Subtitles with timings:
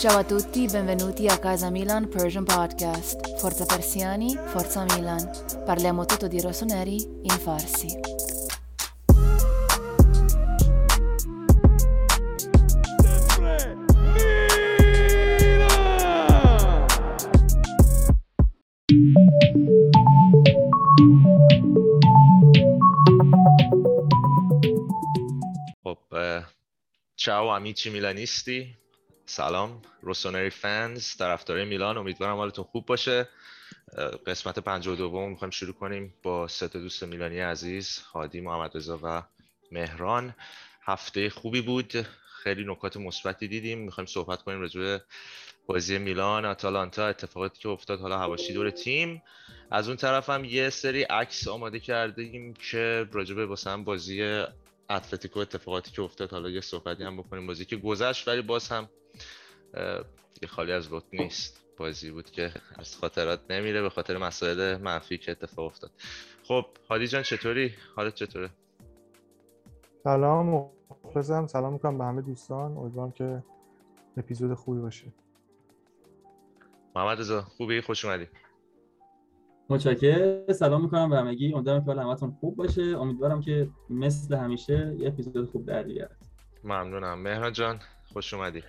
[0.00, 3.36] Ciao a tutti, benvenuti a Casa Milan Persian Podcast.
[3.36, 5.30] Forza Persiani, Forza Milan.
[5.62, 8.00] Parliamo tutto di rossoneri in farsi.
[25.82, 26.12] Pop.
[26.14, 26.44] Eh,
[27.14, 28.74] ciao amici milanisti,
[29.30, 33.28] سلام روسونری فنز طرفدارای میلان امیدوارم حالتون خوب باشه.
[34.26, 39.22] قسمت 52 می‌خوایم شروع کنیم با سه دوست میلانی عزیز هادی محمد رضا و
[39.72, 40.34] مهران.
[40.82, 41.92] هفته خوبی بود
[42.42, 43.78] خیلی نکات مثبتی دیدیم.
[43.78, 44.98] می‌خوایم صحبت کنیم راجع
[45.66, 49.22] بازی میلان آتالانتا اتفاقاتی که افتاد حالا هواشی دور تیم.
[49.70, 54.44] از اون طرف هم یه سری عکس آماده کردیم که راجع به واسه هم بازی
[54.90, 56.30] اتلتیکو اتفاقاتی که افتاد.
[56.30, 57.46] حالا یه صحبتی هم بکنیم.
[57.46, 58.88] بازی که گذشت ولی باز هم
[60.42, 61.60] یه خالی از لطف نیست.
[61.76, 65.90] بازی بود که از خاطرات نمیره به خاطر مسائل منفی که اتفاق افتاد.
[66.44, 68.50] خب هادی جان چطوری؟ حالت چطوره؟
[70.04, 70.70] سلام
[71.04, 71.46] مخلصم.
[71.46, 72.76] سلام می‌کنم به همه دوستان.
[72.76, 73.42] امیدوارم که
[74.16, 75.06] اپیزود خوبی باشه.
[76.96, 78.28] محمد رضا خوبی؟ خوش اومدی.
[79.68, 80.52] متشکرم.
[80.52, 81.54] سلام می‌کنم به همگی.
[81.54, 82.82] امیدوارم که حال همتون خوب باشه.
[82.82, 86.16] امیدوارم که مثل همیشه یه اپیزود خوب در بیاد.
[86.64, 87.18] ممنونم.
[87.22, 87.80] مهران جان
[88.12, 88.62] خوش اومدی.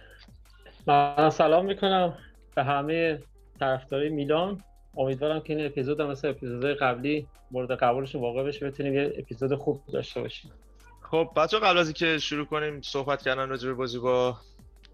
[0.88, 2.18] من سلام می‌کنم
[2.56, 3.20] به همه
[3.60, 4.64] طرفدارای میلان.
[4.98, 9.56] امیدوارم که این اپیزود هم مثل اپیزودهای قبلی مورد قبولش واقع بشه بتونیم یه اپیزود
[9.56, 10.52] خوب داشته باشیم.
[11.02, 14.38] خب بچه قبل از اینکه شروع کنیم صحبت کردن راجع به بازی با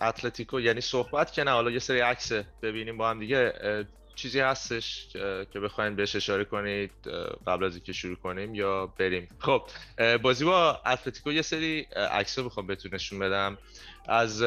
[0.02, 3.54] اتلتیکو یعنی صحبت که نه حالا یه سری عکس ببینیم با هم دیگه
[4.16, 5.08] چیزی هستش
[5.54, 6.92] که بخواین بهش اشاره کنید
[7.48, 9.28] قبل از اینکه شروع کنیم یا بریم.
[9.40, 9.62] خب
[10.22, 13.58] بازی با اتلتیکو یه سری عکس بخوام بهتون نشون بدم.
[14.08, 14.44] از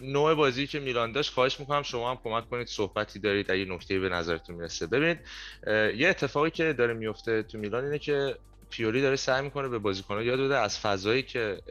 [0.00, 3.98] نوع بازی که میلان داشت خواهش می‌کنم شما هم کمک کنید صحبتی دارید اگه نکته
[3.98, 4.86] به نظرتون می‌رسه.
[4.86, 5.18] ببینید
[5.96, 8.36] یه اتفاقی که داره میفته تو میلان اینه که
[8.70, 11.62] پیولی داره سعی می‌کنه به بازیکن‌ها یاد بده از فضایی که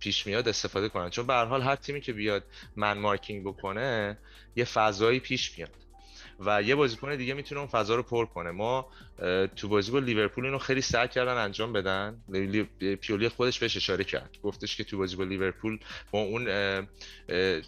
[0.00, 1.10] پیش میاد استفاده کنن.
[1.10, 2.42] چون به هر حال هر تیمی که بیاد
[2.76, 4.18] من مارکینگ بکنه
[4.56, 5.70] یه فضایی پیش میاد.
[6.46, 8.50] و یه بازیکن دیگه می‌تونه اون فضا رو پر کنه.
[8.50, 8.88] ما
[9.56, 12.22] تو بازی با لیورپول اینو خیلی سعی کردن انجام بدن.
[12.28, 14.36] لی- لی- پیولی خودش بهش اشاره کرد.
[14.42, 15.78] گفتش که تو بازی با لیورپول
[16.12, 16.48] ما اون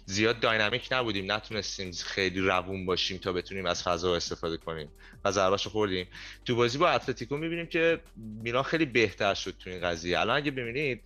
[0.05, 1.31] زیاد داینامیک نبودیم.
[1.31, 4.91] نتونستیم خیلی روون باشیم تا بتونیم از فضا استفاده کنیم
[5.25, 6.07] و ضربه‌شو خوردیم.
[6.45, 7.99] تو بازی با اتلتیکو می‌بینیم که
[8.43, 10.19] میلان خیلی بهتر شد تو این قضیه.
[10.19, 11.03] الان اگه ببینید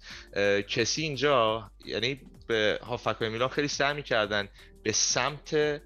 [0.67, 4.47] کسی اینجا یعنی به هافکای میلان خیلی سعی می‌کردن
[4.83, 5.81] به سمت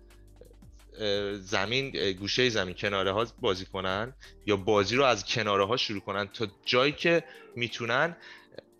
[1.39, 4.13] زمین گوشه زمین کناره ها بازی کنن
[4.45, 7.23] یا بازی رو از کناره ها شروع کنن تا جایی که
[7.55, 8.17] می‌تونن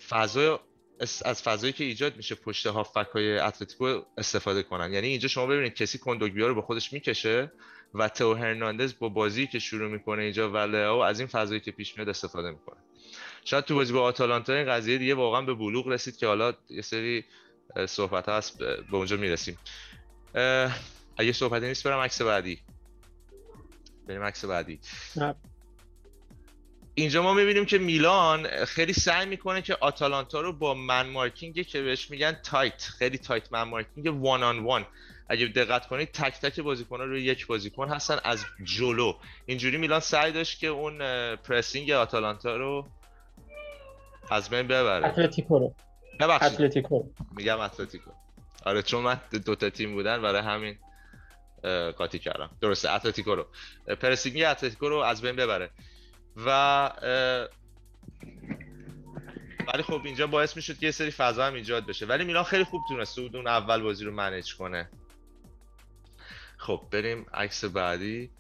[0.10, 0.58] فضای
[1.00, 4.94] اس- از فضایی که ایجاد میشه پشت هافبک های اتلتیکو استفاده کنن.
[4.94, 7.52] یعنی اینجا شما ببینید کسی کندوگبیا رو به خودش می‌کشه
[7.94, 11.72] و تو هرناندز با بازی که شروع می‌کنه اینجا و لئو از این فضایی که
[11.72, 12.78] پیش میاد استفاده می‌کنه.
[13.46, 16.82] شاید تو بازی با آتالانتا این قضیه دیگه واقعا به بلوغ رسید که حالا یه
[16.82, 17.26] سری
[17.86, 19.58] صحبت هست به اونجا می‌رسیم.
[21.22, 22.62] اگه صحبتی نیست برم عکس بعدی.
[24.08, 24.80] بریم عکس بعدی.
[25.16, 25.36] نه.
[26.94, 31.82] اینجا ما می‌بینیم که میلان خیلی سعی می‌کنه که آتالانتا رو با man marking که
[31.82, 34.86] بهش میگن tight خیلی tight man marking one on one
[35.30, 39.14] اگه دقت کنید تک تک بازیکن‌ها روی یک بازیکن هستن از جلو.
[39.46, 40.98] اینجوری میلان سعی داشت که اون
[41.36, 42.88] pressing آتالانتا رو
[44.30, 45.08] از بین ببره.
[45.08, 45.76] اتلتیکو رو.
[46.20, 46.54] ببخشید.
[46.54, 47.04] اتلتیکو
[47.38, 48.12] میگم اتلتیکو.
[48.66, 50.78] آره چون من دو تا تیم بودن برای همین.
[51.98, 52.50] قاطی کردم.
[52.62, 53.48] درسته اتلتیکو رو.
[53.96, 55.72] pressing اتلتیکو رو از بین ببره.
[56.46, 56.50] و
[59.74, 62.06] ولی خب اینجا باعث می‌شد که یه سری فضا هم ایجاد بشه.
[62.06, 64.90] ولی میلان خیلی خوب تونسته بود اون اول بازی رو manage کنه.
[66.58, 68.32] خب بریم عکس بعدی.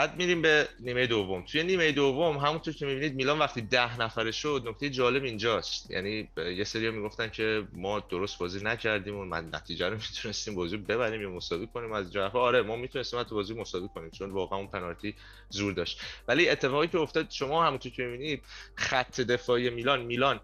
[0.00, 1.44] بعد میریم به نیمه دوم.
[1.44, 5.90] توی نیمه دوم همونطور که می‌بینید میلان وقتی ده نفره شد نکته جالب اینجاست.
[5.90, 10.76] یعنی یه سری می‌گفتن که ما درست بازی نکردیم و من نتیجه رو می‌تونستیم بازی
[10.76, 11.92] ببریم یا مساوی کنیم.
[11.92, 15.14] از جهت آره ما می‌تونستیم تو بازی مساوی کنیم چون واقعا اون پنالتی
[15.48, 16.00] زور داشت.
[16.28, 18.42] ولی اتفاقی که افتاد شما همونطور که می‌بینید
[18.74, 20.40] خط دفاعی میلان میلان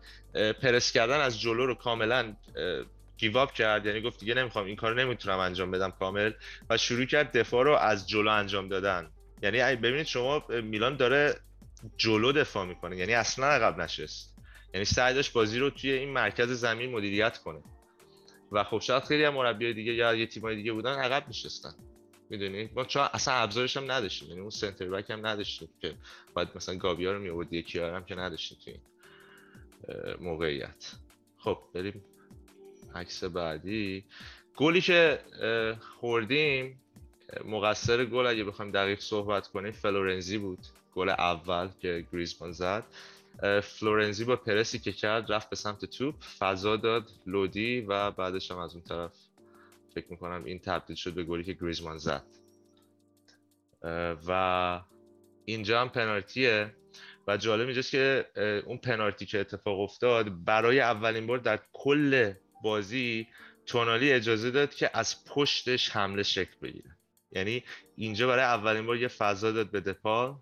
[0.62, 2.36] پرس کردن از جلو رو کاملا
[3.18, 3.86] گیواب کرد.
[3.86, 6.32] یعنی گفت دیگه نمی‌خوام این کارو نمی‌تونم انجام بدم کامل.
[6.70, 9.10] و شروع کرد دفاع رو از جلو انجام دادن.
[9.42, 11.34] یعنی ببینید شما میلان داره
[11.96, 12.96] جلو دفاع می‌کنه.
[12.96, 14.36] یعنی اصلا عقب نشست.
[14.74, 17.62] یعنی سعی داشت بازی رو توی این مرکز زمین مدیریت کنه.
[18.52, 21.74] و خب شاید خیلی هم مربی دیگه یا یه تیمای دیگه بودن عقب نشستن.
[22.30, 24.28] می‌دونی؟ ما چون اصلا ابزارش هم نداشتیم.
[24.28, 25.94] یعنی اون سنتر بک هم نداشتیم که
[26.34, 28.74] باید مثلا گابیا رو میورد یکی هم که نداشتیم توی
[30.20, 30.92] موقعیت.
[31.38, 32.04] خب بریم
[32.94, 34.04] عکس بعدی.
[34.56, 35.20] گلی که
[36.00, 36.80] خوردیم
[37.44, 40.58] مقصر گل اگه بخوایم دقیق صحبت کنیم فلورنزی بود.
[40.94, 42.84] گل اول که گریزمان زد.
[43.62, 48.58] فلورنزی با پرسی که کرد رفت به سمت توپ فضا داد لودی و بعدش هم
[48.58, 49.12] از اون طرف
[49.94, 52.24] فکر می‌کنم این تبدیل شد به گلی که گریزمان زد.
[54.26, 54.80] و
[55.44, 56.74] اینجا هم پنالتیه.
[57.26, 58.26] و جالب اینجاست که
[58.66, 62.32] اون پنالتی که اتفاق افتاد برای اولین بار در کل
[62.62, 63.28] بازی
[63.66, 66.95] تونالی اجازه داد که از پشتش حمله شکل بگیره.
[67.36, 67.64] یعنی
[67.96, 70.34] اینجا برای اولین بار یه فضا داد به دپال.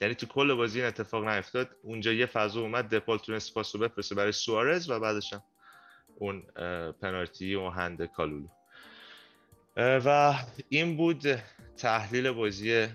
[0.00, 1.70] یعنی تو کل بازی این اتفاق نیفتاد.
[1.82, 5.42] اونجا یه فضا اومد دپال تونست پاس رو بفرسته برای سوارز و بعدش هم
[6.16, 6.42] اون
[6.92, 8.48] پنالتی و هند کالولو.
[9.76, 10.34] و
[10.68, 11.22] این بود
[11.76, 12.88] تحلیل بازی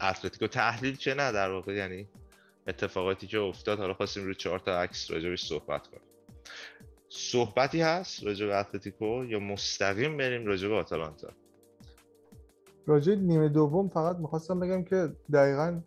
[0.00, 0.46] اتلتیکو.
[0.46, 2.08] تحلیل چه نه در واقع یعنی
[2.66, 3.78] اتفاقاتی که افتاد.
[3.78, 6.02] حالا خواستیم روی چهار تا عکس راجبش صحبت کنیم.
[7.08, 11.28] صحبتی هست راجب اتلتیکو یا مستقیم بریم راجب آتالانتا؟
[12.86, 15.80] راجع نیمه دوم فقط می‌خواستم بگم که دقیقا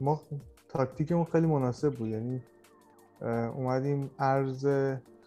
[0.00, 0.20] ما
[0.68, 2.08] تاکتیکمون خیلی مناسب بود.
[2.08, 2.42] یعنی
[3.54, 4.66] اومدیم عرض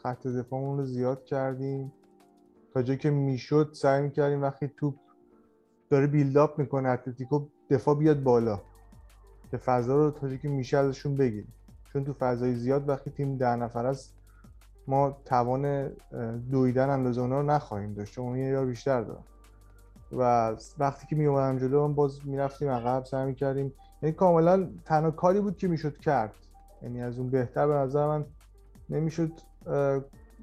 [0.04, 1.94] خط دفاعمون رو زیاد کردیم.
[2.74, 4.95] تا جایی که می‌شد سعی می‌کردیم وقتی توپ
[5.89, 8.62] داره بیلداپ می‌کنه اتلتیکو دفاع بیاد بالا.
[9.51, 11.54] که فضا رو تا جایی که میشه ازشون بگیریم.
[11.94, 14.15] چون تو فضای زیاد وقتی تیم ده نفر است
[14.88, 15.92] ما توان
[16.51, 18.13] دویدن اندازه اونا رو نخواهیم داشت.
[18.13, 19.24] چون یه یار بیشتر دارن
[20.18, 23.74] و وقتی که می اومدم جلو هم باز می‌رفتیم عقب سعی می‌کردیم.
[24.01, 26.33] یعنی کاملا تنها کاری بود که می‌شد کرد.
[26.81, 28.25] یعنی از اون بهتر به نظر من
[28.89, 29.31] نمی‌شد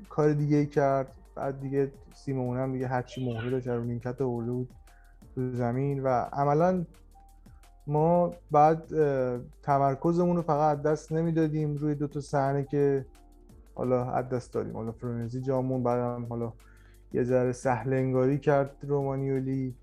[0.08, 1.12] کار دیگه ای کرد.
[1.34, 4.70] بعد دیگه سیمون هم دیگه هرچی مهره داشت رو نیمکت آورده بود
[5.34, 6.84] تو زمین و عملا
[7.86, 8.82] ما بعد
[9.62, 11.76] تمرکزمون رو فقط دست نمی‌دادیم.
[11.76, 13.06] روی دو تا صحنه که
[13.74, 14.76] حالا از دست دادیم.
[14.76, 16.52] حالا فرنزی جامون بعدم حالا
[17.12, 19.74] یه ذره سهل انگاری کرد رومانیولی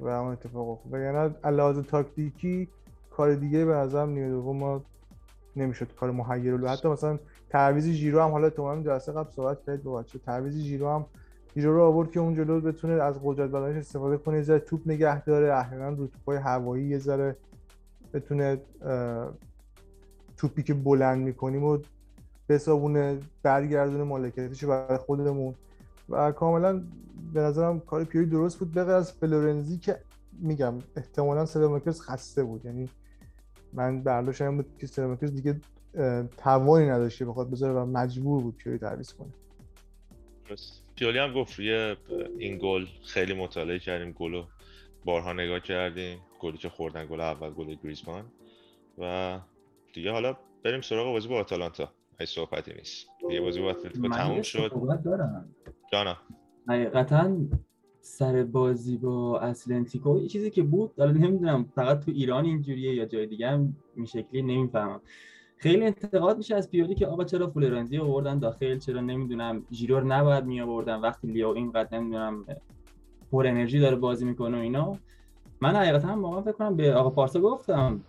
[0.00, 1.00] و اون اتفاق افتاد.
[1.00, 2.68] یعنی لحاظ تاکتیکی
[3.10, 4.82] کار دیگه به نظرم نیمه دوم ما
[5.56, 6.68] نمی‌شد کار محیر رو.
[6.68, 7.18] حتی مثلا
[7.50, 11.06] تعویض ژیرو هم حالا تو هم جلسه قبل صحبت کرد با بچه تعویض ژیرو هم
[11.56, 14.36] ژیرو رو آورد که اون جلو بتونه از قدرت بدنش استفاده کنه.
[14.36, 15.54] یه ذره توپ نگه داره.
[15.54, 17.36] احیانا رو توپای هوایی یه ذره
[18.14, 18.60] بتونه
[20.36, 21.78] توپی که بلند می‌کنیم و
[22.48, 25.54] بسابونه برگردونه مالکیتش برای خودمون.
[26.08, 26.82] و کاملا
[27.32, 29.98] به نظرم کار پیوی درست بود بغیر از فلورنزی که
[30.32, 32.64] میگم احتمالا سلاماکرز خسته بود.
[32.64, 32.88] یعنی
[33.72, 35.60] من برداشتم این بود که سلاماکرز دیگه
[36.36, 39.32] توانی نداشت که بخواد بذاره و مجبور بود پیوی تعویض کنه.
[40.96, 41.96] پیولی هم گفت روی
[42.38, 44.42] این گل خیلی مطالعه کردیم گل
[45.04, 48.24] بارها نگاه کردیم گلی که خوردن گل اول گل گریزمان.
[48.98, 49.40] و
[49.94, 51.92] دیگه حالا بریم سراغ بازی با آتالانتا.
[52.20, 53.06] ای صحبتی نیست.
[53.28, 54.72] دیگه بازی با اتلتیکو تموم شد.
[55.92, 56.16] جانا.
[56.68, 57.30] حقیقتا
[58.00, 63.04] سر بازی با اتلتیکو یه چیزی که بود حالا نمی‌دونم فقط تو ایران اینجوریه یا
[63.04, 65.00] جای دیگه هم این شکلی نمی‌فهمم.
[65.56, 70.06] خیلی انتقاد میشه از پیولی که آقا چرا فلورنزی آوردن داخل چرا نمی‌دونم ژیرو رو
[70.06, 72.44] نباید می آوردن وقتی لیو اینقدر نمی‌دونم
[73.32, 74.96] پر انرژی داره بازی می‌کنه و اینا.
[75.60, 78.00] من حقیقتا واقعا فکر کنم به آقا پارسا گفتم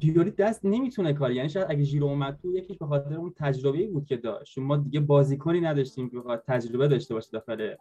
[0.00, 3.86] پیولی دست نمی‌تونه کار یعنی شاید اگه ژیرو اومد تو یکیش به خاطر اون تجربه
[3.86, 4.58] بود که داشت.
[4.58, 7.74] ما دیگه بازیکنی نداشتیم که بخواد تجربه داشته باشه داخل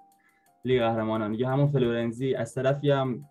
[0.66, 1.32] لیگ قهرمانان.
[1.32, 3.26] دیگه همون فلورنزی از طرفی هم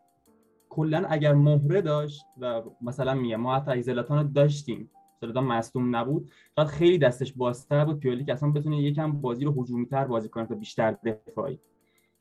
[0.68, 6.30] کلا اگر مهره داشت و مثلا میگه ما حتی ایزلاتان رو داشتیم زلاتان مصدوم نبود
[6.56, 7.98] شاید خیلی دستش بازتر بود.
[7.98, 11.58] پیولی که اصلا بتونه یکم بازی رو هجومی تر بازی کنه تا بیشتر دفاعی.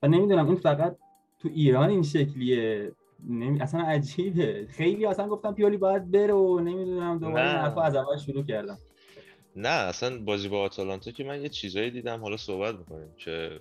[0.03, 0.98] و نمی‌دونم این فقط
[1.39, 2.91] تو ایران این شکلیه.
[3.29, 3.61] نمی...
[3.61, 4.67] اصلا عجیبه.
[4.69, 8.77] خیلی اصلا گفتم پیولی باید بره و نمی‌دونم دوباره حرفا از اول شروع کردم.
[9.55, 13.59] نه اصلا بازی با آتالانتا که من یه چیزایی دیدم حالا صحبت می‌کنیم که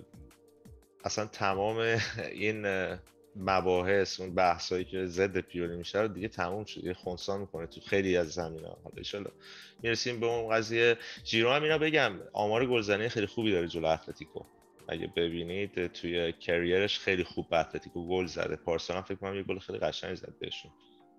[1.03, 1.77] اصلا تمام
[2.31, 2.65] این
[3.35, 6.83] مباحث اون بحثایی که ضد پیولی میشه رو دیگه تموم شد.
[6.83, 8.77] یه خونسا می‌کنه تو خیلی از زمین ها.
[8.83, 9.29] حالا ایشالا
[9.83, 10.97] می‌رسیم به اون قضیه.
[11.23, 14.39] جیرو هم اینا بگم آمار گلزنی خیلی خوبی داره جلو اتلتیکو.
[14.87, 18.55] اگه ببینید توی کریرش خیلی خوب به اتلتیکو گل زده.
[18.55, 20.71] پارسال هم فکر کنم یه گل خیلی قشنگی زد بهشون.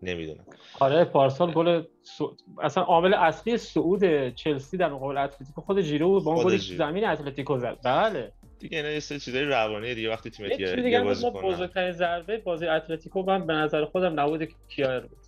[0.02, 0.44] نمی‌دونم.
[0.80, 2.36] آره پارسال گل سو...
[2.62, 5.60] اصلا عامل اصلی صعود چلسی در مقابل اتلتیکو.
[5.60, 7.78] خود بود با گل زمین اتلتیکو زد.
[7.84, 8.32] بله.
[8.58, 10.10] دیگه اینا یه سری چیزای روانی دیگه.
[10.10, 14.48] وقتی تیم دیگه, دیگه بازی کنه بزرگترین ضربه بازی اتلتیکو من به نظر خودم نبود
[14.68, 15.18] کیایر بود.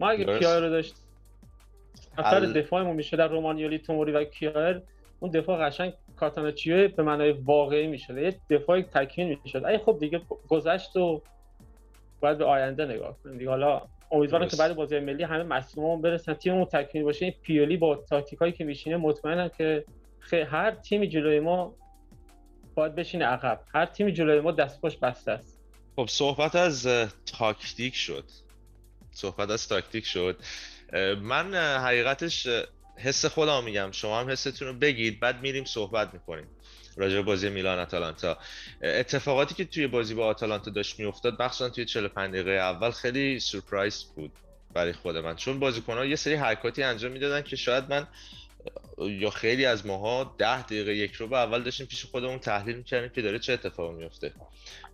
[0.00, 0.94] ما اگه کیایر رو داشت
[2.18, 2.52] اثر ال...
[2.52, 4.82] دفاعمون میشه در رومانیولی توموری و کیایر
[5.20, 8.18] اون دفاع قشنگ کاتاناچیو به معنای واقعی می‌شد.
[8.18, 9.64] یه دفاعی تکمیل می‌شد.
[9.64, 11.22] ای خب دیگه گذشت و
[12.20, 13.50] باید به آینده نگاه کنیم دیگه.
[13.50, 13.82] حالا
[14.12, 16.34] امیدوارم که بعد بازی ملی همه مصدومون برسن.
[16.34, 17.24] تیممون تکمیل باشه.
[17.24, 19.84] این پیولی با تاکتیکایی که میشینه مطمئنم که
[20.32, 21.74] هر تیمی جلوی ما
[22.74, 23.60] باید بشین عقب.
[23.74, 25.60] هر تیمی جلوی ما دست پاش بسته است.
[25.96, 26.88] خب صحبت از
[27.38, 28.24] تاکتیک شد.
[29.10, 30.36] صحبت از تاکتیک شد.
[31.22, 32.48] من حقیقتش
[32.98, 33.90] حس خودم میگم.
[33.92, 36.46] شما هم حستون رو بگید بعد میریم صحبت می‌کنیم.
[36.96, 38.38] راجع بازی میلان آتالانتا.
[38.82, 44.04] اتفاقاتی که توی بازی با آتالانتا داشت میافتاد مخصوصا توی 45 دقیقه اول خیلی سورپرایز
[44.16, 44.32] بود
[44.74, 45.36] برای خود من.
[45.36, 48.06] چون بازیکن‌ها یه سری حرکاتی انجام می‌دادن که شاید من
[48.98, 53.08] یا خیلی از ماها ده دقیقه یک رو به اول داشتیم پیش خودمون تحلیل می‌کردیم
[53.08, 54.32] که داره چه اتفاقی میفته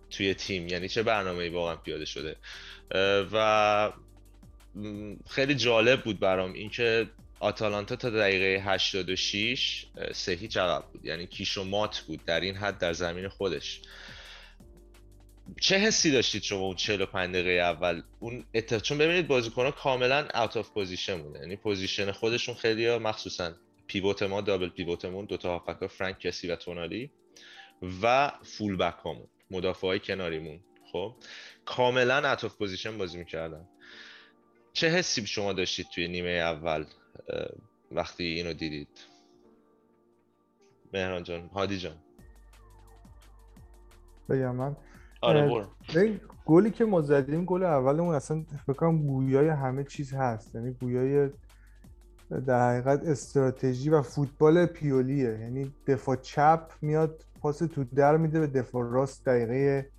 [0.09, 2.35] توی تیم یعنی چه برنامه‌ای واقعا پیاده شده.
[3.31, 3.91] و
[5.29, 7.07] خیلی جالب بود برام اینکه
[7.39, 11.05] آتالانتا تا دقیقه 86 سه هیچ عقب بود.
[11.05, 13.81] یعنی کیش و مات بود در این حد در زمین خودش.
[15.61, 18.81] چه حسی داشتید شما اون 45 دقیقه اول؟ اون اتف...
[18.81, 23.53] چون ببینید بازیکن‌ها کاملا out of position بوده یعنی position خودشون خیلی ها مخصوصا
[23.87, 27.11] pivot ما double pivot مون دو تا هافبک فرانک کسی و تونالی
[28.01, 30.59] و full back هامون مدافع های کناریمون.
[30.91, 31.15] خب؟
[31.65, 33.67] کاملا out of position بازی می‌کردن.
[34.73, 36.85] چه حسی شما داشتید توی نیمه اول؟
[37.91, 38.87] وقتی اینو دیدید.
[40.93, 41.95] مهران جان هادی جان.
[44.29, 44.75] بگم من.
[45.21, 45.67] آره
[46.45, 50.55] گلی که ما زدیم گل اولمون اصلا فکر کنم گویای همه چیز هست.
[50.55, 51.29] یعنی گویای
[52.45, 55.39] در حقیقت استراتژی و فوتبال پیولیه.
[55.39, 59.89] یعنی دفاع چپ میاد پاس تو در میده به دفاع راست دقیقه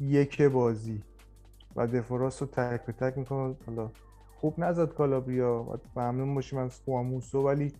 [0.00, 1.02] یک بازی.
[1.76, 3.56] و دفاع راست رو تک به تک می‌کنه.
[3.66, 3.90] حالا
[4.40, 7.72] خوب نزد کالابریا ممنون باشیم از خواموسو ولی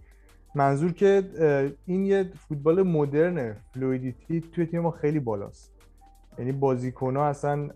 [0.54, 1.22] منظور که
[1.86, 5.72] این یه فوتبال مدرنه فلویدیتی توی تیم ما خیلی بالاست.
[6.38, 7.70] یعنی بازیکن ها اصلا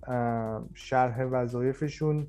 [0.75, 2.27] شرح وظایفشون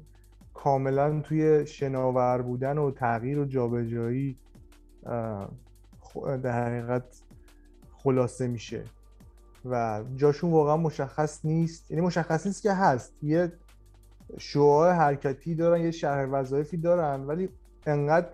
[0.54, 4.38] کاملا توی شناور بودن و تغییر و جابجایی
[6.44, 7.22] در حقیقت
[7.94, 8.84] خلاصه میشه.
[9.66, 11.92] و جاشون واقعا مشخص نیست.
[11.92, 13.14] یعنی مشخص نیست که هست.
[13.22, 13.52] یه
[14.38, 17.50] شعاع حرکتی دارن یه شرح وظایفی دارن ولی
[17.86, 18.28] انقدر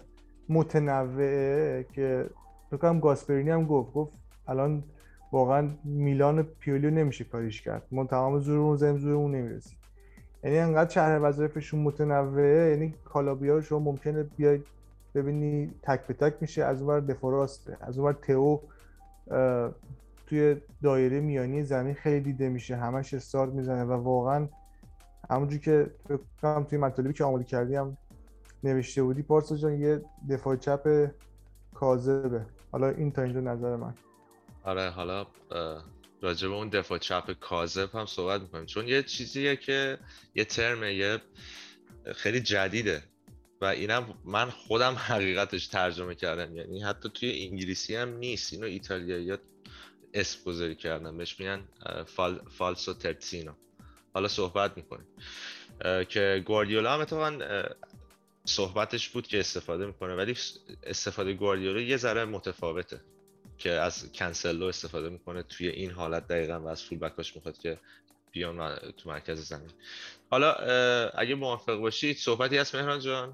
[0.49, 2.29] متنوعه که
[2.71, 4.11] بکنم گاسپرینی هم گفت گفت
[4.47, 4.83] الان
[5.31, 7.83] واقعا میلان پیولیو نمیشه کاریش کرد.
[7.91, 9.77] ما تمام زورمون زم زورمون نمی‌رسید
[10.43, 14.59] یعنی انقدر شهر وظایفشون متنوعه یعنی کالابیا رو شما ممکنه بیای
[15.15, 18.57] ببینی تک به تک میشه از اونور دفاع راسته از اونور تئو
[20.27, 24.47] توی دایره میانی زمین خیلی دیده میشه همش استارت می‌زنه و واقعا
[25.31, 25.91] همونجور که
[26.37, 27.97] فکر توی مطالبی که آماده کردی هم
[28.63, 31.11] نوشته بودی پارسا جان یه دفاع چپ
[31.73, 32.45] کاذبه.
[32.71, 33.93] حالا این تا اینجا نظر من.
[34.63, 35.27] آره حالا
[36.21, 38.65] راجع به اون دفاع چپ کاذب هم صحبت می‌کنیم.
[38.65, 39.97] چون یه چیزیه که
[40.35, 41.21] یه ترمه یه
[42.15, 43.03] خیلی جدیده
[43.61, 46.55] و اینم من خودم حقیقتش ترجمه کردم.
[46.55, 48.53] یعنی حتی توی انگلیسی هم نیست.
[48.53, 49.37] اینو ایتالیایی
[50.13, 51.17] اسم گذاری کردن.
[51.17, 51.61] بهش میگن
[52.05, 53.51] فال، فالسو ترتسینو
[54.13, 55.07] حالا صحبت می‌کنیم.
[56.09, 57.63] که گواردیولا هم اتفاقا
[58.45, 60.35] صحبتش بود که استفاده می‌کنه ولی
[60.83, 63.01] استفاده گواردیولا یه ذره متفاوته
[63.57, 67.77] که از کنسلو استفاده می‌کنه توی این حالت دقیقا و از فول بکاش می‌خواد که
[68.31, 69.71] بیان تو مرکز زمین.
[70.29, 70.53] حالا
[71.07, 73.33] اگه موافق باشید صحبتی هست مهران جان؟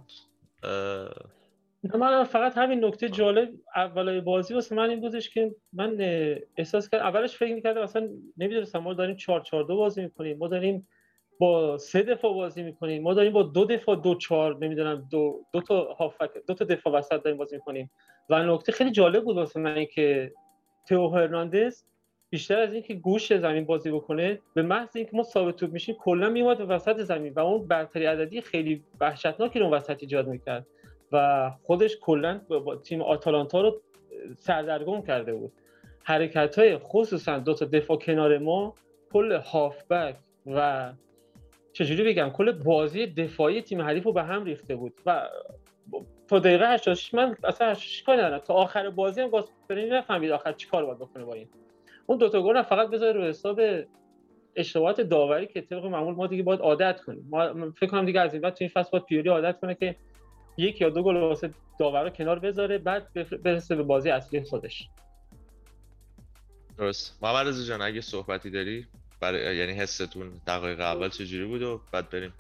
[1.95, 5.97] من فقط همین نکته جالب اولای بازی واسه من این بودش که من
[6.57, 10.47] احساس کردم اولش فکر می‌کردم اصلا نمی‌دونستم ما داریم 4 4 2 بازی می‌کنیم ما
[10.47, 10.87] داریم
[11.39, 15.61] با سه دفاع بازی می‌کنیم ما داریم با دو دفاع دو چهار نمی‌دونم دو دو
[15.61, 17.91] تا هافک دو تا دفاع وسط داریم بازی می‌کنیم.
[18.29, 20.33] و نکته خیلی جالب بود واسه من که
[20.87, 21.83] تئو هرناندز
[22.29, 26.29] بیشتر از اینکه گوش زمین بازی بکنه به محض اینکه ما ثابت توپ میشیم کلا
[26.29, 30.67] میومد به وسط زمین و اون برتری عددی خیلی وحشتناکی رو وسط ایجاد می‌کرد.
[31.11, 32.41] و خودش کلا
[32.83, 33.81] تیم آتالانتا رو
[34.39, 35.51] سردرگم کرده بود.
[36.03, 38.73] حرکت های خصوصا دو تا دفاع کنار ما
[39.13, 40.91] کل هافبک و
[41.73, 45.29] چجوری بگم کل بازی دفاعی تیم حریف رو به هم ریخته بود و
[46.27, 48.39] تا دقیقه 86 من اصلا 86 کاری ندارم.
[48.39, 51.47] تا آخر بازی هم گاسپرینی نفهمید آخر چیکار باید بکنه با این.
[52.05, 53.61] اون دو تا گل فقط بذاره رو حساب
[54.55, 57.27] اشتباهات داوری که طبق معمول ما دیگه باید عادت کنیم.
[57.29, 59.95] ما فکر کنم دیگه از این بعد تو این فصل باید پیولی عادت کنه که
[60.57, 64.89] یک یا دو گل واسه داور کنار بذاره بعد برسه به بازی اصلی خودش.
[66.77, 67.17] درست.
[67.21, 68.85] محمد رضا جان اگه صحبتی داری
[69.19, 72.33] برای یعنی حستون دقایق اول چجوری بود و بعد بریم.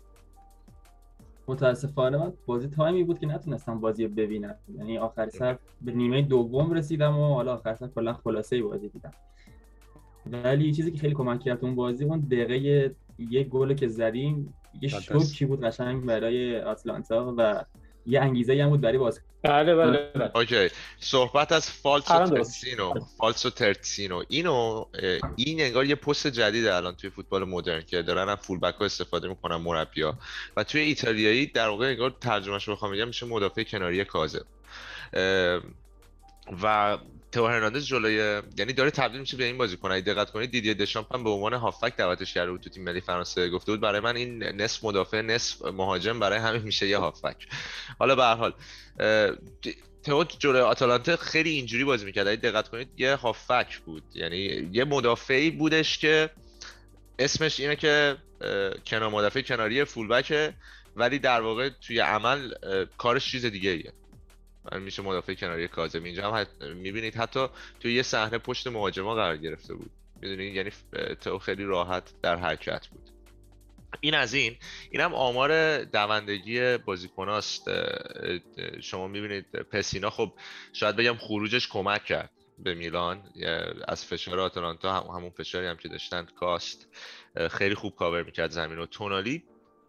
[1.47, 4.55] متاسفانه من بازی تایمی بود که نتونستم بازی رو ببینم.
[4.77, 9.11] یعنی آخر سر به نیمه دوم رسیدم و حالا آخر سر کلا خلاصه بازی دیدم.
[10.25, 14.89] ولی چیزی که خیلی کمک کرد اون بازی اون دقیقه یک گل که زدیم یه
[14.89, 17.65] شوکی بود قشنگ برای آتلانتا و
[18.07, 20.31] یه انگیزه هم بود برای باز بله بله بله.
[20.35, 20.69] اوکی.
[20.99, 22.61] صحبت از فالسو الان درست.
[22.61, 22.93] ترسینو.
[23.17, 24.23] فالسو ترسینو.
[24.29, 24.85] اینو
[25.35, 28.85] این انگار یه پست جدید الان توی فوتبال مدرن که دارن از فول بک ها
[28.85, 30.17] استفاده می‌کنن مربیا
[30.57, 34.45] و توی ایتالیایی در واقع انگار ترجمهش رو بخوام بگم میشه مدافع کناری کاذب.
[36.63, 36.97] و
[37.37, 39.91] تو هرناندز جلوی یعنی داره تبدیل میشه به این بازیکن.
[39.91, 43.01] اگه دقت کنید دیدی دشامپ هم به عنوان هافک دعوتش کرده بود تو تیم ملی
[43.01, 43.49] فرانسه.
[43.49, 47.47] گفته بود برای من این نصف مدافع نصف مهاجم برای همین میشه یه هافک
[47.99, 48.53] حالا به هر حال
[50.03, 52.27] تئو جلوی آتالانتا خیلی اینجوری بازی می‌کرد.
[52.27, 54.03] اگه دقت کنید یه هافک بود.
[54.13, 56.29] یعنی یه مدافعی بودش که
[57.19, 58.17] اسمش اینه که
[58.87, 60.53] کنار مدافع کناری فولبکه
[60.95, 62.53] ولی در واقع توی عمل
[62.97, 63.93] کارش چیز دیگه ایه
[64.71, 66.03] میشه مدافع کناری کاظم.
[66.03, 66.47] اینجا هم حت...
[66.61, 67.47] می‌بینید حتی
[67.79, 69.91] توی یه صحنه پشت مهاجما قرار گرفته بود.
[70.21, 70.71] می‌دونید یعنی
[71.21, 73.09] تئو خیلی راحت در حرکت بود.
[74.01, 74.55] این از این.
[74.91, 77.69] این هم آمار دوندگی بازیکناست
[78.81, 80.33] شما می‌بینید پسینا خب
[80.73, 83.23] شاید بگم خروجش کمک کرد به میلان.
[83.87, 86.87] از فشار آتالانتا هم همون فشاری هم که داشتن کاست
[87.51, 89.43] خیلی خوب کاور می‌کرد زمین و تونالی.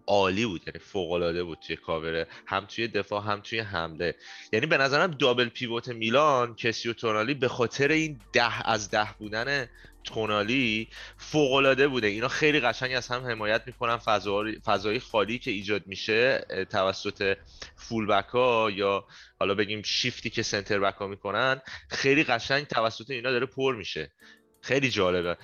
[0.09, 4.15] عالی بود یعنی فوق العاده بود توی کاور هم توی دفاع هم توی حمله.
[4.53, 9.09] یعنی به نظرم دابل پیوت میلان کسی و تونالی به خاطر این ده از ده
[9.19, 9.69] بودن
[10.05, 12.07] تونالی فوق العاده بوده.
[12.07, 17.37] اینا خیلی قشنگ از هم حمایت می‌کنن فضا- فضای خالی که ایجاد میشه توسط
[17.77, 19.05] فول بک ها یا
[19.41, 21.61] حالا بگیم شیفتی که سنتر بک ها می‌کنن
[21.91, 24.13] خیلی قشنگ توسط اینا داره پر میشه.
[24.61, 25.37] خیلی جالبه.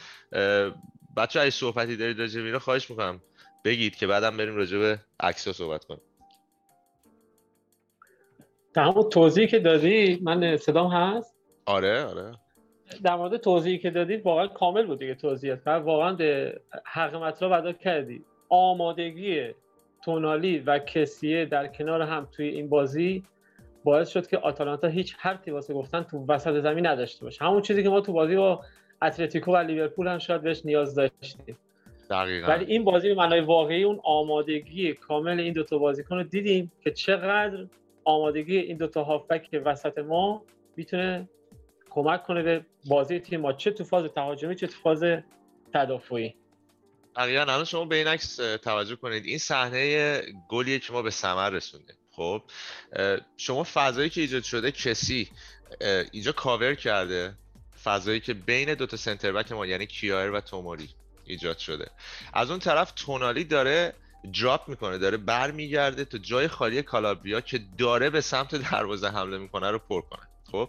[1.16, 3.21] بچه اگه صحبتی دارید راجع به اینا خواهش می‌کنم.
[3.64, 6.00] بگید که بعدم بریم راجع به عکس صحبت کنیم.
[8.76, 11.35] همون توضیحی که دادی من صدام هست؟
[11.66, 12.33] آره آره.
[13.04, 15.66] در مورد توضیحی که دادید واقعا کامل بود دیگه توضیحات.
[15.66, 16.16] واقعا
[16.85, 18.25] حق مطلب ادا کردی.
[18.49, 19.54] آمادگی
[20.04, 23.25] تونالی و کسیه در کنار هم توی این بازی
[23.85, 27.44] باعث شد که آتالانتا هیچ حرفی واسه گفتن تو وسط زمین نداشته باشه.
[27.44, 28.64] همون چیزی که ما تو بازی با
[29.03, 31.59] اتلتیکو و لیورپول هم شاید بهش نیاز داشتیم.
[32.11, 32.49] دقیقا.
[32.49, 36.90] ولی این بازی به معنای واقعی اون آمادگی کامل این دوتا بازیکن رو دیدیم که
[36.90, 37.67] چقدر
[38.05, 40.45] آمادگی این دوتا هافبک وسط ما
[40.77, 41.29] می‌تونه
[41.90, 43.53] کمک کنه به بازی تیم ما.
[43.53, 45.05] چه تو فاز تهاجمی چه تو فاز
[45.75, 46.35] تدافعی.
[47.17, 47.43] دقیقا.
[47.43, 49.25] الان شما به این عکس توجه کنید.
[49.25, 51.97] این صحنه گلیه که ما به ثمر رسوندیم.
[52.11, 52.43] خب
[53.37, 55.29] شما فضایی که ایجاد شده کسی
[56.12, 57.35] اینجا کاور کرده
[57.85, 60.88] فضایی که بین دوتا سنتر بک ما یعنی کیایر و توموری
[61.26, 61.90] ایجاد شده.
[62.32, 63.92] از اون طرف تونالی داره
[64.40, 69.70] دراپ می‌کنه داره برمیگرده تا جای خالی کالابریا که داره به سمت دروازه حمله می‌کنه
[69.70, 70.28] رو پر کنه.
[70.52, 70.68] خب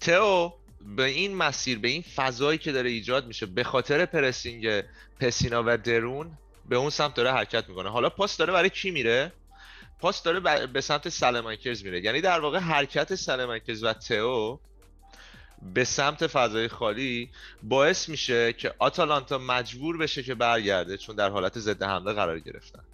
[0.00, 0.52] تئو
[0.96, 4.82] به این مسیر به این فضایی که داره ایجاد میشه به خاطر پرسینگ
[5.20, 6.38] پسینا و درون
[6.68, 7.90] به اون سمت داره حرکت می‌کنه.
[7.90, 9.32] حالا پاس داره برای کی میره؟
[10.00, 12.04] پاس داره به سمت سلمانکرز میره.
[12.04, 14.58] یعنی در واقع حرکت سلمانکرز و تئو
[15.62, 17.30] به سمت فضای خالی
[17.62, 22.84] باعث میشه که آتالانتا مجبور بشه که برگرده چون در حالت ضد حمله قرار گرفتن.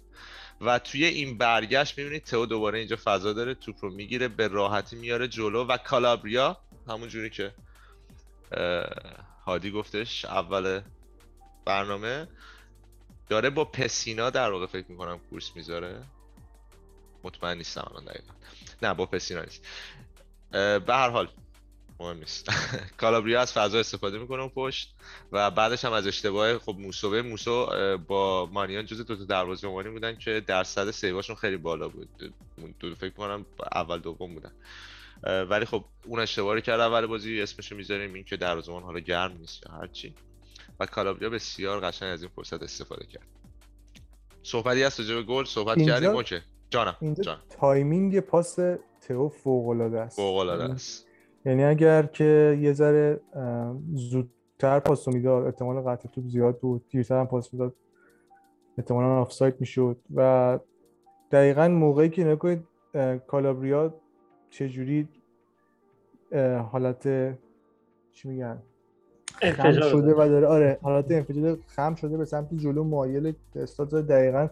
[0.61, 4.95] و توی این برگشت می‌بینید تئو دوباره اینجا فضا داره توپ رو می‌گیره به راحتی
[4.95, 7.53] میاره جلو و کالابریا همون جوری که
[9.45, 10.81] هادی گفتش اول
[11.65, 12.27] برنامه
[13.29, 16.03] داره با پسینا در واقع فکر می‌کنم کورس می‌ذاره.
[17.23, 18.33] مطمئن نیستم الان دقیقا.
[18.81, 19.65] نه با پسینا نیست.
[20.51, 21.27] به هر حال
[21.99, 22.49] مهم نیست.
[23.01, 24.95] کالابریا از فضا استفاده می‌کنه اون پشت
[25.31, 27.21] و بعدش هم از اشتباه خب موسوه.
[27.21, 27.67] موسو
[28.07, 32.09] با مانیان جز دو تا دروازه‌بانی بودن که درصد سیواشون خیلی بالا بود.
[32.79, 34.51] دو فکر کنم اول دوم بودن.
[35.49, 39.37] ولی خب اون اشتباه رو کرد اول بازی اسمشو می‌ذاریم این که دروازه‌بان حالا گرم
[39.39, 40.13] نیست یا هرچی
[40.79, 43.27] و کالابریا بسیار قشنگ از این فرصت استفاده کرد.
[44.43, 46.39] صحبتی هست راجع به گل؟ صحبت اینجا- کردیم؟ okay.
[46.69, 46.95] جانم.
[47.01, 48.55] اینجا جان timing پاس
[49.01, 50.15] تئو فوق العاده است.
[50.15, 51.05] فوق العاده یعنی- است.
[51.45, 53.19] یعنی اگر که یه ذره
[53.93, 57.75] زودتر پاس می‌داد احتمال قطع توپ زیاد بود دیرتر هم پاس می‌داد
[58.77, 60.59] احتمالا آفساید می‌شد و
[61.31, 63.93] دقیقا موقعی که نگاه کنید اه، کالابریا
[64.49, 65.07] چجوری
[66.71, 67.03] حالت
[68.13, 68.61] چی میگن؟
[69.41, 70.13] خم شده.
[70.13, 70.47] و داره.
[70.47, 74.47] آره حالت انفجار خم شده به سمت جلو مایل استاد دقیقا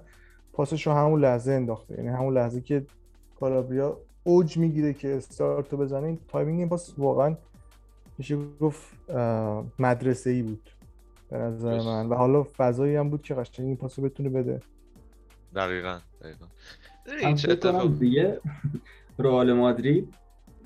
[0.53, 1.95] پاسش رو همون لحظه انداخته.
[1.95, 2.85] یعنی همون لحظه که
[3.39, 6.07] کالابریا اوج می‌گیره که استارت رو بزنه.
[6.07, 7.37] این timing این پاس واقعا
[8.17, 9.11] میشه گفت
[9.79, 10.69] مدرسه ای بود
[11.29, 11.81] به نظر.
[11.81, 12.09] من.
[12.09, 14.59] و حالا فضایی هم بود که قشنگ این پاس رو بتونه بده.
[15.55, 16.45] دقیقا دقیقا.
[17.27, 18.41] این چه اتفاق دیگه
[19.19, 20.13] رئال مادرید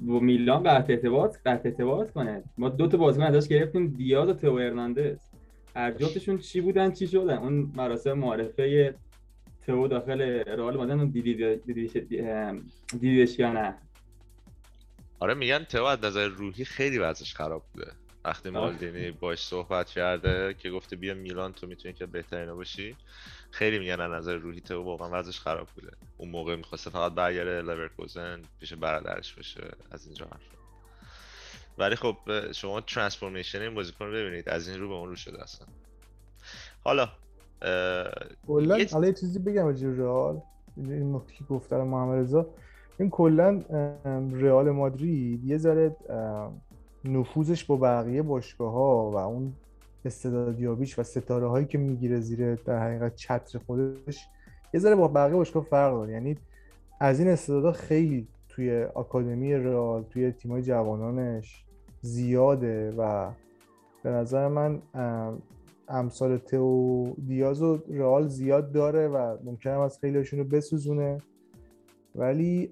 [0.02, 2.44] با میلان قطع ارتباط قطع ارتباط کنه.
[2.58, 5.18] ما دو تا بازیکن ازش گرفتیم دیاز و تئو هرناندز.
[5.76, 8.96] هر جفتشون چی بودن چی شدن؟ اون مراسم معرفه
[9.66, 13.76] تو داخل رئال مادن دیدیدش یا نه؟
[15.20, 17.92] آره میگن تو از نظر روحی خیلی وضعش خراب بوده.
[18.26, 22.96] وقتی مالدینی باش صحبت کرده که گفته بیا میلان تو می‌تونی که بهترین باشی.
[23.52, 25.92] خیلی میگن از نظر روحی تو واقعا وضعش خراب بوده.
[26.18, 29.72] اون موقع می‌خواسته فقط برگرده لورکوزن پیش برادرش باشه.
[29.92, 30.28] از اینجا
[31.78, 32.18] ولی خب
[32.52, 34.50] شما ترانسفورمیشن این بازیکن رو ببینید.
[34.50, 35.68] از این رو به اون رو شده اصلا.
[36.84, 37.10] حالا
[38.48, 40.42] کلا حالا یه چیزی بگم راجع رئال.
[40.78, 42.46] این نکته که گفته محمد رضا.
[43.00, 43.62] این کلا
[44.32, 45.96] رئال مادرید یه ذره
[47.06, 49.54] نفوذش با بقیه باشگاه ها و اون
[50.06, 54.28] استعدادیابیش و ستاره هایی که می‌گیره زیر در حقیقت چتر خودش
[54.74, 56.12] یه ذره با بقیه باشگاه فرق داره.
[56.12, 56.38] یعنی
[57.00, 61.66] از این استعدادها خیلی توی آکادمی رئال توی تیمای جوانانش
[62.02, 63.32] زیاده و
[64.04, 64.82] به نظر من
[65.88, 71.18] امثال تو دیاز و رئال زیاد داره و ممکنه از خیلیشون رو بسوزونه.
[72.16, 72.72] ولی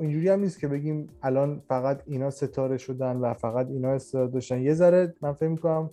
[0.00, 4.60] اینجوری هم نیست که بگیم الان فقط اینا ستاره شدن و فقط اینا استعداد داشتن.
[4.60, 5.90] یه ذره من فکر می‌کنم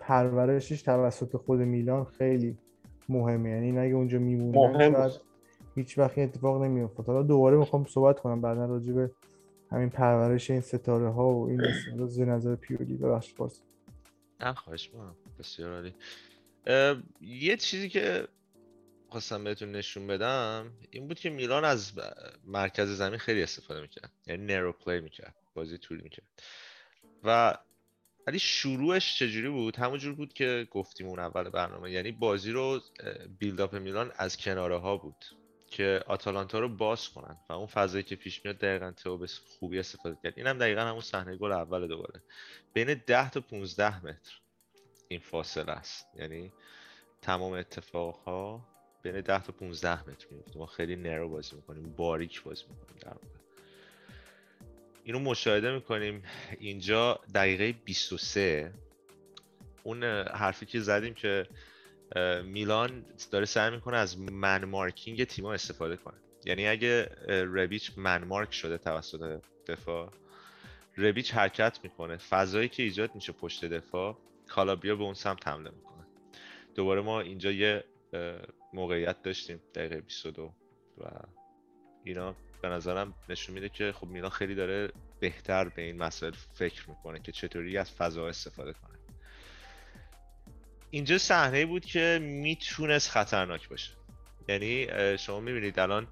[0.00, 2.56] پرورشش توسط خود میلان خیلی
[3.08, 3.50] مهمه.
[3.50, 5.12] یعنی اگه اونجا میمونن شاید
[5.74, 9.10] هیچ وقت اتفاق نمیافتاد حالا دوباره می‌خوام صحبت کنم بعدا راجع به
[9.70, 12.28] همین پرورش این ستاره ها و این استعداد.
[12.28, 13.36] نظر پیولی ببخشید.
[14.40, 14.90] نه خواهش
[15.38, 15.94] بسیار عالی.
[17.20, 18.28] یه چیزی که
[19.08, 21.92] خواستم بهتون نشون بدم این بود که میلان از
[22.44, 24.12] مرکز زمین خیلی استفاده می‌کرد.
[24.26, 26.26] یعنی نرو پلی می‌کرد بازی طولی می‌کرد.
[27.24, 27.58] و
[28.26, 31.90] ولی شروعش چجوری بود؟ همونجور بود که گفتیم اون اول برنامه.
[31.90, 32.80] یعنی بازی رو
[33.38, 35.24] بیلداپ میلان از کناره ها بود.
[35.70, 39.78] که آتالانتا رو باز کنن و اون فضایی که پیش میاد دقیقا تو به خوبی
[39.78, 40.34] استفاده کرد.
[40.36, 42.22] اینم دقیقا همون صحنه گل اول دوباره.
[42.72, 44.40] بین 10 تا 15 متر
[45.08, 46.06] این فاصله است.
[46.18, 46.52] یعنی
[47.22, 48.66] تمام اتفاق ها
[49.02, 53.08] بین 10 تا 15 متر میفته ما خیلی نرو بازی می‌کنیم باریک بازی می‌کنیم در
[53.08, 53.26] واقع.
[55.04, 56.22] اینو مشاهده می‌کنیم.
[56.58, 58.72] اینجا دقیقه 23
[59.82, 61.46] اون حرفی که زدیم که
[62.44, 66.16] میلان داره سعی می‌کنه از من مارکینگ تیما استفاده کنه.
[66.44, 70.12] یعنی اگه ربیچ من مارک شده توسط دفاع
[70.96, 72.16] ربیچ حرکت می‌کنه.
[72.16, 76.06] فضایی که ایجاد میشه پشت دفاع کالابیا به اون سمت حمله می‌کنه.
[76.74, 77.84] دوباره ما اینجا یه
[78.72, 80.52] موقعیت داشتیم دقیقه 22
[80.98, 81.04] و
[82.04, 82.36] اینا.
[82.62, 87.20] به نظرم نشون میده که خب میلان خیلی داره بهتر به این مسائل فکر می‌کنه
[87.20, 88.95] که چطوری از فضا استفاده کنه.
[90.90, 93.90] اینجا صحنه بود که می‌تونست خطرناک باشه.
[94.48, 96.06] یعنی شما می‌بینید الان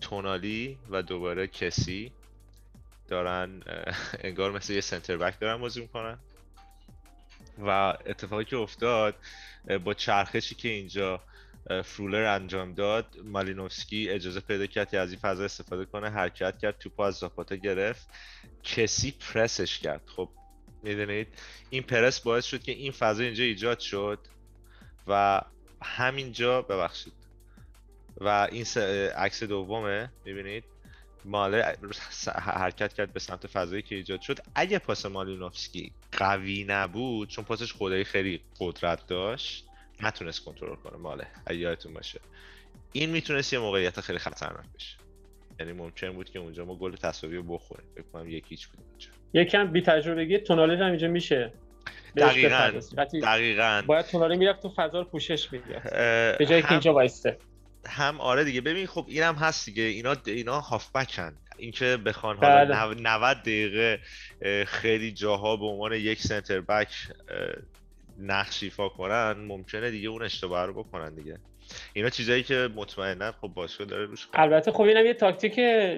[0.00, 2.12] تونالی و دوباره کسی
[3.08, 3.62] دارن
[4.20, 6.18] انگار مثل یه سنتر بک دارن بازی می‌کنن.
[7.58, 7.68] و
[8.06, 9.14] اتفاقی که افتاد
[9.84, 11.22] با چرخشی که اینجا
[11.84, 17.00] فرولر انجام داد مالینوفسکی اجازه پیدا کرد از این فضا استفاده کنه حرکت کرد توپ
[17.00, 18.08] از زاپاتا گرفت.
[18.62, 20.02] کسی پرسش کرد.
[20.16, 20.28] خب
[20.82, 21.28] می‌دونید.
[21.70, 24.18] این پرس باعث شد که این فضا اینجا ایجاد شد
[25.06, 25.40] و
[25.82, 27.12] همینجا ببخشید.
[28.20, 28.64] و این
[29.16, 30.64] عکس دومه می‌بینید؟
[31.24, 31.76] ماله
[32.34, 34.38] حرکت کرد به سمت فضایی که ایجاد شد.
[34.54, 39.66] اگه پاس مالینوفسکی قوی نبود چون پاسش خدایی خیلی قدرت داشت
[40.02, 41.26] نتونست کنترل کنه ماله.
[41.46, 42.20] اگه یادتون باشه.
[42.92, 44.96] این می‌تونست یه موقعیت خیلی خطرناک بشه.
[45.60, 47.86] یعنی ممکن بود که اونجا ما گل تساوی بخوریم.
[47.94, 51.52] فکر کنم یکیچ بود اونجا یکم بی تجربگی تونالی هم اینجا میشه.
[52.16, 52.80] دقیقاً
[53.22, 53.82] دقیقاً.
[53.86, 55.82] باید تونالی می‌رفت تو فضا رو پوشش می‌داد.
[56.38, 57.38] به جایی که اینجا وایسته.
[57.86, 58.60] هم آره دیگه.
[58.60, 59.82] ببین خب اینم هست دیگه.
[59.82, 61.32] اینا اینا هافبکن.
[61.58, 63.34] اینکه بخوان حالا 90 بله.
[63.34, 64.00] دقیقه
[64.66, 66.88] خیلی جاها به عنوان یک سنتر بک
[68.18, 71.38] نقش ایفا کنن ممکنه دیگه اون اشتباه رو بکنن دیگه.
[71.94, 75.54] اینا چیزایی که مطمئنا خب باشگاه داره روش البته خب اینم یه تاکتیک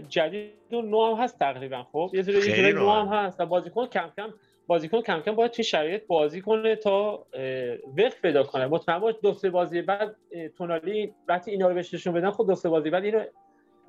[0.08, 3.86] جدید و نو هم هست تقریبا خب؟ یه جوری یه نو هم هست و بازیکن
[3.86, 4.34] کم کم
[4.66, 7.26] بازیکن کم کم باید توی شرایط بازی کنه تا
[7.96, 8.66] وقت پیدا کنه.
[8.66, 10.16] مطمئن باش دو بازی بعد
[10.58, 13.24] تونالی وقتی اینا رو بهش نشون بدن خب دو بازی بعد اینو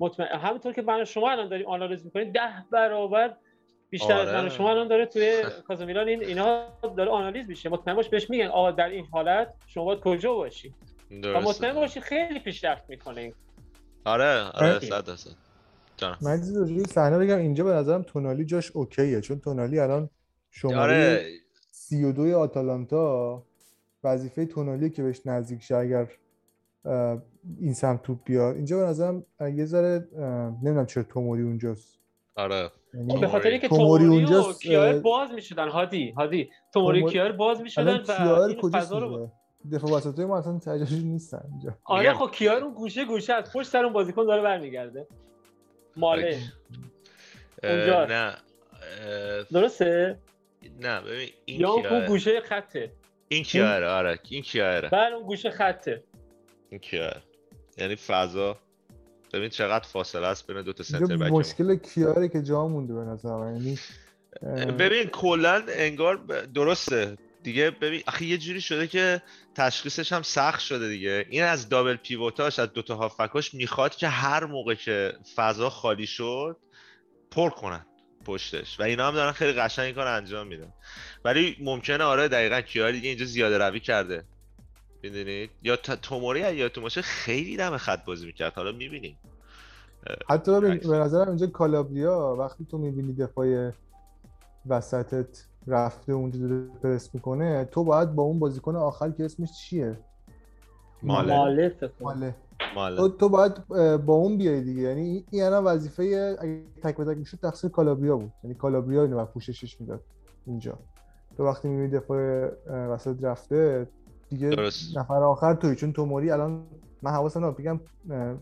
[0.00, 3.36] مطمئن همونطور که من شما الان داریم آنالیز می‌کنید ده برابر
[3.90, 4.28] بیشتر آره.
[4.28, 6.66] از من شما الان داره توی کازمیلان این اینا
[6.96, 7.68] داره آنالیز میشه.
[7.68, 10.74] مطمئن باش بهش میگن آقا در این حالت شما باید کجا باشی؟
[11.22, 13.32] و مطمئن باشی خیلی پیشرفت می‌کنه
[14.04, 15.30] آره آره 100 درصد.
[16.22, 20.10] من چیزی صحنه بگم اینجا به نظرم تونالی جاش اوکیه چون تونالی الان
[20.50, 21.26] شماره آره.
[21.70, 23.42] 32 آتالانتا
[24.04, 26.08] وظیفه تونالی که بهش نزدیک شه اگر
[27.60, 28.56] این سمت توپ بیاد.
[28.56, 30.08] اینجا به نظرم یه ذره
[30.62, 31.98] نمی‌دونم چرا توموری اونجاست.
[32.36, 32.70] آره.
[32.94, 36.50] یعنی به خاطر اینکه توموری اونجا کیار باز می‌شدن هادی هادی.
[36.72, 39.32] توموری کیار باز می‌شدن و این فضا رو
[39.72, 41.78] دفاع وسطای ما اصلا تجربی نیستن اینجا.
[41.84, 45.06] آره خب کیار اون گوشه گوشه از پشت سر اون بازیکن داره برمیگرده.
[45.96, 46.40] ماله.
[47.62, 48.04] اونجا.
[48.04, 48.36] نه.
[49.52, 50.18] درسته؟
[50.80, 52.92] نه ببین این یا اون گوشه خطه.
[53.28, 54.18] این کیاره آره.
[54.28, 54.88] این کیاره.
[54.88, 56.04] بله اون گوشه خطه.
[56.70, 57.22] این کیاره.
[57.78, 58.58] یعنی فضا.
[59.32, 63.00] ببین چقدر فاصله است بین دو تا سنتر بک مشکل کیاره که جا مونده به
[63.00, 63.78] نظر یعنی
[64.78, 66.16] ببین کلا انگار
[66.54, 67.16] درسته.
[67.44, 69.22] دیگه ببین آخه یه جوری شده که
[69.54, 71.26] تشخیصش هم سخت شده دیگه.
[71.30, 76.56] این از دابل پیوتاش از دوتا هافکاش می‌خواد که هر موقع که فضا خالی شد
[77.30, 77.86] پر کنن
[78.24, 78.80] پشتش.
[78.80, 80.72] و اینا هم دارن خیلی قشنگ این کار انجام میدن.
[81.24, 84.24] ولی ممکنه آره دقیقا کیار دیگه اینجا زیاده روی کرده.
[85.02, 88.54] می‌دونید؟ یا توموری یادتون باشه خیلی دم خط بازی می‌کرد.
[88.54, 89.18] حالا می‌بینیم.
[90.30, 90.60] حتی.
[90.60, 93.72] به نظرم اینجا کالابریا وقتی تو می‌بینی دفاع
[94.66, 99.98] وسطت رفته اونجا داره پرس می‌کنه تو باید با اون بازیکن آخر که اسمش چیه؟
[101.02, 101.36] ماله.
[101.36, 101.74] ماله.
[102.00, 102.34] ماله.
[102.74, 102.96] ماله.
[102.96, 103.66] تو, تو باید
[104.06, 104.82] با اون بیای دیگه.
[104.82, 108.32] یعنی این- الان وظیفه اگه تک به تک می‌شد تقصیر کالابریا بود.
[108.44, 110.00] یعنی کالابریا اینو باید پوششش می‌داد
[110.46, 110.78] اینجا.
[111.36, 113.88] تو وقتی می‌بینی دفاع وسط رفته
[114.30, 114.96] دیگه درست.
[114.98, 116.66] نفر آخر توی چون توموری الان
[117.02, 117.56] من حواسم نبود.
[117.56, 117.80] بگم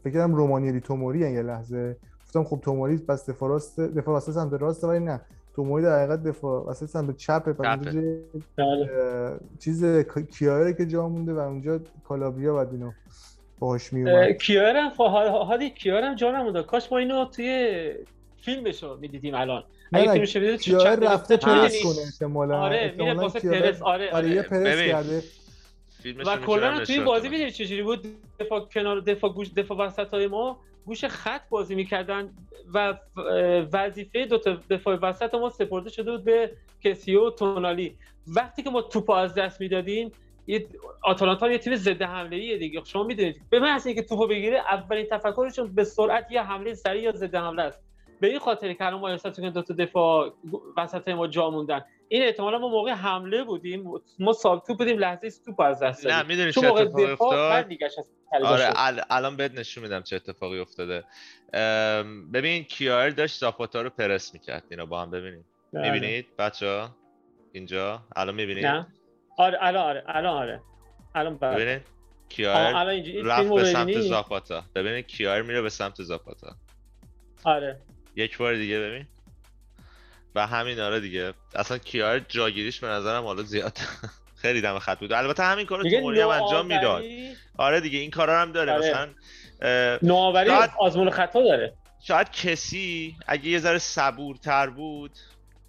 [0.04, 1.96] فکر کردم رومانیالی توموری یه لحظه.
[2.24, 5.20] گفتم خب توموری پس دفاع راست دفاع وسط سمت راست ولی نه.
[5.56, 8.22] توموری در حقیقت دفاع وسط سمت چپه پس چپه.
[8.56, 8.88] بله.
[9.58, 9.84] چیز
[10.38, 12.92] کیاره که جا مونده و اونجا کالابریا بعد اینو
[13.58, 17.92] باهاش اه، میومد کیارم خب حال- حالی کیارم جا نمونده کاش ما اینو توی
[18.40, 23.82] فیلمشو می‌دیدیم الان اگه فیلمشو می‌دید کیار رفته پرس؟ کنه احتمالا آره میره واسه پرس
[23.82, 24.88] آره آره یه پرس ببین.
[24.92, 25.22] کرده
[26.02, 27.30] فیلمش و کلا توی این بازی بدم.
[27.30, 28.06] می‌دونی چجوری بود
[28.40, 32.30] دفاع کنار دفاع گوش دفاع وسط های ما گوش خط بازی می‌کردن
[32.74, 32.94] و
[33.72, 36.52] وظیفه دو تا دفاع وسط ما سپرده شده بود به
[36.84, 37.96] کسیو و تونالی.
[38.26, 40.12] وقتی که ما توپ از دست می‌دادیم
[41.02, 42.84] آتالانتا یه تیم ضد حمله ایه دیگه.
[42.84, 43.40] شما می‌دونید.
[43.50, 47.62] به محض اینکه توپو بگیره اولین تفکرشون به سرعت یه حمله سریع یا ضد حمله
[47.62, 47.91] است.
[48.22, 50.34] به این خاطر که الان ما احساس می‌کنیم دو تا دفاع
[50.76, 51.84] وسط ما جا موندن.
[52.08, 53.84] این احتمالا ما موقع حمله بودیم
[54.18, 57.66] ما ساب توپ بودیم لحظه توپ از دست نه می‌دونی چه اتفاقی افتاد؟
[58.44, 58.70] آره.
[58.70, 61.04] ال- الان بهت نشون میدم چه اتفاقی افتاده.
[62.32, 65.90] ببین کیار داشت زاپاتا رو پرس می‌کرد اینا با هم ببینید بله.
[65.92, 66.88] می‌بینید؟ بچه
[67.52, 68.02] اینجا.
[68.16, 68.86] الان می‌بینید؟ نه.
[69.38, 70.62] آره الان آره الان آره.
[71.14, 71.54] الان بله.
[71.54, 71.82] ببینید؟
[72.28, 72.72] کیار
[73.24, 76.56] رفت به سمت زاپاتا ببینید کیار میره به سمت زاپاتا
[77.44, 77.80] آره.
[78.16, 79.06] یک بار دیگه ببین.
[80.34, 81.32] و همین آره دیگه.
[81.54, 83.78] اصلا کیار جاگیریش به نظرم حالا زیاد
[84.42, 85.12] خیلی دم خط بود.
[85.12, 87.02] البته همین کارو توموری هم انجام می‌داد.
[87.58, 88.72] آره دیگه این کارا هم داره.
[88.72, 88.88] آره.
[88.88, 89.08] مثلا
[90.02, 91.74] نوآوری شاید- آزمون خطا داره.
[92.00, 95.10] شاید کسی اگه یه ذره صبورتر بود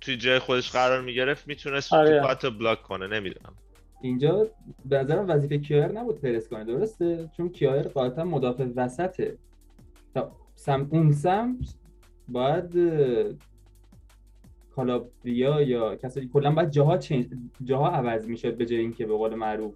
[0.02, 2.20] توی جای خودش قرار می‌گرفت می‌تونست آره.
[2.22, 3.08] تو حتی بلاک کنه.
[3.08, 3.54] نمی‌دونم.
[4.02, 4.48] اینجا
[4.86, 9.38] به نظرم وظیفه کیار نبود پرس کنه درسته؟ چون کیار قاعدتا مدافع وسطه.
[10.14, 11.58] تا سم اون سمت
[12.28, 12.74] باید
[14.76, 17.26] کالابریا یا کسایی کلا باید جاها چنج
[17.64, 19.74] جاها عوض می‌شد به جای اینکه به قول معروف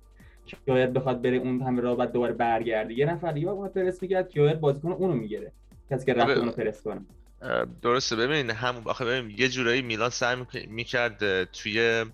[0.65, 2.93] کیایر بخواد بره اون همه راه بعد دوباره برگرده.
[2.93, 5.51] یه نفر دیگه باید پرس می‌کرد کیایر بازیکن اونو می‌گیره
[5.91, 6.39] کسی که رفته آره.
[6.39, 7.01] اونو پرس کنه.
[7.81, 8.15] درسته.
[8.15, 12.05] ببین هم آخه ببین یه جورایی میلان سعی میک- می‌کرد توی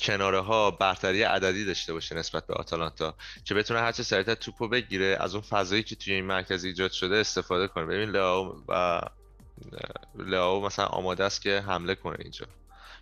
[0.00, 5.16] کناره ها برتری عددی داشته باشه نسبت به آتالانتا که بتونه هرچه سریعتر توپو بگیره
[5.20, 7.86] از اون فضایی که توی این مرکز ایجاد شده استفاده کنه.
[7.86, 9.00] ببین لئو و
[10.18, 12.46] لئو مثلا آماده است که حمله کنه اینجا.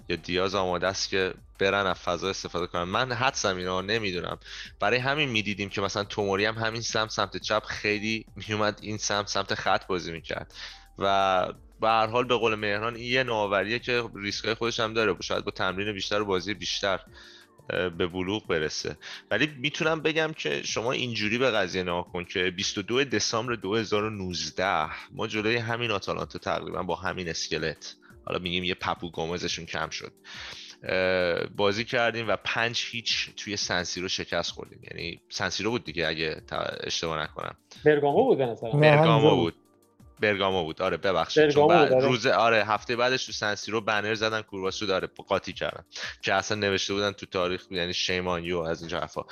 [0.08, 2.82] یا دیاز آماده است که برن از فضا استفاده کنن.
[2.82, 4.38] من حدسم اینا نمی‌دونم.
[4.80, 9.28] برای همین می‌دیدیم که مثلا توموری هم همین سمت سمت چپ خیلی میومد این سمت
[9.28, 10.54] سمت خط بازی می‌کرد.
[10.98, 11.46] و
[11.80, 15.16] به هر حال به قول مهران این یه نوآوریه که ریسکای خودش هم داره.
[15.20, 17.00] شاید با تمرین بیشتر و بازی بیشتر.
[17.68, 18.96] به بلوغ برسه.
[19.30, 25.26] ولی می‌تونم بگم که شما اینجوری به قضیه نگاه کن که 22 دسامبر 2019 ما
[25.26, 30.12] جلوی همین آتالانتا تقریبا با همین اسکلت حالا میگیم یه پپو گومزشون کم شد
[31.56, 34.80] بازی کردیم و پنج هیچ توی سنسیرو شکست خوردیم.
[34.90, 37.56] یعنی سنسیرو بود دیگه اگه تا- اشتباه نکنم.
[37.84, 38.38] برگامو بود
[38.80, 39.54] برگامو بود.
[40.20, 40.82] برگامو بود.
[40.82, 41.50] آره ببخشید.
[41.50, 42.06] چون بعد آره.
[42.06, 45.08] روز آره هفته بعدش تو سنسیرو بنر زدن کورباسو داره.
[45.28, 45.84] قاطی کردن.
[46.22, 49.22] که اصلا نوشته بودن تو تاریخ یعنی شیمان یو از این حرفا.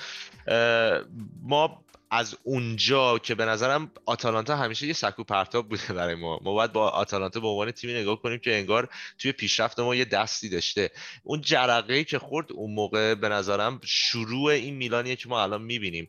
[1.43, 6.41] ما از اونجا که به نظرم آتالانتا همیشه یه سکو پرتاب بوده برای ما.
[6.43, 10.05] ما باید با آتالانتا به عنوان تیمی نگاه کنیم که انگار توی پیشرفت ما یه
[10.05, 10.91] دستی داشته.
[11.25, 15.63] اون جرقه ای که خورد اون موقع به نظرم شروع این میلانیه که ما الان
[15.63, 16.09] می‌بینیم.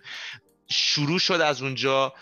[0.69, 2.13] شروع شد از اونجا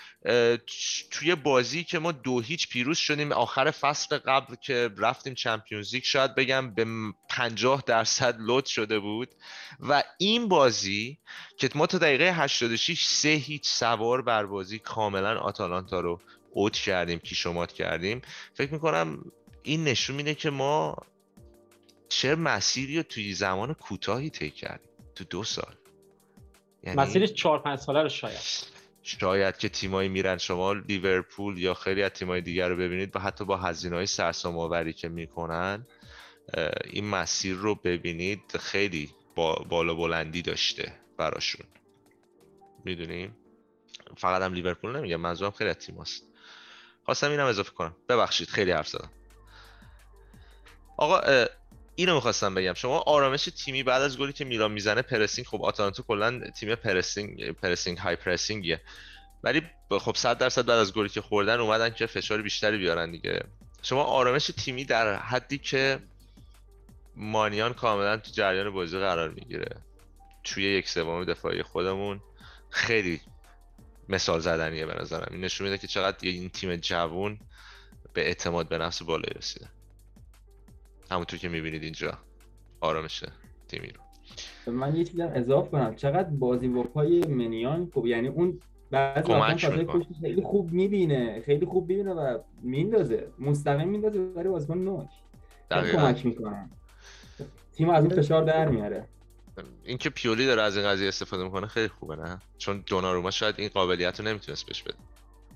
[1.12, 3.32] توی بازی که ما دو هیچ پیروز شدیم.
[3.32, 6.86] آخر فصل قبل که رفتیم چمپیونز لیگ شاید بگم به
[7.30, 9.30] 50 درصد لود شده بود.
[9.80, 11.18] و این بازی
[11.58, 17.20] که ما تا دقیقه 86 سه هیچ سوار بر بازی کاملا آتالانتا رو اوت کردیم
[17.20, 18.22] کیشومات کردیم.
[18.54, 19.32] فکر می‌کنم
[19.64, 20.98] این نشون میده که ما
[22.10, 24.90] چه مسیری رو توی زمان کوتاهی طی کردیم.
[25.16, 25.76] تو دو سال.
[26.86, 28.40] یعنی مسیرش 4 5 ساله رو شاید.
[29.04, 33.46] شاید که تیمایی میرن شما لیورپول یا خیلی از تیمای دیگر رو ببینید و حتی
[33.46, 35.88] با هزینه های سرسام آوری که می‌کنن
[36.86, 41.66] این مسیر رو ببینید خیلی با بالا بلندی داشته براشون.
[42.86, 43.36] می‌دونیم؟
[44.18, 46.24] فقط هم لیورپول نمیگم منظورم خیلی از تیم هست
[47.04, 47.96] خواستم اینم اضافه کنم.
[48.10, 49.10] ببخشید خیلی حرف زدم.
[50.98, 51.46] آقا
[51.96, 52.74] اینو می‌خواستم بگم.
[52.74, 57.52] شما آرامش تیمی بعد از گلی که میلان می‌زنه pressing خب آتالانتا کلا تیم pressing
[57.52, 58.82] pressing high pressing یه
[59.44, 63.44] ولی خب 100 درصد بعد از گلی که خوردن اومدن که فشار بیشتری بیارن دیگه.
[63.82, 66.00] شما آرامش تیمی در حدی که
[67.16, 69.76] مانیان کاملا تو جریان بازی قرار می‌گیره.
[70.44, 72.22] توی یک سوم دفاعی خودمون
[72.70, 73.22] خیلی
[74.10, 75.28] مثال زدنیه به نظرم.
[75.32, 77.40] این نشون میده که چقدر این تیم جوون
[78.14, 79.68] به اعتماد به نفس بالایی رسیده.
[81.12, 82.18] همونطور که می‌بینید اینجا
[82.82, 83.24] آرامش
[83.68, 84.02] تیمی رو.
[84.72, 85.96] من یه چیزم اضافه کنم.
[85.96, 88.06] چقدر بازی با پای منیان خوب.
[88.06, 88.60] یعنی اون
[88.92, 89.34] بعضی
[90.22, 91.42] خیلی خوب می‌بینه.
[91.46, 93.28] خیلی خوب می‌بینه و میندازه.
[93.40, 95.10] مستقیم میندازه برای بازیکن نوک.
[95.72, 96.70] کمک می‌کنه.
[97.74, 99.08] تیم از این فشار در میاره.
[99.84, 103.70] اینکه پیولی داره از این قضیه استفاده می‌کنه خیلی خوبه نه؟ چون دوناروما شاید این
[103.70, 104.98] قابلیت رو نمی‌تونست بهش بده.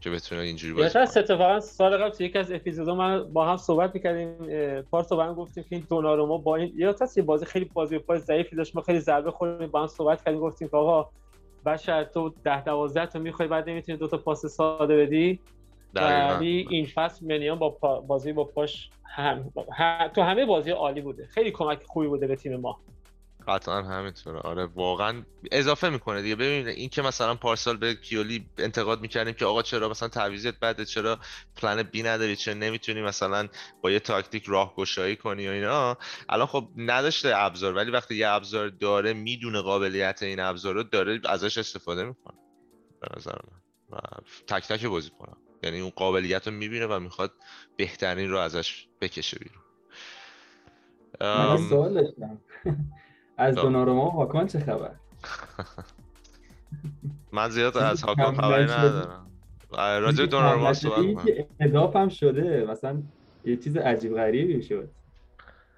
[0.02, 3.58] که بتونه اینجوری بازی کنه اتفاقا سال قبل تو یکی از اپیزودها من با هم
[3.58, 4.36] صحبت می‌کردیم
[4.82, 8.20] پارسا با هم گفتیم که این دوناروما با این یا یه بازی خیلی بازی پای
[8.20, 11.10] ضعیفی داشت ما خیلی ضربه خوردیم با هم صحبت کردیم گفتیم که آقا
[11.66, 15.40] بشر تو 10 12 تا می‌خوای بعد نمی‌تونی دو تا پاس ساده بدی؟
[15.94, 17.70] ولی این فصل منیان با
[18.08, 19.52] بازی با پاش هم...
[20.16, 21.28] تو همه بازی عالی بوده.
[21.28, 22.80] خیلی کمک خوبی بوده به تیم ما.
[23.50, 24.40] قطعا همینطوره.
[24.40, 26.36] آره واقعا اضافه می‌کنه دیگه.
[26.36, 30.86] ببین این که مثلا پارسال به کیولی انتقاد می‌کردیم که آقا چرا مثلا تعویضت بده
[30.86, 31.20] چرا
[31.56, 33.48] پلن بی نداری چرا نمی‌تونی مثلا
[33.82, 35.98] با یه تاکتیک راهگشایی کنی و اینا.
[36.30, 41.22] الان خب نداشته ابزار ولی وقتی یه ابزار داره می‌دونه قابلیت این ابزار رو داره
[41.26, 42.38] ازش استفاده می‌کنه.
[43.02, 43.60] به نظر من.
[43.92, 43.98] و
[44.48, 47.34] تک تک بازی کنم یعنی اون قابلیت رو می‌بینه و می‌خواد
[47.78, 49.64] بهترین رو ازش بکشه بیرون.
[51.22, 52.42] من سوال داشتم
[53.40, 54.92] از دوناروما هاکان چه خبر؟
[57.34, 59.28] من زیاد از هاکان خبری ندارم.
[59.78, 61.28] راجع دوناروما صحبت
[61.60, 62.66] اضاف هم شده.
[62.66, 63.02] مثلا
[63.46, 64.90] یه چیز عجیب غریبی شد.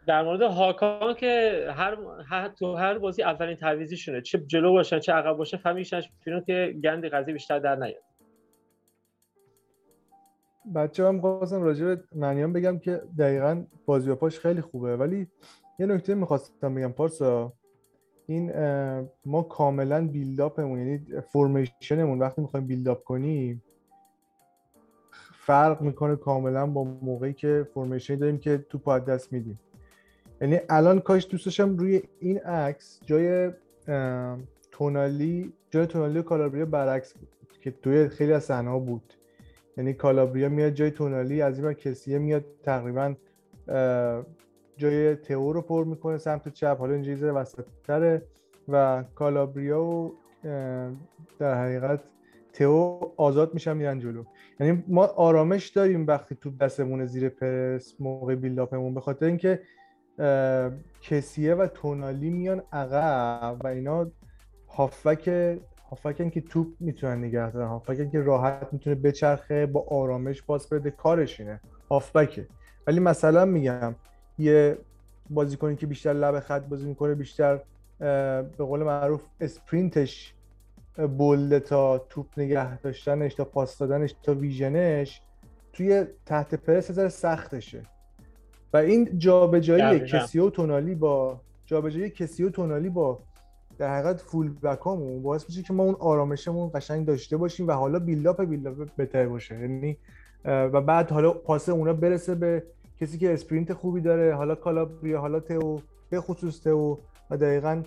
[0.07, 1.97] در مورد هاکان که هر,
[2.29, 6.01] هر تو هر بازی اولین تعویضی شونه چه جلو باشن چه عقب باشه فهمیدن
[6.47, 8.03] که گند قضیه بیشتر در نیاد.
[10.75, 15.27] بچه هم خواستم راجع به منیان بگم که دقیقا بازی پاش خیلی خوبه ولی
[15.79, 17.53] یه نکته می‌خواستم بگم پارسا.
[18.27, 18.51] این
[19.25, 23.63] ما کاملا بیلداپمون یعنی فرمیشنمون وقتی می‌خوایم بیلداپ کنیم
[25.33, 29.59] فرق می‌کنه کاملا با موقعی که فرمیشن داریم که تو پاد دست میدیم.
[30.41, 33.51] یعنی الان کاش دوستشم روی این عکس جای
[34.71, 37.29] تونالی جای تونالی و کالابریا برعکس بود
[37.61, 39.13] که توی خیلی از صحنه بود.
[39.77, 43.15] یعنی کالابریا میاد جای تونالی از این کسیه میاد تقریبا
[44.81, 46.77] جای تئو رو پر می‌کنه سمت چپ.
[46.79, 47.65] حالا اینجا یه وسط
[48.67, 50.15] و کالابریا و
[51.39, 51.99] در حقیقت
[52.53, 54.23] تئو آزاد میشن میرن جلو.
[54.59, 59.59] یعنی ما آرامش داریم وقتی تو دستمون زیر پرس موقع بیلداپمون به خاطر اینکه
[61.01, 64.11] کسیه و تونالی میان عقب و اینا
[64.67, 65.57] هافک
[65.89, 70.91] هافکن که توپ می‌تونن نگه دارن هافکن که راحت می‌تونه بچرخه با آرامش پاس بده
[70.91, 71.61] کارش اینه.
[71.89, 72.47] هافبکه
[72.87, 73.95] ولی مثلا میگم
[74.41, 74.77] یه
[75.29, 77.59] بازیکنی که بیشتر لب خط بازی می‌کنه بیشتر
[77.99, 80.33] به قول معروف اسپرینتش
[81.17, 85.21] بولده تا توپ نگه داشتنش تا پاس دادنش تا ویژنش
[85.73, 87.81] توی تحت پرس ذره سختشه.
[88.73, 93.19] و این جابجایی کسی و تونالی با جابجایی کسی و تونالی با
[93.77, 97.71] در حقیقت full back امون باعث میشه که ما اون آرامشمون قشنگ داشته باشیم و
[97.71, 99.59] حالا build-up build-up بهتر باشه.
[99.59, 99.97] یعنی
[100.45, 102.63] و بعد حالا پاس اونا برسه به
[103.01, 105.79] کسی که sprint خوبی داره حالا کالابریا حالا تئو
[106.09, 106.97] به خصوص تئو.
[107.29, 107.83] و دقیقا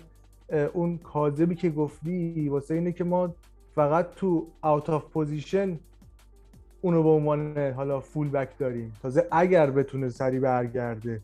[0.73, 3.35] اون کاذبی که گفتی واسه اینه که ما
[3.75, 5.79] فقط تو out of position
[6.81, 8.93] اونو به عنوان حالا فول بک داریم.
[9.01, 11.21] تازه اگر بتونه سری برگرده.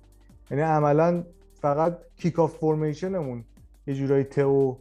[0.51, 1.23] یعنی عملا
[1.61, 3.43] فقط کیک آف فورمیشنمون
[3.87, 4.75] یه جورایی تئو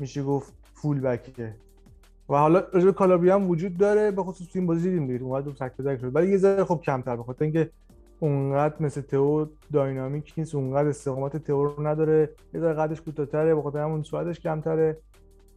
[0.00, 1.54] میشه گفت فول بکه
[2.28, 5.24] و حالا راجع کالابریا هم وجود داره به خصوص تو این بازی دیدیم دیگه.
[5.24, 6.16] اونقدر تک به شد.
[6.16, 7.70] ولی یه ذره خب کمتر به خاطر اینکه
[8.20, 12.30] اونقدر مثل تئو داینامیک نیست اونقدر استقامت تئو رو نداره.
[12.54, 14.98] یه ذره قدش کوتاه‌تره به خاطر همون سرعتش کمتره.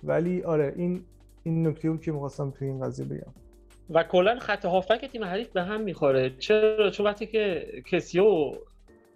[0.04, 1.04] ولی آره این
[1.44, 3.34] این نکته بود که می‌خواستم تو این قضیه بگم.
[3.90, 6.30] و کلا خط هافبک تیم حریف به هم می‌خوره.
[6.40, 8.54] چرا؟ چون وقتی که کسی و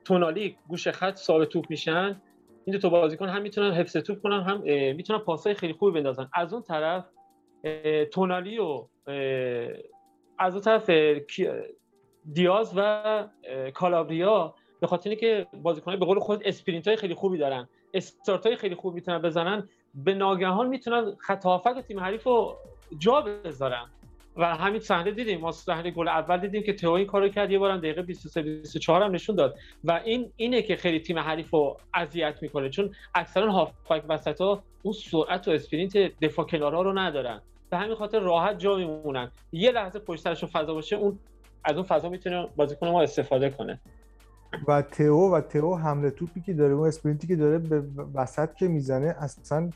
[0.05, 2.21] تونالی گوشه خط صاحب توپ میشن
[2.65, 4.61] این دو تا بازیکن هم می‌تونن حفظ توپ کنن هم
[4.95, 6.29] می‌تونن پاسای خیلی خوبی بندازن.
[6.33, 7.05] از اون طرف
[8.11, 8.87] تونالی و
[10.39, 10.89] از اون طرف
[12.33, 13.27] دیاز و
[13.73, 18.55] کالابریا به خاطر اینکه بازیکنان به قول خود sprint های خیلی خوبی دارن استارت های
[18.55, 22.55] خیلی خوبی می‌تونن بزنن به ناگهان می‌تونن خط هافبک تیم حریف رو
[22.97, 23.85] جا بذارن.
[24.37, 27.59] و همین صحنه دیدیم ما صحنه گل اول دیدیم که تئو این کارو کرد یه
[27.59, 29.55] بارم دقیقه 23 24 هم نشون داد.
[29.83, 34.93] و این اینه که خیلی تیم حریف رو اذیت می‌کنه چون اکثرا هافبک وسطا اون
[34.93, 37.41] سرعت و sprint دفاع کنارا رو ندارن.
[37.69, 39.31] به همین خاطر راحت جا میمونن.
[39.51, 41.19] یه لحظه پشت سرشون فضا باشه اون
[41.65, 43.79] از اون فضا می‌تونه بازیکن ما استفاده کنه.
[44.67, 48.67] و تئو و تئو حمله توپی که داره اون اسپرینتی که داره به وسط که
[48.67, 49.69] می‌زنه اصلا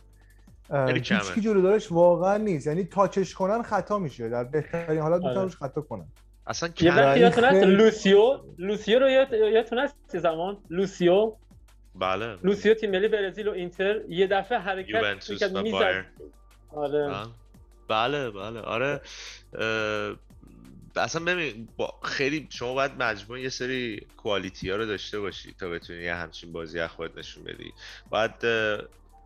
[0.87, 2.67] هیچ کی جلو دارش واقعا نیست.
[2.67, 4.29] یعنی touch ش کنن خطا میشه.
[4.29, 6.05] در بهترین حالت می‌تونن روش خطا کنن.
[6.47, 11.33] اصلا یه وقتی یادتون هست؟ لوسیو؟ لوسیو رو یادتون هست زمان؟ لوسیو؟
[11.95, 12.37] بله.
[12.43, 16.05] لوسیو تیم ملی برزیل و اینتر یه دفعه حرکت می‌کرد می‌زد.
[16.71, 17.11] آره.
[17.87, 18.59] بله بله.
[18.59, 19.01] آره
[20.95, 25.69] اصلا ببین با خیلی شما باید مجموع یه سری quality ها رو داشته باشی تا
[25.69, 27.73] بتونی یه همچین بازی از خودت نشون بدی.
[28.09, 28.31] باید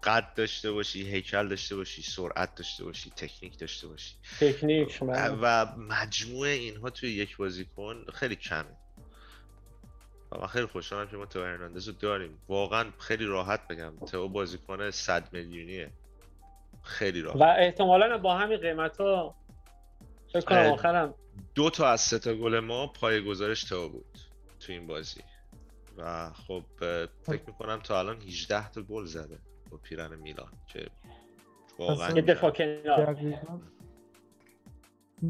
[0.03, 4.16] قد داشته باشی هیکل داشته باشی سرعت داشته باشی تکنیک داشته باشی.
[4.39, 4.99] تکنیک
[5.41, 8.78] و مجموع اینها توی یک بازیکن خیلی کمه.
[10.32, 12.38] و من خیلی خوشحالم که ما تو هرناندز رو داریم.
[12.47, 15.91] واقعا خیلی راحت بگم تو بازیکن 100 میلیونیه.
[16.84, 17.36] خیلی راحت.
[17.36, 19.36] و احتمالا با همین قیمت ها
[20.34, 21.14] فکر کنم آخرم
[21.55, 24.19] دو تا از سه تا گل ما پای گزارش تو بود
[24.59, 25.21] تو این بازی.
[25.97, 26.63] و خب
[27.23, 29.38] فکر می‌کنم تا الان 18 تا گل زده
[29.71, 30.88] با پیرن میلان که
[31.79, 33.17] واقعا دفاع کنار.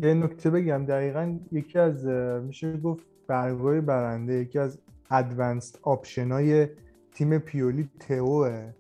[0.02, 2.06] یه نکته بگم دقیقا یکی از
[2.44, 4.80] میشه گفت برگای برنده یکی از
[5.12, 6.68] advanced option های
[7.14, 8.74] تیم پیولی تئوه.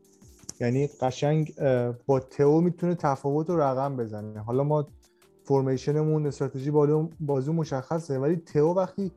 [0.59, 1.55] یعنی قشنگ
[2.05, 4.39] با تئو می‌تونه تفاوت رو رقم بزنه.
[4.39, 4.87] حالا ما
[5.43, 6.71] formation مون استراتژی
[7.19, 8.19] بازی مشخصه.
[8.19, 9.11] ولی تئو وقتی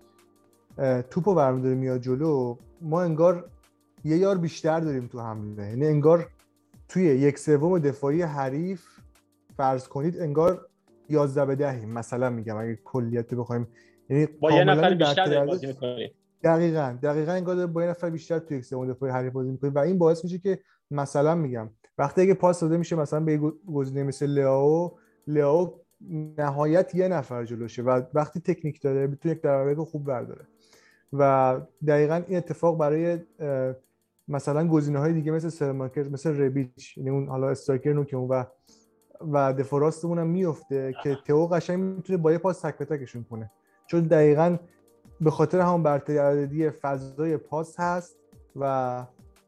[1.11, 3.51] توپو برمیداره میاد جلو ما انگار
[4.05, 5.69] یه یار بیشتر داریم تو حمله.
[5.69, 6.27] یعنی انگار
[6.89, 8.85] توی یک سوم دفاعی حریف
[9.57, 10.67] فرض کنید انگار
[11.09, 13.69] 11 به 10 مثلا میگم اگه کلیت بخوایم.
[14.09, 16.13] یعنی با یه نفر بیشتر بازی می‌کنید
[16.43, 16.99] دقیقاً.
[17.03, 19.99] دقیقاً انگار با یه نفر بیشتر توی یک سوم دفاعی حریف بازی می‌کنید و این
[19.99, 20.59] باعث میشه که
[20.91, 23.37] مثلا میگم وقتی اگه پاس داده میشه مثلا به
[23.75, 25.81] گزینه مثل لیاو لیاو
[26.39, 30.47] نهایت یه نفر جلوشه و وقتی تکنیک داره می‌تونه یک دروازه خوب برداره.
[31.13, 33.19] و دقیقا این اتفاق برای
[34.29, 38.45] مثلا گزینه های دیگه مثل سرماکر مثل ربیچ یعنی اون حالا استراکر نوکمون و
[39.33, 43.25] و دفاع راستمون هم میفته که تئو قشنگ می‌تونه با یه پاس تک به تکشون
[43.31, 43.51] کنه.
[43.87, 44.57] چون دقیقا
[45.21, 48.17] به خاطر همون برتری عددی فضای پاس هست
[48.57, 49.05] و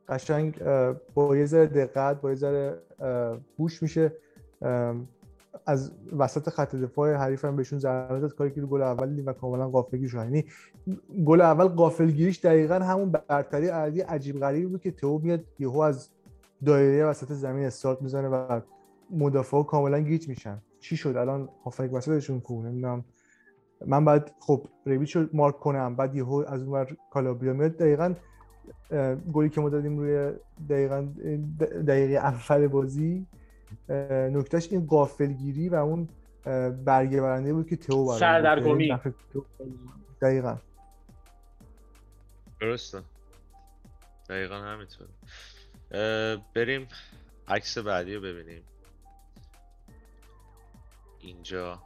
[0.08, 0.62] قشنگ
[1.14, 2.82] با یه ذره دقت با یه ذره
[3.58, 4.12] هوش میشه
[5.66, 9.70] از وسط خط دفاع حریف هم بهشون ضربه داد کاری که گل اول و کاملا
[9.70, 10.16] غافلگیر شد.
[10.16, 10.44] یعنی
[11.26, 16.08] گل اول غافلگیریش دقیقا همون برتری عددی عجیب غریبی بود که تو میاد یهو از
[16.64, 18.60] دایره وسط زمین استارت می‌زنه و
[19.10, 20.62] مدافعا کاملا گیج میشن.
[20.80, 23.04] چی شد؟ الان هافک وسطشون کو؟ نمی‌دونم.
[23.86, 25.96] من بعد خب ریبیچ رو مارک کنم.
[25.96, 27.76] بعد یهو از اون کالابریا میاد.
[27.76, 28.14] دقیقا
[29.32, 30.32] گلی که ما دادیم روی
[30.68, 31.08] دقیقا
[31.86, 33.26] دقیقه اول بازی
[34.32, 36.08] نکتهش این قافلگیری و اون
[36.84, 38.98] برگه برنده بود که تو برای سردرگمی.
[40.22, 40.56] دقیقا.
[42.60, 43.02] درسته.
[44.28, 45.06] دقیقا همینطور
[46.54, 46.88] بریم
[47.48, 48.62] عکس بعدی رو ببینیم.
[51.20, 51.82] اینجا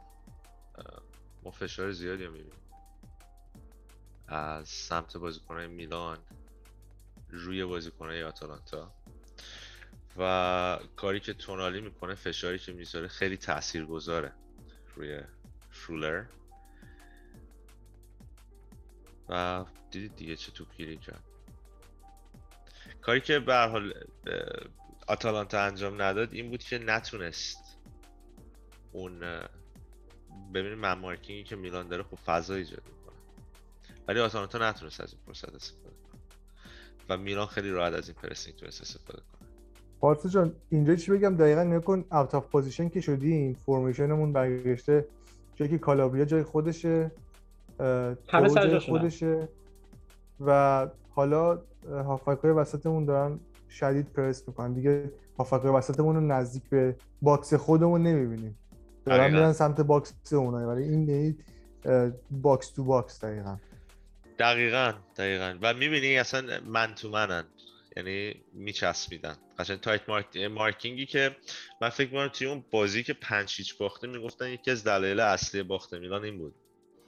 [1.43, 2.53] ما فشار زیادی رو می‌بینیم.
[4.27, 6.17] از سمت بازیکنهای میلان
[7.29, 8.91] روی بازیکنهای آتالانتا.
[10.17, 14.33] و کاری که تونالی می‌کنه فشاری که می‌ذاره خیلی تأثیر گذاره
[14.95, 15.21] روی
[15.71, 16.25] شولر
[19.29, 21.23] و دیدید دیگه چه توپگیری کرد
[23.01, 23.93] کاری که به حال
[25.07, 27.77] آتالانتا انجام نداد این بود که نتونست
[28.91, 29.19] اون
[30.53, 33.15] ببینید man marking ی که میلان داره خب فضا ایجاد می‌کنه.
[34.07, 36.21] ولی آتالانتا نتونست از این فرصت استفاده کنه.
[37.09, 39.42] و میلان خیلی راحت از این pressing تونست استفاده کنه.
[40.03, 43.53] پارسا جان اینجا چی بگم؟ دقیقا نکن out of position که شدیم.
[43.53, 45.05] formation مون برگشته.
[45.55, 47.11] جایی که کالابریا جای خودشه
[48.29, 49.49] همه سر جای خودشه.
[50.39, 53.39] و حالا هافبکای وسطمون دارن
[53.69, 54.73] شدید پرس می‌کنن.
[54.73, 58.57] دیگه هافکای وسطمون رو نزدیک به box خودمون نمی‌بینیم.
[59.05, 61.37] دارن میرن سمت box اونایی ولی این نیست
[62.31, 63.57] box to box دقیقا.
[64.39, 65.57] دقیقا دقیقا.
[65.61, 67.43] و می‌بینی اصلا man to man ن.
[67.97, 69.37] یعنی میچسبیدن.
[69.59, 70.37] قشنگ tight mark...
[70.37, 71.35] marking ی که
[71.81, 75.63] من فکر می‌کنم توی اون بازی که پنج هیچ باخته می‌گفتن یکی از دلایل اصلی
[75.63, 76.55] باخته میلان این بود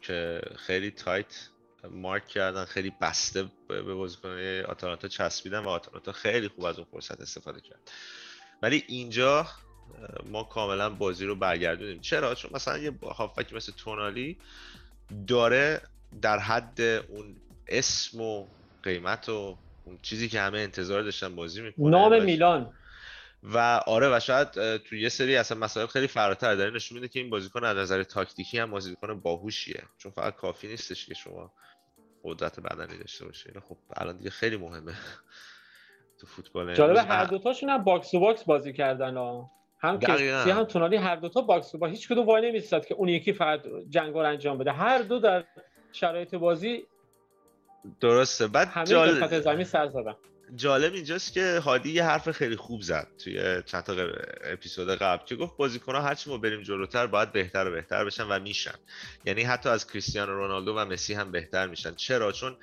[0.01, 1.49] که خیلی tight
[1.91, 4.29] mark کردن خیلی بسته به بازیکن
[4.67, 7.91] آتالانتا چسبیدن و آتالانتا خیلی خوب از اون فرصت استفاده کرد.
[8.61, 9.47] ولی اینجا
[10.25, 12.01] ما کاملا بازی رو برگردونیم.
[12.01, 14.37] چرا؟ چون مثلا یه هافکی مثل تونالی
[15.27, 15.81] داره
[16.21, 17.35] در حد اون
[17.67, 18.47] اسم و
[18.83, 22.73] قیمت و اون چیزی که همه انتظار داشتن بازی می‌کنه نام میلان.
[23.43, 23.57] و
[23.87, 26.55] آره و شاید تو یه سری اصلا مسائل خیلی فراتر.
[26.55, 29.83] داره نشون میده که این بازیکن از نظر تاکتیکی هم بازیکن باهوشیه.
[29.97, 31.53] چون فقط کافی نیستش که شما
[32.23, 34.93] قدرت بدنی داشته باشه اینو خب الان دیگه خیلی مهمه.
[36.19, 39.51] تو فوتبال جالبه هر دوتاشون هم box to box بازی کردن ها.
[39.79, 43.09] هم کسی هم تونالی هر دوتا box to با هیچ کدوم وای نمیستاد که اون
[43.09, 44.71] یکی فقط جنگ انجام بده.
[44.71, 45.43] هر دو در
[45.91, 46.83] شرایط بازی
[48.01, 48.47] درسته.
[48.47, 49.41] بعد همه جال...
[49.41, 50.15] زمین سر زدن
[50.55, 53.93] جالب اینجاست که هادی یه حرف خیلی خوب زد توی چند تا
[54.43, 58.39] اپیزود قبل که گفت بازیکن‌ها هرچی ما بریم جلوتر باید بهتر و بهتر بشن و
[58.39, 58.75] میشن.
[59.25, 61.95] یعنی حتی از کریستیانو رونالدو و مسی هم بهتر میشن.
[61.95, 62.57] چرا؟ چون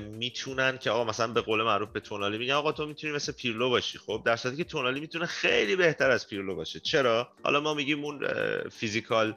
[0.00, 3.70] می‌تونن که آقا مثلا به قول معروف به تونالی میگن آقا تو می‌تونی مثل پیرلو
[3.70, 3.98] باشی.
[3.98, 6.80] خب در صورتی که تونالی می‌تونه خیلی بهتر از پیرلو باشه.
[6.80, 8.28] چرا؟ حالا ما میگیم اون
[8.68, 9.36] فیزیکال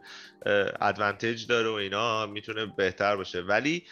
[0.82, 3.42] ادوانتج داره و اینا می‌تونه بهتر باشه.
[3.42, 3.84] ولی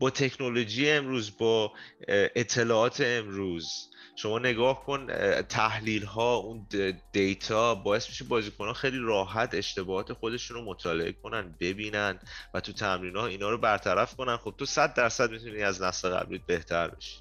[0.00, 1.72] با تکنولوژی امروز با
[2.08, 3.88] اطلاعات امروز.
[4.16, 5.06] شما نگاه کن
[5.42, 6.66] تحلیل ها اون
[7.12, 12.18] دیتا باعث میشه بازیکن ها خیلی راحت اشتباهات خودشون رو مطالعه کنن ببینن
[12.54, 14.36] و تو تمرین ها اینا رو برطرف کنن.
[14.36, 17.16] خب تو صد درصد می‌تونی از نسل قبلیت بهتر بشی.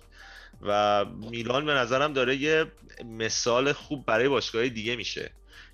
[0.61, 2.71] و میلان به نظرم داره یه
[3.05, 5.31] مثال خوب برای باشگاه دیگه میشه.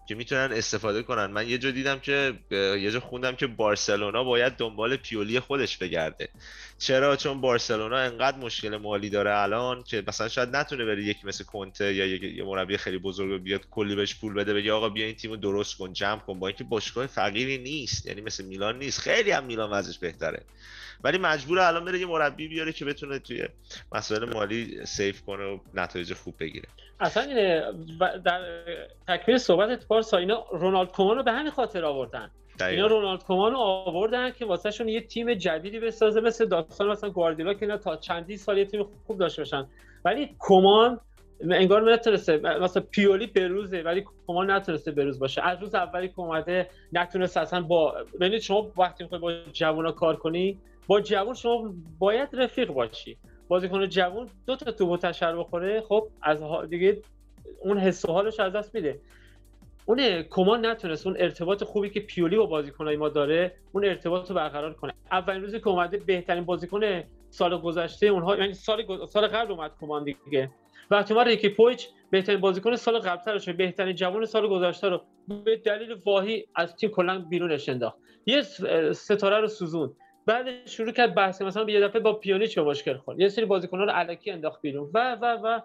[0.07, 1.25] که می‌تونن استفاده کنن.
[1.25, 6.29] من یه جا دیدم که یه جا خوندم که بارسلونا باید دنبال پیولی خودش بگرده.
[6.79, 11.43] چرا؟ چون بارسلونا انقدر مشکل مالی داره الان که مثلا شاید نتونه بره یکی مثل
[11.43, 15.15] کنته یا یه مربی خیلی بزرگ بیاد کلی بهش پول بده بگه آقا بیا این
[15.15, 16.39] تیمو درست کن جمع کن.
[16.39, 18.99] با اینکه باشگاه فقیری نیست یعنی مثل میلان نیست.
[18.99, 20.43] خیلی هم میلان وضعش بهتره.
[21.05, 23.47] ولی مجبور الان بره یه مربی بیاره که بتونه توی
[23.95, 26.67] مسائل مالی سیف کنه و نتایج خوب بگیره.
[26.99, 27.63] اصلا اینه
[28.25, 28.41] در
[29.07, 32.31] تکمیل صحبت پارسا اینا رونالد کومان رو به همین خاطر آوردن.
[32.61, 37.09] اینا رونالد کومان رو آوردن که واسه شون یه تیم جدیدی بسازه مثل داستان مثلا
[37.09, 39.67] گواردیولا که اینا تا چندی سال یه تیم خوب داشته باشن.
[40.05, 40.99] ولی کومان
[41.51, 45.41] انگار نتونسته مثلا پیولی بروزه ولی کمان نتونسته بروز باشه.
[45.41, 50.15] از روز اولی که اومده نتونسته اصلا با ببینید شما وقتی می‌خوای با جوونا کار
[50.15, 53.17] کنی با جوون شما باید رفیق باشی.
[53.47, 57.01] بازیکن جوون دو تا توپ تشر بخوره خب از دیگه
[57.59, 58.99] اون حس و حالش از دست میده.
[59.85, 64.35] اون کمان نتونست اون ارتباط خوبی که پیولی با بازیکنای ما داره اون ارتباط رو
[64.35, 64.93] برقرار کنه.
[65.11, 70.03] اولین روزی که اومده بهترین بازیکن سال گذشته اونها یعنی سال سال قبل اومد کمان
[70.03, 70.51] دیگه.
[70.91, 75.01] وقتی ما ریکی پویچ بهترین بازیکن سال قبلترش بهترین جوان سال گذشته رو
[75.45, 77.97] به دلیل واهی از تیم کلا بیرونش انداخت.
[78.25, 78.41] یه
[78.93, 79.95] ستاره رو سوزون
[80.25, 83.83] بعد شروع کرد بحث مثلا یه دفعه با پیونیچ به مشکل خورد؟ یه سری بازیکن‌ها
[83.83, 85.59] رو علکی انداخت بیرون و و و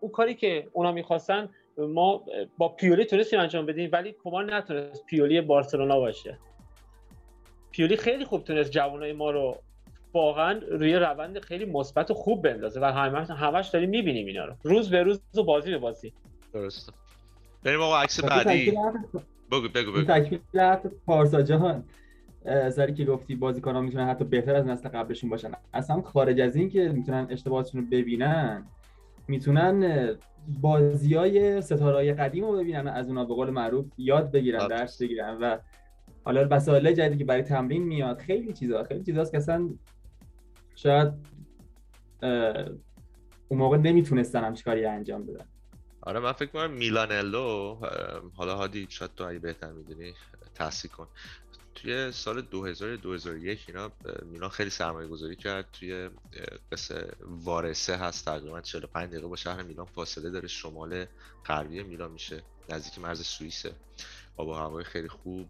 [0.00, 1.48] اون کاری که اونا می‌خواستن
[1.78, 2.24] ما
[2.58, 6.38] با پیولی تونستیم انجام بدیم ولی کمان نتونست پیولی بارسلونا باشه.
[7.70, 9.56] پیولی خیلی خوب تونست جوانای ما رو
[10.12, 14.54] واقعا روی روند خیلی مثبت و خوب بندازه و همش همش داریم می‌بینیم اینا رو.
[14.62, 16.12] روز به روز و بازی به بازی.
[16.52, 16.92] درسته.
[17.64, 18.70] بریم آقا عکس بعدی.
[19.52, 20.02] بگو بگو بگو.
[20.02, 20.40] تکمیل
[21.06, 21.84] پارسا جهان
[22.44, 25.52] زری که گفتی بازیکن‌ها می‌تونن حتی بهتر از نسل قبلشون باشن.
[25.74, 28.66] اصلا خارج از این که می‌تونن اشتباهاتشون رو ببینن
[29.28, 30.08] می‌تونن
[30.60, 35.38] بازی های ستاره قدیم رو ببینن از اونا به قول معروف یاد بگیرن درس بگیرن
[35.40, 35.58] و
[36.24, 39.70] حالا وسایل جدیدی که برای تمرین میاد خیلی چیزا خیلی چیزاست که اصلا
[40.74, 41.12] شاید
[43.48, 45.44] اون موقع نمی‌تونستن هم چیکاری انجام بدن.
[46.00, 47.76] آره من فکر کنم میلانلو
[48.34, 50.12] حالا هادی شاید تو اگه بهتر می‌دونی
[50.54, 51.06] تحصیل کن.
[51.74, 53.92] توی سال 2000 2001 اینا
[54.22, 55.68] میلان خیلی سرمایه گذاری کرد.
[55.72, 56.10] توی
[56.72, 61.06] قصه وارسه هست تقریبا 45 دقیقه با شهر میلان فاصله داره شمال
[61.46, 63.74] غربی میلان میشه نزدیک مرز سوئیسه.
[64.38, 65.48] و هوای خیلی خوب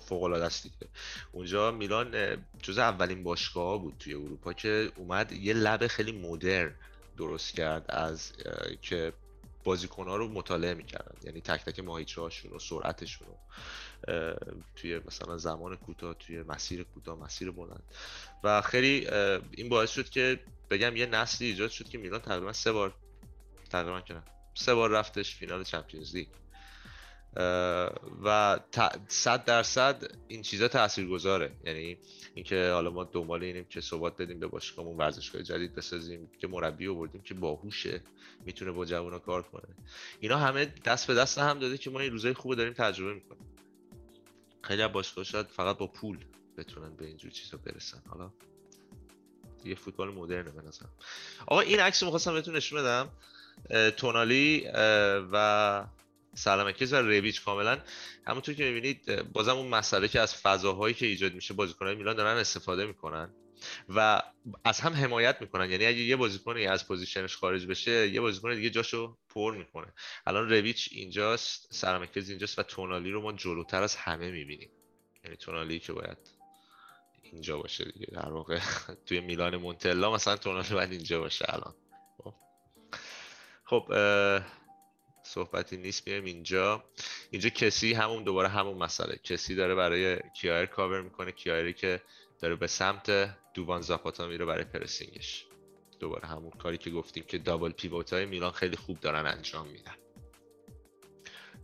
[0.00, 0.70] فوق العاده است
[1.32, 6.74] اونجا میلان جز اولین باشگاه بود توی اروپا که اومد یه لب خیلی مدرن
[7.16, 8.32] درست کرد از
[8.82, 9.12] که
[9.64, 11.14] بازیکنها رو مطالعه می‌کردن.
[11.24, 13.38] یعنی تک تک ماهیچه هاشون و سرعتشون رو.
[14.76, 17.82] توی مثلا زمان کوتاه توی مسیر کوتاه مسیر بلند.
[18.44, 19.08] و خیلی
[19.50, 20.40] این باعث شد که
[20.70, 22.94] بگم یه نسلی ایجاد شد که میلان تقریبا سه بار
[23.70, 24.22] تقریبا کنم
[24.54, 26.28] سه بار رفتش فینال چمپیونز لیگ.
[28.24, 28.58] و
[29.08, 31.52] صد درصد این چیزا تاثیرگذاره.
[31.64, 31.98] یعنی
[32.34, 36.88] اینکه حالا ما دنبال اینیم که ثبات بدیم به باشگاهمون ورزشگاه جدید بسازیم که مربی
[36.88, 38.02] آوردیم که باهوشه
[38.44, 39.74] می‌تونه با جوونا کار کنه.
[40.20, 43.46] اینا همه دست به دست هم داده که ما این روزای خوب داریم تجربه می‌کنیم.
[44.62, 46.18] خیلی از باشگاه شاید فقط با پول
[46.58, 48.02] بتونن به اینجور چیزا برسن.
[48.08, 48.30] حالا
[49.64, 50.86] یه فوتبال مدرنه به نظر
[51.46, 53.08] آقا این عکس رو می‌خواستم بهتون نشون بدم.
[53.90, 54.68] تونالی
[55.32, 55.86] و
[56.38, 57.42] سلامکیز و رویچ.
[57.42, 57.78] کاملا
[58.26, 62.36] همونطور که می‌بینید بازم اون مسئله که از فضاهایی که ایجاد میشه بازیکنهای میلان دارن
[62.36, 63.30] استفاده می‌کنن
[63.88, 64.22] و
[64.64, 65.70] از هم حمایت می‌کنن.
[65.70, 69.92] یعنی اگه یه بازیکنی از پوزیشنش خارج بشه یه بازیکن دیگه جاشو پر می‌کنه.
[70.26, 74.70] الان رویچ اینجاست سرمکز اینجاست و تونالی رو ما جلوتر از همه می‌بینیم.
[75.24, 76.18] یعنی تونالی که باید
[77.22, 78.06] اینجا باشه دیگه.
[78.06, 78.60] در واقع
[79.06, 81.74] توی میلان مونتلا مثلا تونالی باید اینجا باشه الان.
[82.18, 82.34] خب,
[83.64, 83.92] خب،
[85.28, 86.84] صحبتی نیست بیایم اینجا.
[87.30, 89.16] اینجا کسی همون دوباره همون مسئله.
[89.24, 92.02] کسی داره برای کیایر کاور می‌کنه کیایری که
[92.40, 93.10] داره به سمت
[93.54, 95.46] دوبان زاپاتا میره برای پرسینگش.
[96.00, 99.94] دوباره همون کاری که گفتیم که دابل پیوت های میلان خیلی خوب دارن انجام میدن.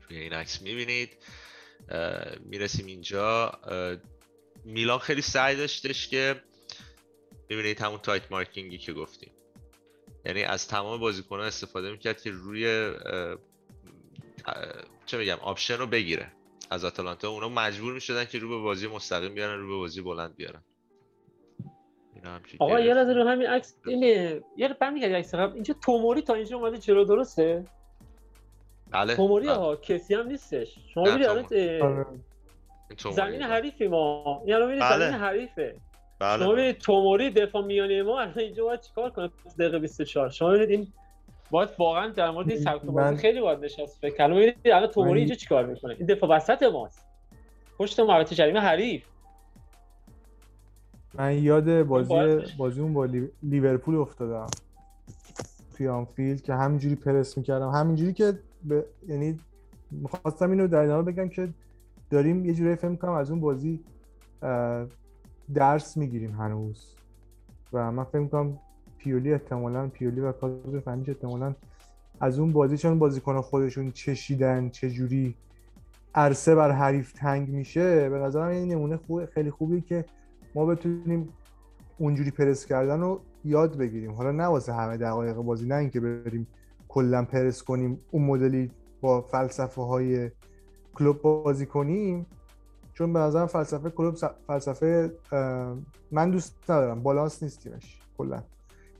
[0.09, 1.11] روی این عکس می‌بینید.
[2.41, 3.53] می‌رسیم اینجا.
[4.65, 6.43] میلان خیلی سعی داشتش که
[7.51, 9.33] می‌بینید همون tight marking ی که گفتیم.
[10.25, 12.93] یعنی از تمام بازیکن استفاده می‌کرد که روی
[15.07, 16.27] چه بگم option رو بگیره
[16.71, 17.29] از آتالانتا.
[17.31, 20.63] اونا مجبور می‌شدن که رو به بازی مستقیم بیارن رو به بازی بلند بیارن.
[22.59, 25.55] آقا یه لحظه رو همین عکس اینه یه برمیگردی عکس قبل.
[25.55, 27.65] اینجا توموری تا اینجا اومده چرا درسته؟
[28.91, 29.17] بله.
[29.17, 29.57] توموری بله.
[29.57, 30.79] ها کسی هم نیستش.
[30.95, 32.07] شما ببینید آره.
[33.13, 34.43] زمین حریفی ما.
[34.47, 35.07] یعنی ببینید بله.
[35.07, 35.77] زمین حریفه.
[36.19, 36.45] بله.
[36.45, 40.71] شما ببینید توموری دفاع میانی ما الان اینجا باید چیکار کنه؟ دقیقه 24 شما ببینید
[40.71, 40.93] این
[41.51, 45.21] باید واقعا در مورد این سبک بازی خیلی باید نشست فکر کنم ببینید الان توموری
[45.21, 47.07] اینجا چیکار می‌کنه؟ این دفاع وسط ماست.
[47.79, 49.05] پشت محوطه جریمه حریف.
[51.15, 53.09] من یاد بازی بازیمون با
[53.43, 54.47] لیورپول افتادم.
[55.77, 57.69] توی آنفیلد که همینجوری پرس می‌کردم.
[57.69, 58.85] همینجوری که به...
[59.09, 59.39] یعنی
[59.91, 61.49] می‌خواستم اینو در ادامه بگم که
[62.11, 63.81] داریم یه جوری فهم کنم از اون بازی
[65.55, 66.95] درس می‌گیریم هنوز.
[67.73, 68.59] و من فکر کنم
[69.05, 71.55] پیولی احتمالا پیولی و کادر فنیش احتمالا
[72.21, 75.35] از اون بازی چون بازیکن خودشون چشیدن چه جوری
[76.15, 80.05] عرصه بر حریف تنگ میشه به نظرم این نمونه خوب خیلی خوبی که
[80.55, 81.29] ما بتونیم
[81.99, 84.13] اونجوری پرس کردن رو یاد بگیریم.
[84.13, 86.47] حالا نه همه دقایق بازی نه اینکه بریم
[86.89, 90.31] کلا پرس کنیم اون مدلی با فلسفه های
[90.95, 92.27] کلوب بازی کنیم.
[92.95, 94.15] چون به نظرم فلسفه کلوب
[94.47, 95.13] فلسفه
[96.11, 98.43] من دوست ندارم بالانس نیستیمش کلا.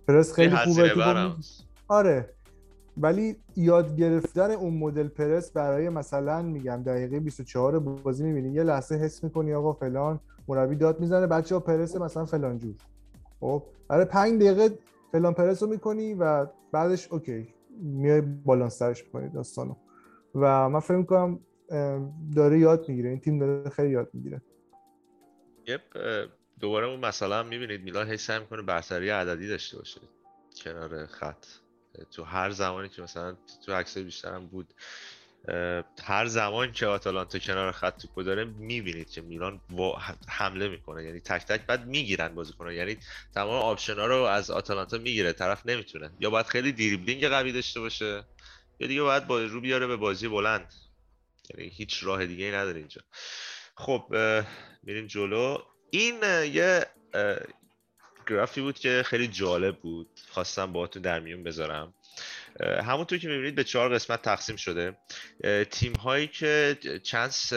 [0.09, 0.93] پرس خیلی خوبه
[1.89, 2.31] آره.
[2.97, 8.95] ولی یاد گرفتن اون مدل پرس برای مثلا میگم دقیقه 24 بازی می‌بینی یه لحظه
[8.95, 12.75] حس می‌کنی آقا فلان مربی داد می‌زنه بچه ها پرس مثلا فلان جور.
[13.41, 14.79] خب؟ برای 5 دقیقه
[15.13, 19.75] فلان پرس رو می‌کنی و بعدش اوکی میای بالانس سرش می‌کنی داستانو.
[20.35, 21.41] و من فکر می‌کنم
[22.37, 24.43] داره یاد می‌گیره این تیم داره خیلی یاد می‌گیره.
[25.67, 25.81] یپ
[26.61, 30.01] دوباره اون مثلا می‌بینید میلان هی سعی می‌کنه برتری عددی داشته باشه
[30.65, 31.47] کنار خط.
[32.11, 33.37] تو هر زمانی که مثلا
[33.67, 34.75] تو عکسای بیشترم بود
[36.03, 39.61] هر زمان که آتالانتا کنار خط توپو داره می‌بینید که میلان
[40.29, 41.05] حمله می‌کنه.
[41.05, 42.73] یعنی تک تک بعد می‌گیرن بازیکن‌ها.
[42.73, 42.99] یعنی
[43.35, 46.11] تمام آپشنا رو از آتالانتا می‌گیره طرف نمی‌تونه.
[46.21, 48.25] یا باید خیلی دریبلینگ قوی داشته باشه
[48.81, 50.75] یا دیگه باید با رو بیاره به بازی بلند.
[51.51, 53.01] یعنی هیچ راه دیگه ای نداره اینجا.
[53.75, 54.17] خب
[54.83, 55.59] میریم جلو.
[55.91, 56.23] این
[56.53, 56.87] یه
[58.27, 60.09] گرافی بود که خیلی جالب بود.
[60.31, 61.95] خواستم باهاتون در میون بذارم.
[62.61, 64.97] همونطور که می‌بینید به چهار قسمت تقسیم شده.
[65.71, 67.53] تیم هایی که چانس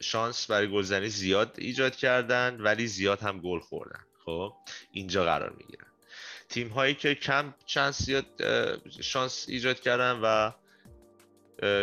[0.00, 4.00] شانس برای گلزنی زیاد ایجاد کردن ولی زیاد هم گل خوردن.
[4.24, 4.52] خب؟
[4.92, 5.86] اینجا قرار می‌گیرن.
[6.48, 8.26] تیم هایی که کم چانس زیاد
[9.00, 10.50] شانس ایجاد کردن و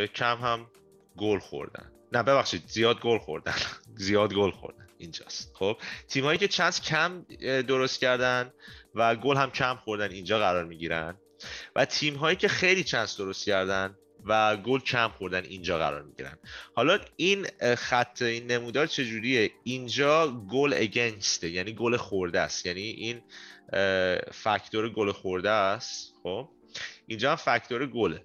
[0.07, 0.67] کم هم
[1.17, 1.91] گل خوردن.
[2.11, 3.55] نه ببخشید زیاد گل خوردن.
[3.95, 4.84] زیاد گل خوردن.
[4.97, 5.51] اینجاست.
[5.53, 5.77] خب
[6.07, 7.25] تیم هایی که چانس کم
[7.61, 8.53] درست کردن
[8.95, 11.17] و گل هم کم خوردن اینجا قرار می‌گیرن.
[11.75, 16.37] و تیم هایی که خیلی چانس درست کردن و گل کم خوردن اینجا قرار می‌گیرن.
[16.75, 22.65] حالا این خط این نمودار چجوریه؟ اینجا گل اگنسته یعنی گل خورده است.
[22.65, 23.21] یعنی این
[24.31, 26.13] فاکتور گل خورده است.
[26.23, 26.49] خب
[27.07, 28.23] اینجا فاکتور گله.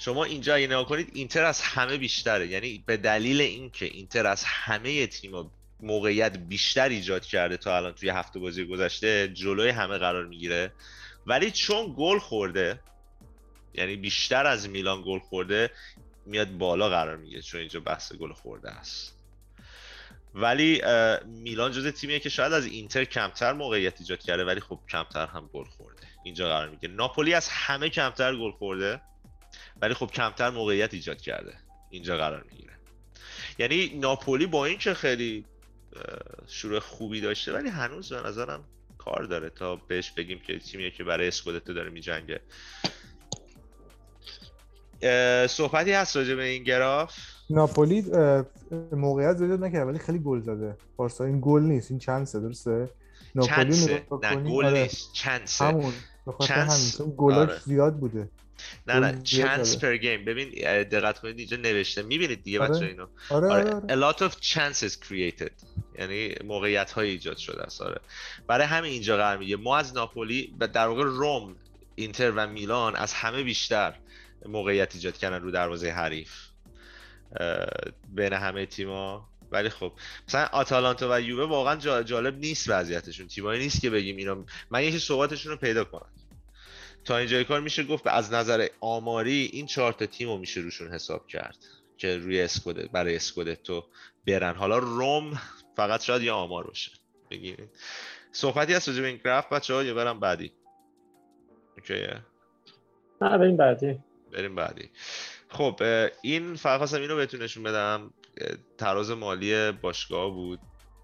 [0.00, 2.46] شما اینجا اگه نگاه کنید اینتر از همه بیشتره.
[2.46, 8.08] یعنی به دلیل اینکه اینتر از همه تیم‌ها موقعیت بیشتر ایجاد کرده تا الان توی
[8.08, 10.72] هفته بازی گذشته جلوی همه قرار می‌گیره.
[11.26, 12.80] ولی چون گل خورده
[13.74, 15.70] یعنی بیشتر از میلان گل خورده
[16.26, 19.16] میاد بالا قرار می‌گیره چون اینجا بحث گل خورده است.
[20.34, 20.82] ولی
[21.26, 25.50] میلان جز تیمیه که شاید از اینتر کمتر موقعیت ایجاد کرده ولی خب کمتر هم
[25.52, 26.02] گل خورده.
[26.24, 26.92] اینجا قرار می‌گیره.
[26.92, 29.00] ناپولی از همه کمتر گل خورده.
[29.82, 31.54] ولی خب کمتر موقعیت ایجاد کرده.
[31.90, 32.72] اینجا قرار می‌گیره.
[33.58, 35.44] یعنی ناپولی با اینکه خیلی
[36.46, 38.64] شروع خوبی داشته ولی هنوز به نظرم
[38.98, 39.50] کار داره.
[39.50, 42.40] تا بهش بگیم که تیمیه که برای اسکودتو داره میجنگه.
[45.46, 47.16] صحبتی هست راجع به این گراف؟
[47.50, 48.04] ناپولی
[48.92, 50.76] موقعیت زیاد نکرده ولی خیلی گل زده.
[50.96, 51.90] پارسا این گل نیست.
[51.90, 52.90] این چانسه درسته؟
[53.34, 53.84] ناپولی
[54.22, 54.82] نه گل آره.
[54.82, 55.12] نیست.
[55.12, 55.64] چانسه.
[55.64, 55.92] همون.
[56.46, 57.00] چانس.
[57.00, 57.58] گلاش آره.
[57.58, 58.28] زیاد بوده.
[58.86, 60.50] نه نه چانس پر گیم ببین
[60.82, 62.02] دقت کنید اینجا نوشته.
[62.02, 62.74] می‌بینید دیگه آره.
[62.74, 63.06] بچه اینو.
[63.30, 63.86] آره, آره, آره.
[63.86, 65.52] a lot of chances created.
[65.98, 68.00] یعنی موقعیت های ایجاد شده است آره.
[68.46, 71.56] برای همین اینجا قرار میگه ما از ناپولی و در واقع روم
[71.94, 73.94] اینتر و میلان از همه بیشتر
[74.46, 76.32] موقعیت ایجاد کردن رو دروازه حریف
[78.08, 79.92] بین همه تیما ولی خب
[80.28, 83.26] مثلا آتالانتا و یووه واقعا جالب نیست وضعیتشون.
[83.26, 84.44] تیمایی نیست که بگیم اینا.
[84.70, 86.10] من یکی صحبتشون رو پیدا کنم.
[87.04, 90.92] تا اینجای کار میشه گفت از نظر آماری این چهار تا تیم رو میشه روشون
[90.92, 91.56] حساب کرد
[91.96, 93.86] که روی اسکودت برای اسکودتو
[94.26, 94.54] برن.
[94.54, 95.40] حالا روم
[95.76, 96.92] فقط شاید یه آمار باشه.
[97.30, 97.70] بگیرید
[98.32, 100.52] صحبتی هست راجع به این گراف؟ بچه ها یا برم بعدی.
[101.76, 102.20] اوکیه
[103.20, 103.98] نه بریم بعدی.
[104.32, 104.90] بریم بعدی.
[105.48, 105.82] خب
[106.22, 108.14] این فقط اینو بهتون نشون بدم.
[108.78, 110.60] تراز مالی باشگاه بود.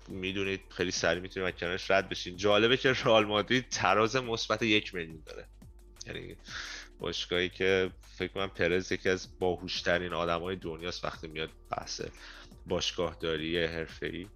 [0.09, 2.36] می‌دونید خیلی سریع می‌تونید از کنارش رد بشین.
[2.36, 5.49] جالبه که رئال مادرید تراز مثبت یک میلیون داره.
[6.07, 6.36] یعنی
[6.98, 12.02] باشگاهی که فکر کنم پرز یکی از باهوشترین آدمای دنیاست وقتی میاد بحث
[12.66, 14.26] باشگاهداری حرفه‌ای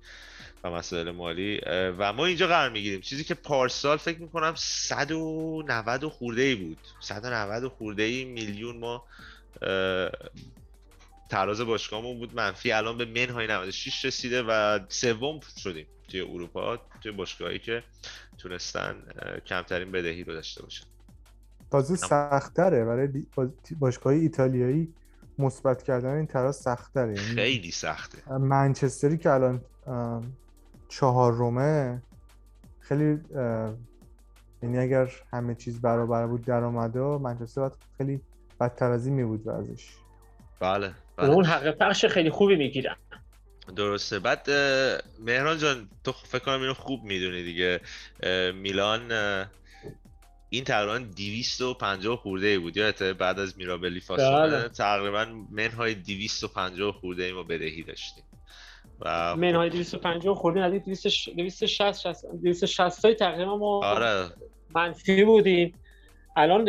[0.64, 1.60] و مسائل مالی.
[1.68, 3.00] و ما اینجا قرار می‌گیریم.
[3.00, 6.78] چیزی که پارسال فکر می‌کنم 190 خورده ای بود.
[7.00, 9.04] 190 خورده ای میلیون ما
[11.28, 12.34] تراز باشگاهمون بود.
[12.34, 17.82] منفی الان به منهای 96 رسیده و سوم شدیم توی اروپا توی باشگاهی که
[18.38, 19.02] تونستن
[19.46, 20.84] کمترین بدهی رو داشته باشن.
[21.70, 23.08] تازه سختره برای
[23.78, 24.94] باشگاه ایتالیایی
[25.38, 28.32] مثبت کردن این تراز سختره یعنی خیلی سخته.
[28.32, 29.60] منچستری که الان
[30.88, 32.02] چهار رومه
[32.80, 33.20] خیلی
[34.62, 38.20] یعنی اگر همه چیز برابر بود درآمده منچستر باید خیلی
[38.60, 39.88] بدتر از این می بود ورزش.
[40.60, 41.30] بله, بله.
[41.30, 42.96] اون حق پخش خیلی خوبی می‌گیرن.
[43.76, 44.18] درسته.
[44.18, 44.50] بعد
[45.20, 47.80] مهران جان تو فکر کنم اینو خوب می‌دونی دیگه.
[48.52, 49.00] میلان
[50.50, 54.30] این تقریبا 250 خورده بود یادته؟ بعد از میرابلی فاصله.
[54.30, 54.68] بله.
[54.68, 58.24] تقریبا منهای 250 خورده ای ما بدهی داشتیم.
[59.00, 64.30] و منهای 250 خورده از 260 260 تای تقریبا ما آره.
[64.74, 65.74] منفی بودیم.
[66.36, 66.68] الان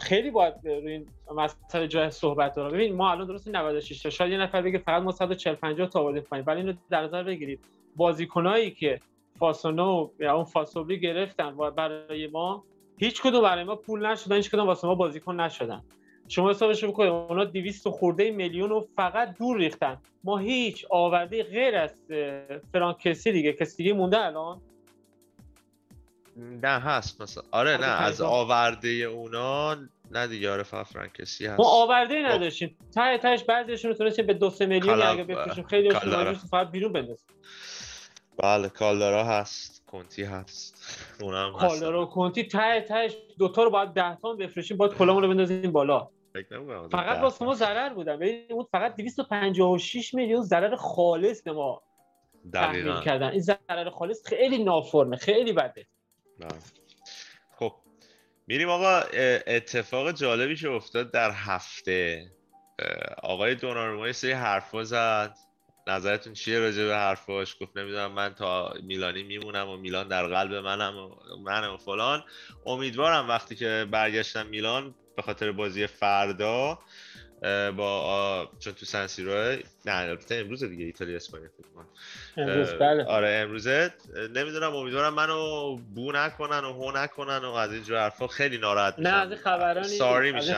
[0.00, 1.06] خیلی باید روی این
[1.36, 2.72] مسئله جای صحبت دارم.
[2.72, 6.00] ببین ما الان درست 96 تا شاید یه نفر بگه فقط ما 140 50 تا
[6.00, 7.60] آوردیم پایین ولی اینو در نظر بگیرید.
[7.96, 9.00] بازیکنایی که
[9.38, 12.64] فاسونو یا اون فاسوبلی گرفتن و برای ما
[12.98, 15.82] هیچ کدوم برای ما پول نشدن هیچ کدوم واسه ما بازیکن نشدن.
[16.28, 19.96] شما حسابش بکنید اونا 200 خورده میلیون رو فقط دور ریختن.
[20.24, 21.90] ما هیچ آورده غیر از
[22.72, 24.60] فرانکسی دیگه کسی دیگه مونده الان؟
[26.36, 27.44] نه هست مثلا.
[27.50, 29.76] آره نه از آورده اونا
[30.10, 31.60] نه دیگه آره فرانکسی هست.
[31.60, 32.76] ما آورده ای نداشتیم.
[32.94, 35.90] ته تهش بعضیشون تونستیم به دو سه میلیون اگه بفروشیم خیلی
[36.50, 37.26] فقط بیرون بندازیم.
[38.42, 39.77] بله کالدارا هست.
[39.90, 41.04] کنتی هست.
[41.20, 45.22] اونم هست کالدارا و کنتی ته تهش دوتا رو باید ده تا بفروشیم باید کلامون
[45.22, 46.08] رو بندازیم بالا.
[46.92, 51.82] فقط واسه ما ضرر بودن اون فقط 256 میلیون ضرر خالص به ما
[52.52, 53.28] تحمیل کردن.
[53.28, 55.86] این ضرر خالص خیلی نافرمه خیلی بده.
[57.56, 57.72] خب
[58.46, 59.00] میریم آقا.
[59.46, 62.30] اتفاق جالبی که افتاد در هفته.
[63.22, 65.36] آقای دونارما یه سری حرفا زد.
[65.88, 70.54] نظرتون چیه راجع به حرفاش؟ گفت نمی‌دونم من تا میلانی میمونم و میلان در قلب
[70.54, 71.10] منم و
[71.44, 72.24] منم و فلان.
[72.66, 76.78] امیدوارم وقتی که برگشتم میلان به خاطر بازی فردا
[77.76, 81.86] با چون تو سنسیرو نه البته امروز دیگه ایتالیا اسپانیا فکر کنم
[82.36, 83.04] امروز بله.
[83.04, 83.94] آره امروزه.
[84.34, 89.10] نمی‌دونم امیدوارم منو بو نکنن و هو نکنن و از اینجور حرفا خیلی ناراحت میشم.
[89.10, 90.54] نه از خبرانی ساری میشم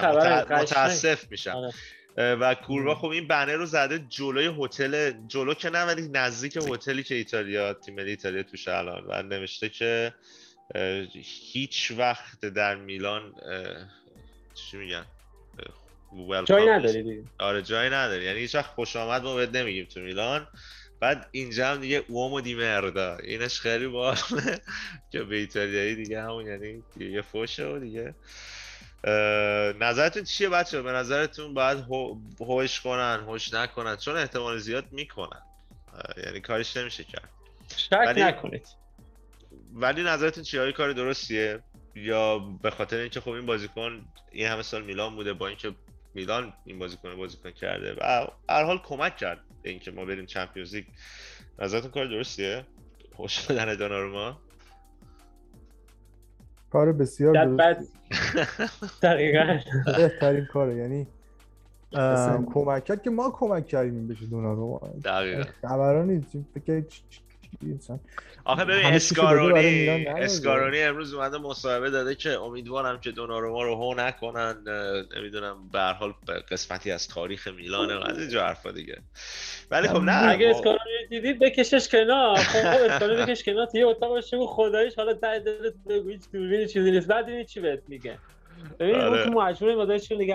[0.51, 1.51] متاسف میشم.
[1.51, 1.73] آره.
[2.17, 7.03] و کوربا خب این بنر رو زده جلوی هتل جلو که نه ولی نزدیک هتلی
[7.03, 9.05] که ایتالیا تیم ملی ایتالیا توش الان.
[9.09, 10.15] و نوشته که
[11.53, 13.35] هیچ وقت در میلان
[14.55, 15.05] چی میگن؟
[16.45, 17.23] جای نداری دیگه.
[17.39, 18.25] آره جای نداری.
[18.25, 20.47] یعنی هیچ وقت خوش آمد ما بهت نمیگیم تو میلان.
[21.01, 23.17] بعد اینجا هم دیگه اومو دی مردا.
[23.17, 24.61] اینش خیلی باحاله
[25.13, 28.15] که به ایتالیایی دیگه همون یعنی یه فوشه و دیگه.
[29.81, 31.85] نظرتون چیه بچه به نظرتون باید
[32.41, 35.43] هوش کنن هوش نکنن؟ چون احتمال زیاد می‌کنن.
[36.25, 37.29] یعنی کارش نمیشه کرد.
[37.77, 38.23] شک ولی...
[38.23, 38.69] نکنید.
[39.75, 41.63] ولی نظرتون چیه؟ های کار درستیه؟
[41.95, 45.73] یا به خاطر اینکه خب این بازیکن این همه سال میلان بوده با اینکه
[46.15, 50.75] میلان این بازیکن بازیکن کرده و هر حال کمک کرد به اینکه ما بریم چمپیونز
[50.75, 50.85] لیگ.
[51.59, 52.65] نظرتون کار درستیه؟
[53.17, 54.41] خوش دادن دوناروما؟
[56.71, 57.93] کار بسیار درست.
[59.03, 59.59] دقیقا.
[59.97, 60.77] بهترین کاره.
[60.77, 61.07] یعنی
[62.55, 65.43] کمک کرد که ما کمک کردیم بشه دوناروما دقیقا.
[65.63, 66.29] خبران نیست.
[66.55, 66.83] فکر
[68.45, 74.57] آخه ببین اسکارونی اسکارونی امروز اومده مصاحبه داده که امیدوارم که دوناروما رو هو نکنن
[75.17, 76.15] نمی‌دونم به هر حال
[76.51, 78.99] قسمتی از تاریخ میلانه و از اینجا حرفا دیگه.
[79.71, 82.37] ولی خب نه اگه اسکارونی دیدید بکشش کنار.
[82.37, 83.67] خب اسکارونی بکش کنار.
[83.67, 87.83] توی اتاق باشه خداییش حالا ته دلت بگو هیچ دوربین چیزی نیست بعد چی بهت
[87.89, 88.19] میگه.
[88.79, 89.25] ببینید آره.
[89.25, 89.87] تو مجبور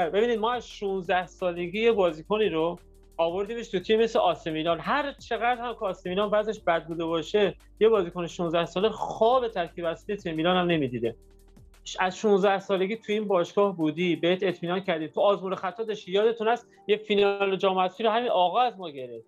[0.10, 2.80] ببینید ما از 16 سالگی یه بازیکنی رو
[3.18, 7.90] آوردیمش تو تیم مثل آسمینان هر چقدر هم که آسمینان وضعش بد بوده باشه یه
[7.90, 11.16] بازیکن 16 ساله خواب ترکیب اصلی تیم میلان هم نمی‌دیده.
[12.00, 16.12] از 16 سالگی تو این باشگاه بودی بهت اطمینان کردی تو آزمون خطا داشتی.
[16.12, 19.28] یادتون هست یه فینال جام رو همین آقا از ما گرفت.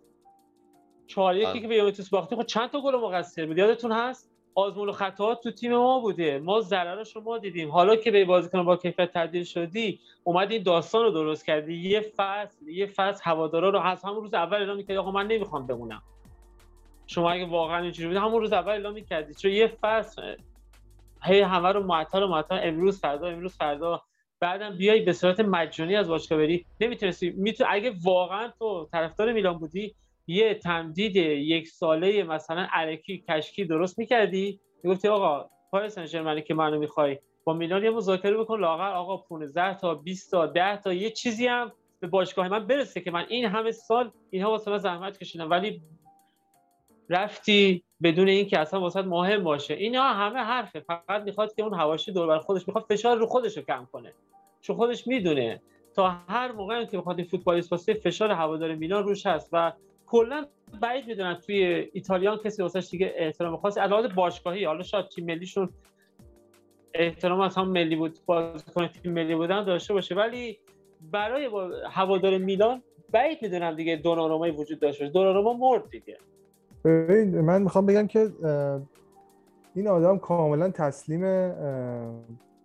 [1.08, 1.60] 4 یکی آره.
[1.60, 5.44] که به یوونتوس باختیم خب چند تا گل مقصر بود؟ یادتون هست؟ آزمون و خطاات
[5.44, 6.40] تو تیم ما بوده.
[6.40, 7.72] ما ضررش رو ما دیدیم.
[7.72, 11.74] حالا که به بازیکن با کیفیت تبدیل شدی اومدی این داستان رو درست کردی.
[11.74, 15.68] یه فصل یه فصل هوادارا رو از همون روز اول اعلام می‌کردی آقا من نمی‌خوام
[15.68, 16.02] بمونم.
[17.08, 19.34] شما اگه واقعا اینجوری بود همون روز اول اعلام می‌کردی.
[19.34, 20.36] چون یه فصل
[21.24, 24.02] هی همه رو معطل و معطل امروز فردا امروز فردا.
[24.40, 29.58] بعدم بیای به صورت مجانی از باشگاه بری نمی‌تونستی میتون اگه واقعا تو طرفدار میلان
[29.58, 29.96] بودی
[30.28, 36.80] یه تمدید یک ساله مثلا علکی کشکی درست می‌کردی؟ می‌گفتی آقا پاریس سن که منو
[36.80, 41.10] می‌خوای با میلان یه مذاکره بکن لاغر آقا 15 تا 20 تا 10 تا یه
[41.10, 45.18] چیزی هم به باشگاه من برسه که من این همه سال اینها واسه من زحمت
[45.18, 45.50] کشیدم.
[45.50, 45.82] ولی
[47.10, 49.74] رفتی بدون اینکه اصلا واسه مهم باشه.
[49.74, 50.80] اینا همه حرفه.
[50.80, 54.14] فقط می‌خواد که اون حواشی دور بر خودش می‌خواد فشار رو خودش رو کم کنه.
[54.62, 55.62] چون خودش می‌دونه
[55.96, 59.74] تا هر موقعی که بخواد فوتبالیست واسه فشار هوادار میلان روش هست و
[60.08, 60.46] کلا
[60.82, 65.70] بعید می‌دونم توی ایتالیان کسی واسش دیگه احترام خاصی علاوه باشگاهی حالا شاید تیم ملیشون
[66.94, 70.16] احترام از هم ملی بود بازیکن تیم ملی بودن داشته باشه.
[70.16, 70.60] ولی
[71.12, 71.50] برای
[71.90, 72.82] هوادار میلان
[73.12, 75.14] بعید می‌دونم دیگه دونارومای وجود داشته باشه.
[75.14, 76.18] دوناروما مرد دیگه.
[77.42, 78.32] من می‌خوام بگم که
[79.76, 81.24] این آدم کاملا تسلیم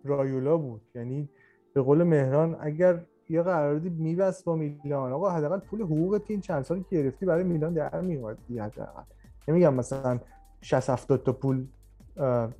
[0.03, 0.81] رایولا بود.
[0.95, 1.29] یعنی
[1.73, 2.99] به قول مهران اگر
[3.29, 5.11] یه قراردادی میبست با میلان.
[5.11, 9.03] آقا حداقل پول حقوق این چند سالی که گرفتی برای میلان در میومد حداقل.
[9.47, 10.19] نمیگم مثلا
[10.61, 11.65] 60 70 تا پول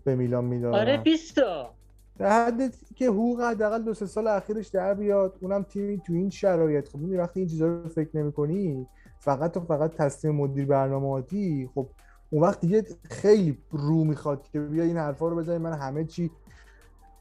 [0.04, 1.74] به میلان می‌داد آره 20 تا.
[2.18, 5.36] در حد که حقوق حداقل دو سه سال اخیرش در بیاد.
[5.42, 6.90] اونم تیمی تو این شرایط.
[6.90, 8.88] خب می‌دونی وقتی این چیزا رو فکر نمی‌کنی
[9.20, 11.88] فقط و فقط تصمیم مدیر برنامه‌ای خب
[12.30, 15.58] اون وقت دیگه خیلی رو می‌خواد که بیا این حرفا رو بزنی.
[15.58, 16.32] من همه چی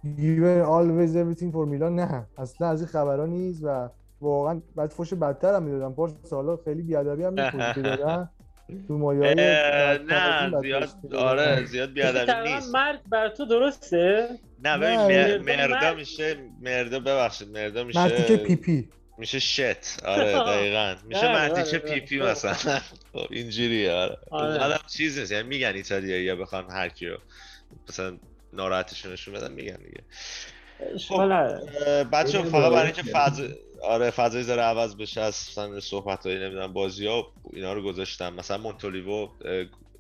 [0.05, 3.89] given always everything for میلان نه اصلا از این خبرها نیست و
[4.21, 8.29] واقعا بعد فوش بدتر هم می‌دادن پار سالا خیلی بیادبی هم می‌دادن
[8.89, 12.75] تو مایه نه زیاد آره زیاد بیادبی نیست.
[12.75, 14.29] مرد بر تو درسته؟
[14.65, 18.89] نه ببین مردا میشه مردا ببخشید مردا میشه مرتیکه پی پی.
[19.19, 20.05] میشه شت.
[20.05, 20.95] آره دقیقا.
[21.09, 22.31] میشه آره، مرتیکه آره، پی پی آره.
[22.31, 22.79] مثلا.
[23.13, 24.19] خب، اینجوریه آره.
[24.31, 25.33] اونقدر چیز نیست.
[25.33, 27.19] یعنی میگن ایتالیایی یا بخوان هر کی رو
[27.89, 28.19] مثلا
[28.53, 30.05] ناراحتشون نشون بدن میگن دیگه.
[31.09, 31.29] خب
[32.13, 33.45] بچه فقط برای اینکه فضا
[33.83, 38.35] آره فضای ذره عوض بشه از مثلا صحبت هایی نمی‌دونم بازی ها اینا رو گذاشتم
[38.35, 39.29] مثلا مونتولیوو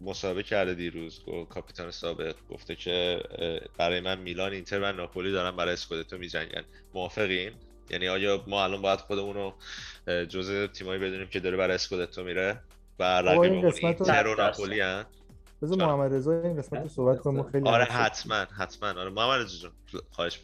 [0.00, 2.34] مصاحبه کرده دیروز کاپیتان سابق.
[2.50, 3.20] گفته که
[3.78, 6.64] برای من میلان اینتر و ناپولی دارن برای اسکودتو میجنگن.
[6.94, 7.52] موافقین؟
[7.90, 9.54] یعنی آیا ما الان باید خودمون رو
[10.24, 12.60] جزء تیمایی بدونیم که داره برای اسکودتو میره
[12.98, 15.04] و رقیبمون اینتر و ناپولی هن؟
[15.62, 19.00] بذار محمد رضا این قسمت رو صحبت کنیم خیلی آره حتما حتما.
[19.00, 20.40] آره محمد رضا جون خواهش.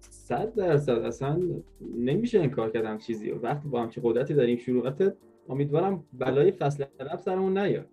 [0.00, 0.92] صد درصد.
[0.92, 1.40] اصلا
[1.96, 3.30] نمیشه انکار کردم چیزی.
[3.30, 5.14] وقتی با همچین قدرتی داریم شروعات
[5.48, 7.86] امیدوارم بلای فصل رفت سرمون نیاد.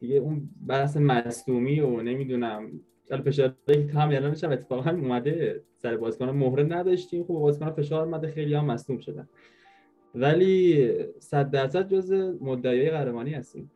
[0.00, 2.80] دیگه اون بحث مصدومی و نمی‌دونم.
[3.10, 5.62] حالا فشار که هم الانش هم اتفاقا اومده.
[5.74, 7.24] سر بازیکن مهره نداشتیم.
[7.24, 9.28] خب بازیکن فشار اومده خیلی هم مصدوم شدن.
[10.14, 13.70] ولی صد درصد جز مدعیای قهرمانی هستیم.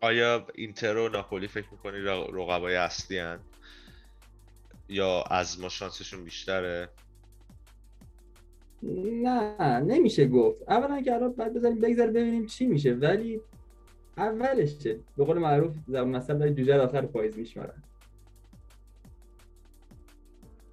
[0.00, 1.98] آیا اینتر و ناپولی فکر می‌کنی
[2.32, 3.40] رقبای اصلی هن؟
[4.88, 6.88] یا از ما شانسشون بیشتره؟
[8.82, 10.62] نه نمیشه گفت.
[10.68, 13.40] اولا که الان بعد بذاریم بگذار ببینیم چی میشه ولی
[14.16, 14.98] اولشه.
[15.16, 17.82] به قول معروف زبان مثلا داری جوجه آخر پاییز میشمارن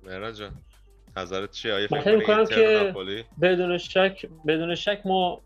[0.03, 0.51] مهران جان
[1.17, 2.93] نظرت چیه؟ آیا فکر می‌کنم که
[3.41, 5.41] بدون شک بدون شک ما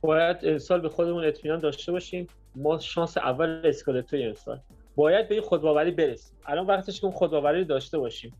[0.00, 2.26] باید امسال به خودمون اطمینان داشته باشیم.
[2.56, 4.60] ما شانس اول اسکالتوی امسال
[4.96, 6.36] باید به این خودباوری برسیم.
[6.46, 8.32] الان وقتش که اون خودباوری داشته باشیم.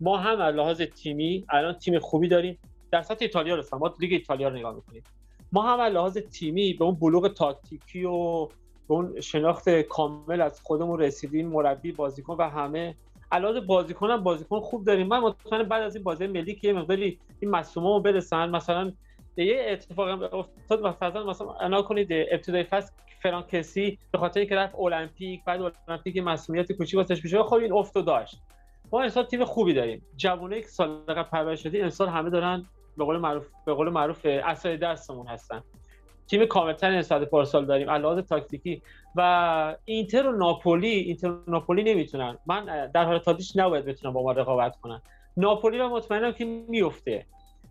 [0.00, 2.58] ما هم از لحاظ تیمی الان تیم خوبی داریم.
[2.92, 5.02] در سطح ایتالیا رسن ما لیگ ایتالیا رو نگاه می‌کنیم.
[5.52, 8.46] ما هم از لحاظ تیمی به اون بلوغ تاکتیکی و
[8.88, 12.94] به اون شناخت کامل از خودمون رسیدیم مربی بازیکن و همه.
[13.32, 15.06] علاوه بازیکن هم بازیکن خوب داریم.
[15.06, 18.50] من مطمئنم بعد از این بازی ملی که یه مقداری این مصومو برسن.
[18.50, 18.92] مثلا
[19.36, 22.92] یه اتفاق افتاد مثلا مثلا انا کنید ابتدای فصل
[23.22, 27.98] فرانکسی به خاطر اینکه رفت المپیک بعد المپیک مسئولیت کوچیک واسش میشه خب این افت
[27.98, 28.42] داشت.
[28.92, 30.02] ما امسال تیم خوبی داریم.
[30.16, 34.20] جوونه که سال قبل پرورش شدی امسال همه دارن به قول معروف به قول معروف
[34.24, 35.62] عصای دستمون هستن.
[36.26, 38.82] تیم کاملتر نسبت پارسال داریم علاوه تاکتیکی.
[39.16, 42.38] و اینتر و ناپولی اینتر و ناپولی نمی‌تونن.
[42.46, 45.02] من در حال تادیش نباید بتونم با ما رقابت کنن.
[45.36, 47.26] ناپولی رو مطمئنم که میفته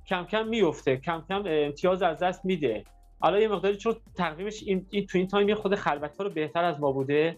[0.07, 2.83] کم کم میفته کم کم امتیاز از دست میده.
[3.25, 6.79] حالا یه مقداری چون تقویمش این, این تو این time خود خلوت رو بهتر از
[6.79, 7.37] ما بوده.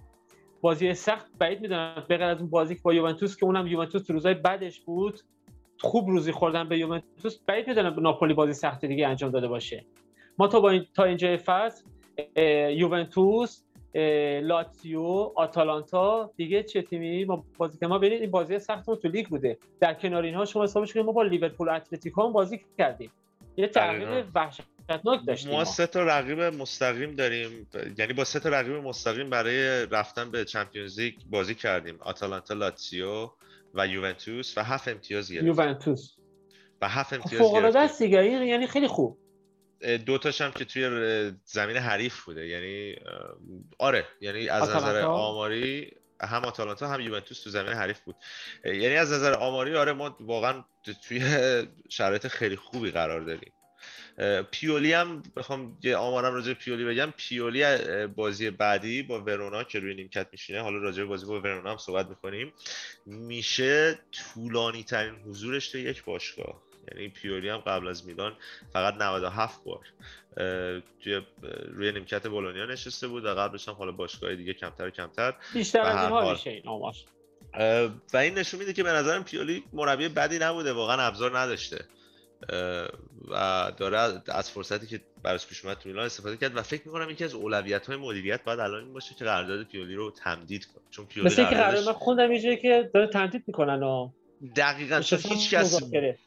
[0.61, 2.03] بازی سخت بعید می‌دونم.
[2.07, 5.19] به از اون بازی با یوونتوس که اونم یوونتوس تو روزای بعدش بود
[5.79, 9.85] خوب روزی خوردن به یوونتوس بعید می‌دونم ناپولی بازی سخت دیگه انجام داده باشه.
[10.38, 11.83] ما تا با این تا اینجا فصل
[12.75, 13.63] یوونتوس
[14.41, 15.01] لاتسیو
[15.35, 19.57] آتالانتا دیگه چه تیمی؟ ما بازی که ما ببینید این بازی سختمون تو لیگ بوده.
[19.79, 23.11] در کنار اینها شما حسابش کنید ما با لیورپول اتلتیکو هم بازی کردیم.
[23.57, 24.69] یه تغییر وحشتناک
[25.27, 27.67] داشتیم ما سه تا رقیب مستقیم داریم.
[27.97, 31.97] یعنی با سه تا رقیب مستقیم برای رفتن به Champions League بازی کردیم.
[31.99, 33.29] آتالانتا لاتسیو
[33.73, 35.47] و یوونتوس و هفت امتیاز گرفتیم.
[35.47, 36.13] یوونتوس.
[36.81, 39.19] و هفت امتیاز فوق العاده است یعنی خیلی خوب.
[40.05, 40.83] دو تاش هم که توی
[41.45, 42.47] زمین حریف بوده.
[42.47, 42.95] یعنی
[43.77, 44.05] آره.
[44.21, 48.15] یعنی از نظر آماری هم آتالانتا هم یوونتوس تو زمین حریف بود.
[48.65, 50.63] یعنی از نظر آماری آره ما واقعا
[51.07, 51.21] توی
[51.89, 53.51] شرایط خیلی خوبی قرار داریم
[54.51, 57.13] پیولی هم بخوام یه آمارم راجع پیولی بگم.
[57.18, 57.63] پیولی
[58.07, 60.61] بازی بعدی با ورونا که روی نیمکت میشینه.
[60.61, 62.53] حالا راجع به بازی با ورونا هم صحبت می‌کنیم.
[63.05, 66.61] میشه طولانی ترین حضورش تو یک باشگاه.
[66.91, 68.34] یعنی پیولی هم قبل از میلان
[68.74, 69.86] فقط 97 بار
[71.03, 71.22] توی
[71.72, 75.82] روی نیمکت بولونیا نشسته بود و قبلش هم حالا باشگاه دیگه کمتر و کمتر بیشتر
[75.82, 76.63] از اینها میشه این
[78.13, 80.74] و این نشون میده که به نظرم پیولی مربی بدی نبوده.
[80.74, 81.86] واقعا ابزار نداشته.
[83.27, 87.09] و داره از فرصتی که براش پیش اومد تو میلان استفاده کرد و فکر می‌کنم
[87.09, 90.83] یکی از اولویت های مدیریت باید الان این باشه که قرارداد پیولی رو تمدید کنه.
[90.89, 94.09] چون پیولی مثل که قرارداد من خوندم که داره تمدید می‌کنن و
[94.55, 95.83] دقیقا چون هیچ کس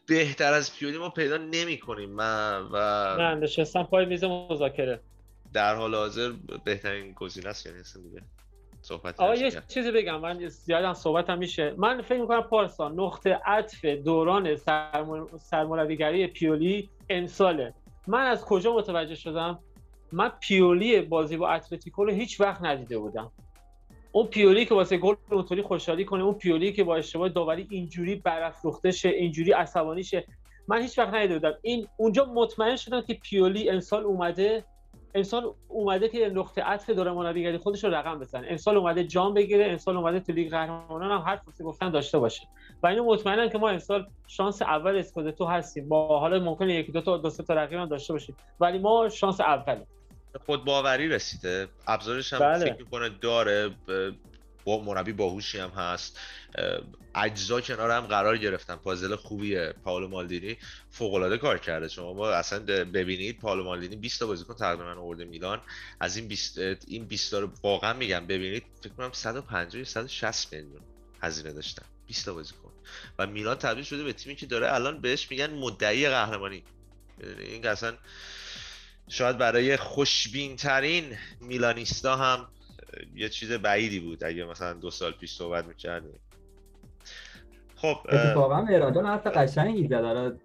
[0.06, 5.00] بهتر از پیولی ما پیدا نمی کنیم من و نه نشستم پای میز مذاکره.
[5.52, 6.32] در حال حاضر
[6.64, 8.22] بهترین گزینه است یعنی دیگه.
[8.91, 11.74] صحبت آقا یه چیزی بگم من زیاد صحبت هم میشه.
[11.76, 14.57] من فکر می‌کنم پارسا نقطه عطف دوران
[15.38, 17.74] سرمربیگری پیولی امساله.
[18.07, 19.59] من از کجا متوجه شدم؟
[20.12, 23.30] من پیولی بازی با اتلتیکو رو هیچ وقت ندیده بودم.
[24.12, 28.14] اون پیولی که واسه گل اونطوری خوشحالی کنه اون پیولی که با اشتباه داوری اینجوری
[28.14, 30.24] برافروخته شه اینجوری عصبانی شه
[30.68, 31.53] من هیچ وقت ندیده بودم.
[31.62, 34.64] این اونجا مطمئن شدم که پیولی امسال اومده
[35.14, 38.46] امسال اومده که نقطه عطف داره مربیگری خودش رو رقم بزنه.
[38.50, 42.42] امسال اومده جام بگیره امسال اومده تو لیگ قهرمانان هم هر فرصتی گفتن داشته باشه.
[42.82, 45.88] و اینو مطمئنم که ما امسال شانس اول اسکودتو هستیم.
[45.88, 48.36] با حالا ممکنه یکی دو تا دو تا رقیب هم داشته باشیم.
[48.61, 49.86] ولی ما شانس اوله.
[50.46, 51.68] خود باوری رسیده.
[51.86, 52.64] ابزارش هم بله.
[52.64, 53.70] فکر می‌کنه داره.
[54.79, 56.21] با مربی باهوشی هم هست.
[57.14, 58.77] اجزا کنار هم قرار گرفتن.
[58.77, 59.75] پازل خوبیه.
[59.85, 60.57] پاولو مالدینی
[60.91, 61.89] فوق العاده کار کرده.
[61.89, 65.61] شما با اصلا ببینید پاولو مالدینی 20 تا بازیکن تقریبا آورده میلان.
[66.01, 70.81] از این 20 این 20 تا رو واقعا میگم ببینید فکر کنم 150 160 میلیون
[71.23, 71.85] هزینه داشتن.
[72.07, 72.73] 20 تا بازیکن.
[73.18, 76.62] و میلان تبدیل شده به تیمی که داره الان بهش میگن مدعی قهرمانی.
[77.39, 77.95] این اصلا
[79.09, 82.49] شاید برای خوشبین ترین میلانیستا هم
[83.14, 86.20] یه چیز بعیدی بود اگه مثلا دو سال پیش صحبت می‌کردیم
[87.76, 90.41] خب اتفاقا مهران حرف قشنگی زد.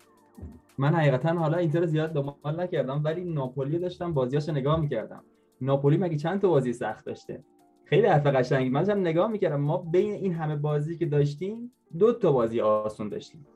[0.77, 5.23] من حقیقتا حالا اینتر زیاد دنبال نکردم ولی ناپولی داشتم بازیاشو نگاه می‌کردم.
[5.61, 7.43] ناپولی مگه چند تا بازی سخت داشته؟
[7.85, 8.69] خیلی حرف قشنگی.
[8.69, 13.09] من هم نگاه می‌کردم ما بین این همه بازی که داشتیم دو تا بازی آسون
[13.09, 13.47] داشتیم.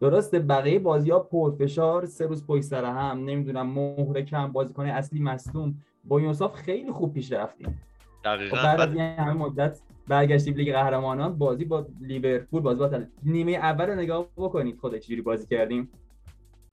[0.00, 5.20] درسته بقیه بازی ها پرفشار سه روز پشت سر هم نمی‌دونم مهره کم بازیکن اصلی
[5.20, 5.82] مصدوم.
[6.04, 7.80] با خیلی خوب پیش رفتیم.
[8.24, 8.56] دقیقاً.
[8.56, 13.52] خب بعد از این همه مدت برگشتیم لیگ قهرمانان بازی با لیورپول بازی با نیمه
[13.52, 15.90] اول رو نگاه بکنید خودش جوری بازی کردیم.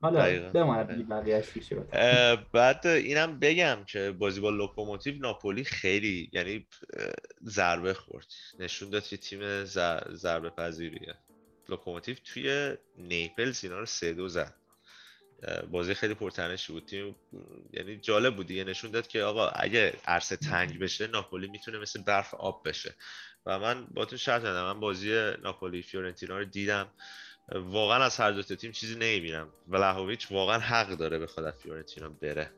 [0.01, 1.07] حالا بماند
[2.53, 6.67] بعد اینم بگم که بازی با لوکوموتیو ناپولی خیلی یعنی
[7.43, 8.27] ضربه خورد.
[8.59, 9.63] نشون داد که تیم
[10.13, 11.15] ضربه پذیریه.
[11.69, 14.53] لوکوموتیو توی نیپلز اینا رو سه دو زد.
[15.71, 16.85] بازی خیلی پرتنشی بود.
[16.85, 17.15] تیم
[17.73, 22.01] یعنی جالب بود دیگه نشون داد که آقا اگه عرصه تنگ بشه ناپولی می‌تونه مثل
[22.01, 22.95] برف آب بشه.
[23.45, 26.91] و من با تو شرط من بازی ناپولی فیورنتینا رو دیدم.
[27.55, 29.49] واقعا از هر دو تیم چیزی نمی‌بینم.
[29.67, 32.51] ولاهوویچ واقعا حق داره به خود فیورنتینا بره.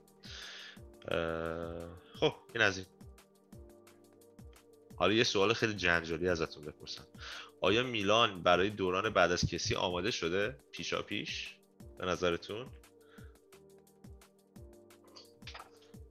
[2.13, 2.88] خب این از این.
[4.95, 7.07] حالا یه سوال خیلی جنجالی ازتون بپرسم.
[7.61, 11.57] آیا میلان برای دوران بعد از کسی آماده شده؟ پیشا پیش؟
[11.98, 12.66] به نظرتون؟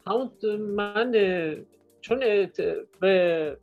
[0.07, 1.12] همون من
[2.01, 2.18] چون
[3.01, 3.57] به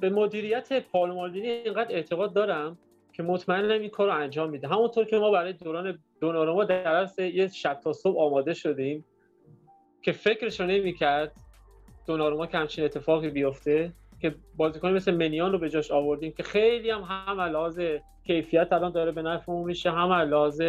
[0.00, 2.78] به مدیریت پالمالدینی اینقدر اعتقاد دارم
[3.12, 4.68] که مطمئنم این کار رو انجام میده.
[4.68, 9.04] همونطور که ما برای دوران دوناروما در یه شب تا صبح آماده شدیم
[10.02, 11.32] که فکرش رو نمی‌کرد
[12.06, 16.90] دوناروما که همچین اتفاقی بیفته که بازیکن مثل منیان رو به جاش آوردیم که خیلی
[16.90, 17.80] هم هم لحاظ
[18.26, 20.62] کیفیت الان داره به نفعمون میشه هم لحاظ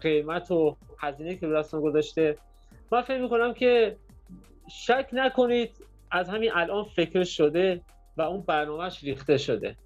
[0.00, 2.38] قیمت و هزینه که رو گذاشته.
[2.92, 3.96] من فکر می‌کنم که
[4.70, 5.70] شک نکنید
[6.10, 7.80] از همین الان فکر شده
[8.16, 9.76] و اون برنامهش ریخته شده.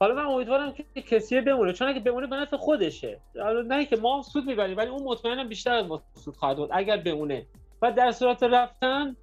[0.00, 3.20] حالا من امیدوارم که کسی بمونه چون اگه بمونه به نفع خودشه.
[3.40, 6.70] حالا نه که ما سود می‌بریم ولی اون مطمئنم بیشتر از ما سود خواهد بود
[6.72, 7.46] اگر بمونه.
[7.82, 9.16] و در صورت رفتن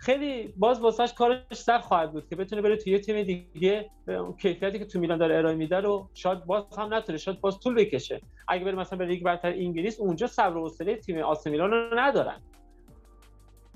[0.00, 4.78] خیلی باز واسش کارش سخت خواهد بود که بتونه بره توی تیم دیگه اون کیفیتی
[4.78, 8.20] که تو میلان داره ارائه میده رو شاید باز هم نتونه شاید باز طول بکشه.
[8.48, 11.98] اگه بره مثلا به لیگ برتر انگلیس اونجا صبر و حوصله تیم آس میلان رو
[11.98, 12.40] ندارن.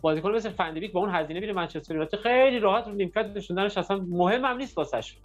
[0.00, 2.16] بازیکن مثل فندیبیک با اون هزینه میره منچستر یونایتد.
[2.16, 5.18] خیلی راحت رو نیمکت نشوندنش اصلا مهم هم نیست واسش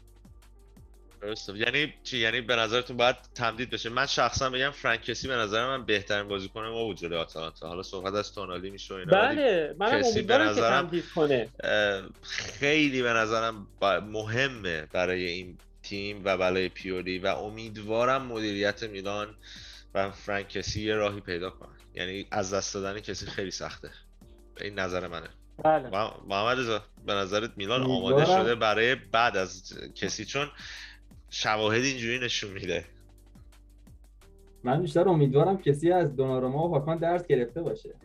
[1.21, 1.57] درسته.
[1.57, 3.89] یعنی چی؟ یعنی به نظرتون باید تمدید بشه.
[3.89, 7.67] من شخصا بگم فرانکسی به نظر من بهترین بازیکن ما بود جلوی آتالانتا.
[7.67, 11.49] حالا صحبت از تونالی میشه اینا بله منم امیدوارم که تمدید کنه.
[12.59, 13.67] خیلی به نظرم
[14.11, 19.35] مهمه برای این تیم و برای پیولی و امیدوارم مدیریت میلان
[19.93, 21.69] و فرانکسی یه راهی پیدا کنه.
[21.93, 23.89] یعنی از دست دادن کسی خیلی سخته.
[24.61, 25.29] این نظر منه.
[25.63, 25.89] بله.
[26.27, 30.51] محمد رضا به نظرت میلان آماده شده برای بعد از کسی؟ چون
[31.29, 32.85] شواهد اینجوری نشون میده.
[34.63, 37.95] من بیشتر امیدوارم کسی از دوناروما و هاکان درس گرفته باشه.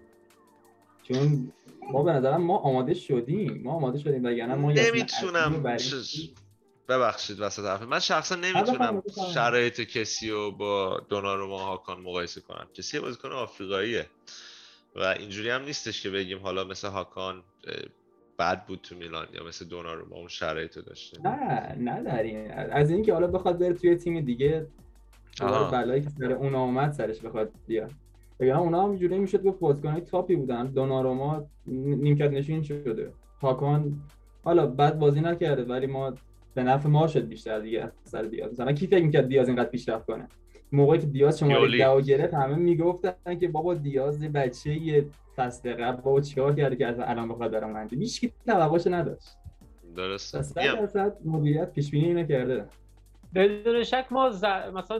[1.02, 1.52] چون
[1.92, 3.62] ما به نظرم ما آماده شدیم.
[3.62, 5.62] ما آماده شدیم وگرنه ما نمی‌تونم.
[6.88, 9.02] ببخشید وسط حرف من شخصا نمی‌تونم
[9.34, 12.68] شرایط کسی رو با دوناروما و هاکان مقایسه کنم.
[12.74, 14.06] کسی بازیکن آفریقاییه.
[14.96, 17.42] و اینجوری هم نیستش که بگیم حالا مثل هاکان
[18.38, 21.22] بد بود تو میلان یا مثل دوناروما اون شرایطو داشته؟
[21.78, 24.66] نه این از اینکه حالا بخواد بره توی تیم دیگه
[25.72, 27.90] بلایی که سر اون آمد سرش بخواد بیاد.
[28.40, 30.66] بگم اونا هم جوری می‌شد گفت بازیکنای تاپی بودن.
[30.66, 33.12] دوناروما نیمکت نشین شده.
[33.42, 34.00] هاکان
[34.44, 36.14] حالا بد بازی نکرده ولی ما
[36.54, 38.52] به نفع ما شد بیشتر دیگه سر دیاز.
[38.52, 40.28] مثلا کی فکر می‌کرد دیاز اینقدر پیشرفت کنه؟
[40.72, 45.06] موقعی که دیاز شماره دو گرفت همه می‌گفتن که بابا دیاز بچه
[45.36, 49.36] فصل قبل بابا چیکار کرده که از الان بخواد دارم منجی هیچ کی توقعش نداشت.
[49.96, 50.38] درسته.
[50.38, 52.66] درصد مدیریت پیش بینی نکرده
[53.34, 54.28] بدون شک ما
[54.74, 54.98] مثلا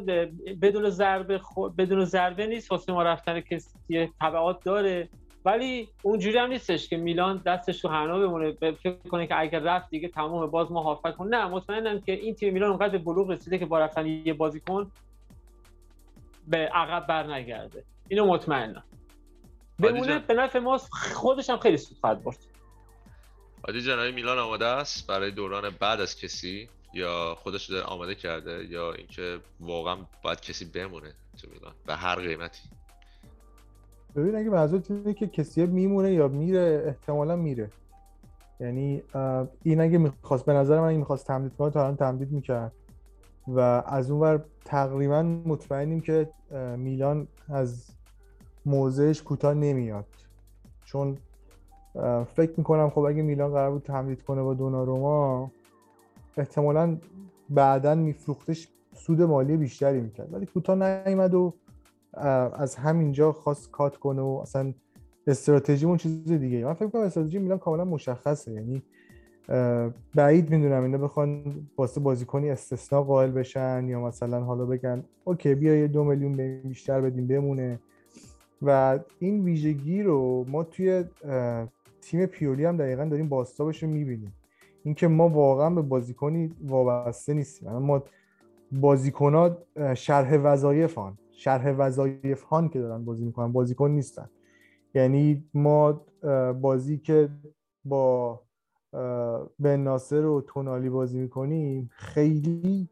[0.63, 1.69] بدون ضربه خو...
[1.69, 5.09] بدون ضربه نیست واسه ما رفتن کسی تبعات داره.
[5.45, 8.53] ولی اونجوری هم نیستش که میلان دستش تو حنا بمونه.
[8.53, 12.35] فکر کنه که اگر رفت دیگه تمام باز ما هافک کن نه مطمئنم که این
[12.35, 14.91] تیم میلان اونقدر به بلوغ رسیده که با رفتن یه بازیکن
[16.49, 18.83] به عقب بر نگرده اینو مطمئنم.
[19.79, 20.79] بمونه به نفع ما
[21.15, 22.39] خودش هم خیلی سود خواهد برد.
[23.65, 28.65] عادی جنایی میلان آماده است برای دوران بعد از کسی؟ یا خودش داره آماده کرده؟
[28.65, 32.63] یا اینکه واقعا باید کسی بمونه تو میلان؟ به هر قیمتی.
[34.17, 37.71] ببین اگه منظورت اینه که کسی میمونه یا میره احتمالا میره.
[38.61, 39.03] یعنی
[39.63, 42.73] این اگه می‌خواست به نظر من اگه می‌خواست تمدید کنه تا الان تمدید می‌کرد.
[43.49, 46.31] و از اون ور تقریبا مطمئنیم که
[46.77, 47.91] میلان از
[48.67, 50.07] موضعش کوتاه نمیاد.
[50.85, 51.17] چون
[52.35, 55.51] فکر می‌کنم خب اگه میلان قرار بود تمدید کنه با دوناروما
[56.37, 56.97] احتمالا
[57.51, 60.35] بعدا میفروختش سود مالی بیشتری می‌کرد.
[60.35, 61.55] ولی کوتاه نیومد و
[62.53, 64.75] از همینجا خواست کات کنه و اصلا
[65.27, 68.53] استراتژیمون چیز دیگه من فکر کنم استراتژی میلان کاملا مشخصه.
[68.53, 68.83] یعنی
[70.15, 71.45] بعید می‌دونم اینا بخوان
[71.79, 77.01] واسه بازیکنی استثنا قائل بشن یا مثلا حالا بگن اوکی بیا یه دو میلیون بیشتر
[77.01, 77.79] بدیم بمونه.
[78.63, 81.05] و این ویژگی رو ما توی
[82.01, 84.35] تیم پیولی هم دقیقا داریم باستابش رو می‌بینیم.
[84.85, 87.73] اینکه ما واقعا به بازیکنی وابسته نیستیم.
[87.73, 88.03] ما
[88.73, 89.59] بازیکنات
[89.95, 94.31] شرح وظایفان شرح وظایف هان که دارن بازی می‌کنن بازیکن نیستن.
[94.95, 96.01] یعنی ما
[96.61, 97.29] بازی که
[97.85, 98.41] با
[99.61, 102.89] بن ناصر و تونالی بازی می‌کنیم خیلی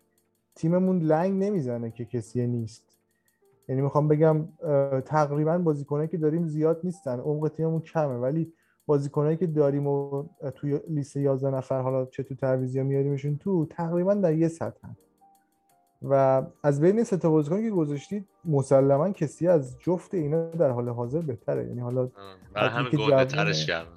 [0.55, 2.91] تیممون لنگ نمی‌زنه که کسی نیست.
[3.68, 4.48] یعنی می‌خوام بگم
[5.05, 7.20] تقریبا بازیکنایی که داریم زیاد نیستن.
[7.20, 8.52] عمق تیممون کمه ولی
[8.86, 10.24] بازیکنایی که داریم و
[10.55, 14.89] توی لیست 11 نفر حالا چه تو تعویضی میاریمشون تو تقریبا در یه سطح.
[16.02, 20.89] و از بین سه تا بازیکن که گذاشتید مسلما کسی از جفت اینا در حال
[20.89, 21.66] حاضر بهتره.
[21.66, 22.09] یعنی حالا
[22.55, 23.89] برای همین گنده ترش کردم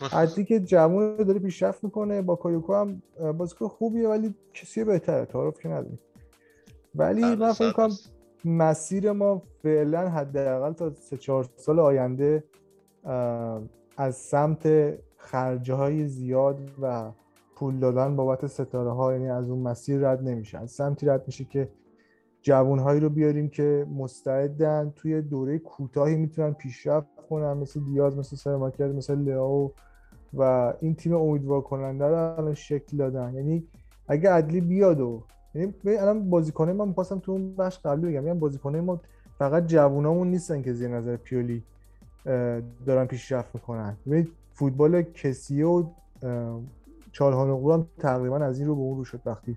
[0.00, 2.22] حدی که جوون داره پیشرفت می‌کنه.
[2.22, 3.02] با کایوکو هم
[3.36, 5.24] بازیکن خوبیه ولی کسی بهتره.
[5.24, 5.98] تعارف که نداریم.
[6.94, 7.90] ولی من فکر کنم
[8.44, 12.44] مسیر ما فعلا حداقل تا سه چهار سال آینده
[13.96, 17.10] از سمت خرجه های زیاد و
[17.56, 20.58] پول دادن بابت ستاره ها یعنی از اون مسیر رد نمیشه.
[20.58, 21.68] از سمتی رد میشه که
[22.42, 28.36] جوون هایی رو بیاریم که مستعدن توی دوره کوتاهی می‌تونن پیشرفت کنن مثل دیاز مثل
[28.36, 29.70] سرماکر مثل لئو
[30.34, 33.34] و این تیم امیدوار کننده رو الان شکل دادن.
[33.34, 33.68] یعنی
[34.08, 35.22] اگه عدلی بیاد و
[35.54, 38.26] یعنی الان بازیکنه ما می‌خواستم تو اون بخش قبلی بگم.
[38.26, 39.00] یعنی بازیکنه ما
[39.38, 41.62] فقط جوونامون نیستن که زیر نظر پیولی
[42.86, 43.96] دارن پیشرفت می‌کنن.
[44.06, 45.84] ببینید فوتبال کسی و
[47.12, 49.56] چالهانوغلو هم تقریبا از این رو به اون رو شد وقتی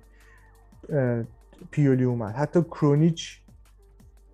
[1.71, 2.35] پیولی اومد.
[2.35, 3.41] حتی کرونیچ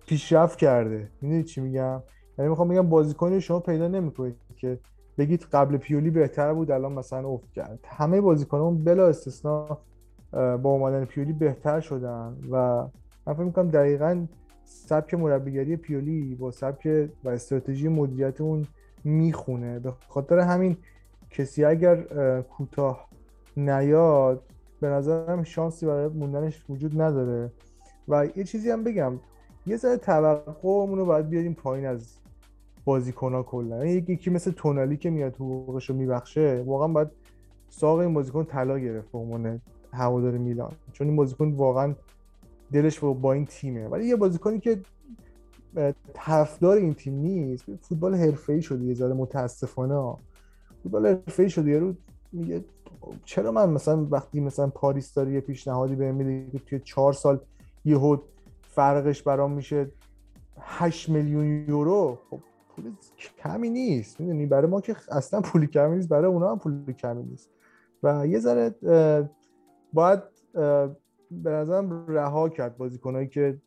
[0.06, 1.08] پیشرفت کرده.
[1.20, 2.02] می‌دونید چی میگم؟
[2.38, 4.78] یعنی می‌خوام بگم بازیکن شما پیدا نمی‌کنید که
[5.18, 7.78] بگید قبل پیولی بهتر بود الان مثلا افت کرد.
[7.88, 9.78] همه بازیکنان بلا استثنا
[10.32, 12.86] با اومدن پیولی بهتر شدن و
[13.26, 14.26] من فکر می‌کنم دقیقا
[14.64, 18.66] سبک مربیگری پیولی با سبک و استراتژی مدیریت اون
[19.04, 19.78] می‌خونه.
[19.78, 20.76] به خاطر همین
[21.30, 21.96] کسی اگر
[22.40, 23.08] کوتاه
[23.56, 24.42] نیاد
[24.80, 27.52] به نظرم شانسی برای موندنش وجود نداره.
[28.08, 29.12] و یه چیزی هم بگم
[29.66, 32.18] یه ذره توقعمون رو باید بیاریم پایین از
[32.84, 33.76] بازیکن ها کلا.
[33.76, 37.08] یعنی یکی مثل تونالی که میاد حقوقش رو میبخشه واقعا باید
[37.68, 39.60] ساق این بازیکن طلا گرفت به عنوان
[39.92, 40.72] هوادار میلان.
[40.92, 41.94] چون این بازیکن واقعا
[42.72, 43.88] دلش با این تیمه.
[43.88, 44.80] ولی یه بازیکنی که
[46.14, 50.16] طرفدار این تیم نیست فوتبال حرفه‌ای شده یه ذره متاسفانه
[50.82, 51.94] فوتبال حرفه‌ای شده یارو
[52.32, 52.64] میگه
[53.24, 57.40] چرا من مثلا وقتی مثلا پاریس داره یه پیشنهادی بهم میده که توی چهار سال
[57.84, 58.16] یهو
[58.62, 59.90] فرقش برام میشه
[60.60, 62.40] 8 میلیون یورو؟ خب
[62.76, 62.92] پول
[63.38, 64.20] کمی نیست.
[64.20, 67.50] می‌دونی برای ما که اصلا پولی کمی نیست برای اونا هم پولی کمی نیست.
[68.02, 68.74] و یه ذره
[69.92, 70.22] باید
[71.30, 73.58] به نظرم رها کرد بازیکنایی که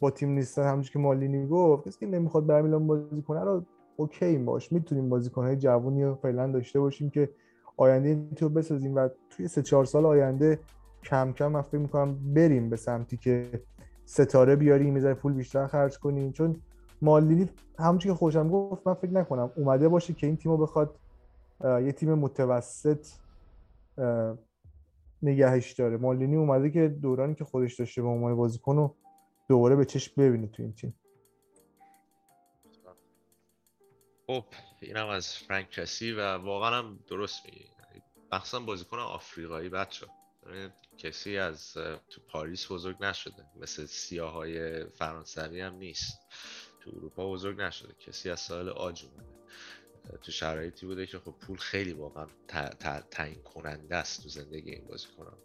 [0.00, 0.62] با تیم نیستن.
[0.62, 3.62] همونجوری که مالینی گفت کسی که نمی‌خواد بر میلان بازی کنه رو
[3.96, 4.72] اوکی باش.
[4.72, 7.30] می‌تونیم بازیکنهای جوونی رو فعلا داشته باشیم که
[7.76, 10.60] آینده این تو بسازیم و توی سه چهار سال آینده
[11.04, 13.62] کم کم من فکر می‌کنم بریم به سمتی که
[14.04, 16.32] ستاره بیاریم می‌ذاره پول بیشتر خرج کنیم.
[16.32, 16.56] چون
[17.02, 20.98] مالینی همونجوری که خوشم گفت من فکر نکنم اومده باشه که این تیمو بخواد
[21.64, 23.06] یه تیم متوسط
[25.22, 25.96] نگهش داره.
[25.96, 28.96] مالینی اومده که دورانی که خودش داشته به عنوان بازیکن رو
[29.48, 30.94] دوباره به چشم ببینه تو این تیم.
[34.26, 34.44] خب
[34.80, 37.64] اینم از فرانک کسی و واقعا هم درست میگی.
[38.32, 40.06] مخصوصا بازیکن آفریقایی بچه
[40.98, 41.72] کسی از
[42.08, 43.46] تو پاریس بزرگ نشده.
[43.60, 46.18] مثل سیاه های فرانسوی هم نیست.
[46.80, 47.94] تو اروپا بزرگ نشده.
[47.94, 49.04] کسی از سال آج
[50.16, 52.26] تو شرایطی بوده که خب پول خیلی واقعا
[53.10, 55.36] تعیین کننده است تو زندگی این بازیکنان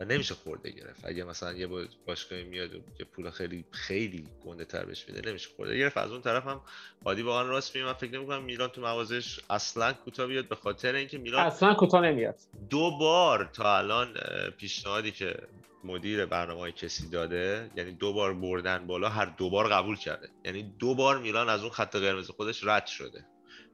[0.00, 1.04] و نمیشه خورده گرفت.
[1.04, 1.66] اگه مثلا یه
[2.06, 5.96] باشگاهی میاد و یه پول خیلی خیلی گنده تر بهش میده نمیشه خورده گرفت.
[5.96, 6.60] از اون طرف هم
[7.04, 7.86] عادی واقعا راست میگه.
[7.86, 12.00] من فکر نمی‌کنم میلان تو موازش اصلا کوتاه بیاد به خاطر اینکه میلان اصلا کوتاه
[12.00, 12.36] نمیاد.
[12.70, 14.14] دو بار تا الان
[14.58, 15.36] پیشنهادی که
[15.84, 20.28] مدیر برنامه های کسی داده یعنی دو بار بردن بالا هر دو بار قبول کرده.
[20.44, 23.26] یعنی دو بار میلان از اون خط قرمز خودش رد شده.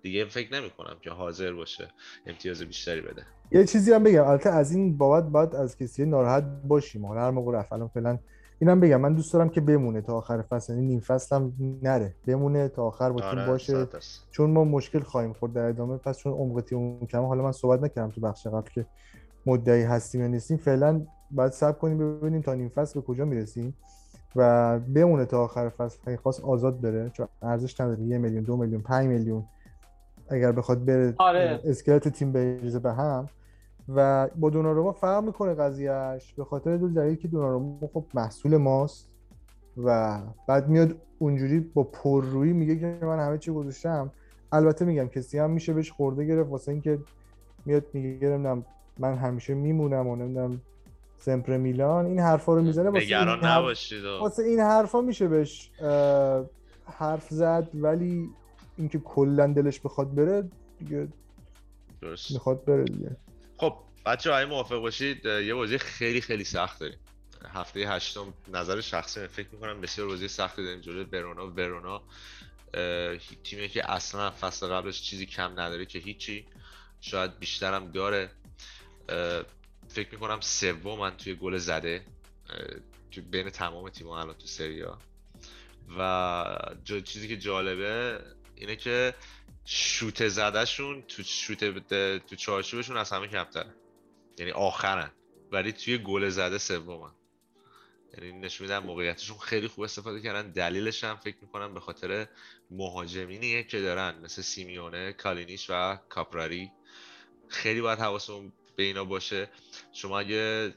[0.02, 1.88] دیگه فکر نمی کنم که حاضر باشه
[2.26, 3.22] امتیاز بیشتری بده.
[3.52, 7.06] یه چیزی هم بگم البته از این بابت باید از کسی ناراحت باشیم.
[7.06, 8.18] حالا هر موقع رفت الان فعلا
[8.58, 11.52] اینم بگم من دوست دارم که بمونه تا آخر فصل یعنی نیم فصل هم
[11.82, 12.14] نره.
[12.26, 13.86] بمونه تا آخر با تیم آره، باشه.
[14.30, 17.82] چون ما مشکل خواهیم خورد در ادامه پس چون عمق تیم کم حالا من صحبت
[17.82, 18.86] نکردم تو بخش قبل که
[19.46, 20.56] مدعی هستیم یا نیستیم.
[20.56, 23.76] فعلا باید صبر کنیم ببینیم تا نیم فصل به کجا می‌رسیم
[24.36, 26.16] و بمونه تا آخر فصل.
[26.16, 28.02] خواست آزاد بره چون ارزش نداره.
[28.02, 29.44] یه میلیون دو میلیون پنج میلیون
[30.32, 31.60] اگر بخواد بره آره.
[31.64, 33.28] اسکلت تیم بریزه به هم.
[33.94, 39.08] و با دوناروما فرق می‌کنه قضیهش به خاطر دو دلیل که دوناروما خب محصول ماست
[39.84, 40.18] و
[40.48, 44.10] بعد میاد اونجوری با پررویی میگه که من همه چی گذاشتم.
[44.52, 46.98] البته میگم کسی هم میشه بهش خورده گرفت واسه اینکه
[47.66, 48.64] میاد میگه نمی‌دونم
[48.98, 50.60] من همیشه میمونم و نمی‌دونم
[51.18, 52.06] سمپر میلان.
[52.06, 53.58] این حرفا رو می‌زنه واسه نگران این حرف...
[53.58, 54.04] نباشید.
[54.04, 55.70] واسه این حرفا میشه بهش
[56.86, 57.68] حرف زد.
[57.74, 58.30] ولی
[58.76, 61.08] اینکه کلا دلش بخواد بره دیگه
[62.00, 62.30] درست.
[62.30, 63.16] می‌خواد بره دیگه.
[63.56, 63.74] خب
[64.06, 66.98] بچه های موافق باشید یه بازی خیلی خیلی سخت داریم.
[67.48, 72.02] هفته هشتم نظر شخصی من فکر می‌کنم بسیار بازی سختی داریم جلوی ورونا ورونا
[73.44, 76.46] تیمی که اصلا فصل قبلش چیزی کم نداره که هیچی
[77.00, 78.30] شاید بیشترم داره
[79.08, 79.42] اه،
[79.88, 82.02] فکر می‌کنم سومن توی گل زده
[83.10, 84.98] تو بین تمام تیم الان تو سریا
[85.98, 86.44] و
[87.04, 88.20] چیزی که جالبه
[88.62, 89.14] اینه که
[89.64, 91.64] شوت زدهشون تو شوت
[92.26, 93.74] تو چارچوبشون از همه کمتره.
[94.38, 95.10] یعنی آخرن.
[95.52, 97.12] ولی توی گل زده سومن.
[98.14, 100.50] یعنی نشون میدن موقعیتشون خیلی خوب استفاده کردن.
[100.50, 102.28] دلیلش هم فکر می‌کنم به خاطر
[102.70, 104.18] مهاجمینیه که دارن.
[104.24, 106.70] مثل سیمئونه کالینیش و کاپراری.
[107.48, 109.50] خیلی باید حواسمون به اینا باشه.
[109.92, 110.74] شما اگه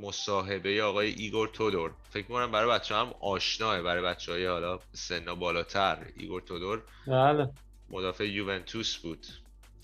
[0.00, 1.92] مصاحبه آقای ایگور تودور.
[2.10, 6.06] فکر می‌کنم برای بچه هم آشناه برای بچه های حالا سنا بالاتر.
[6.16, 7.50] ایگور تودور بله.
[7.90, 9.26] مدافع یوونتوس بود.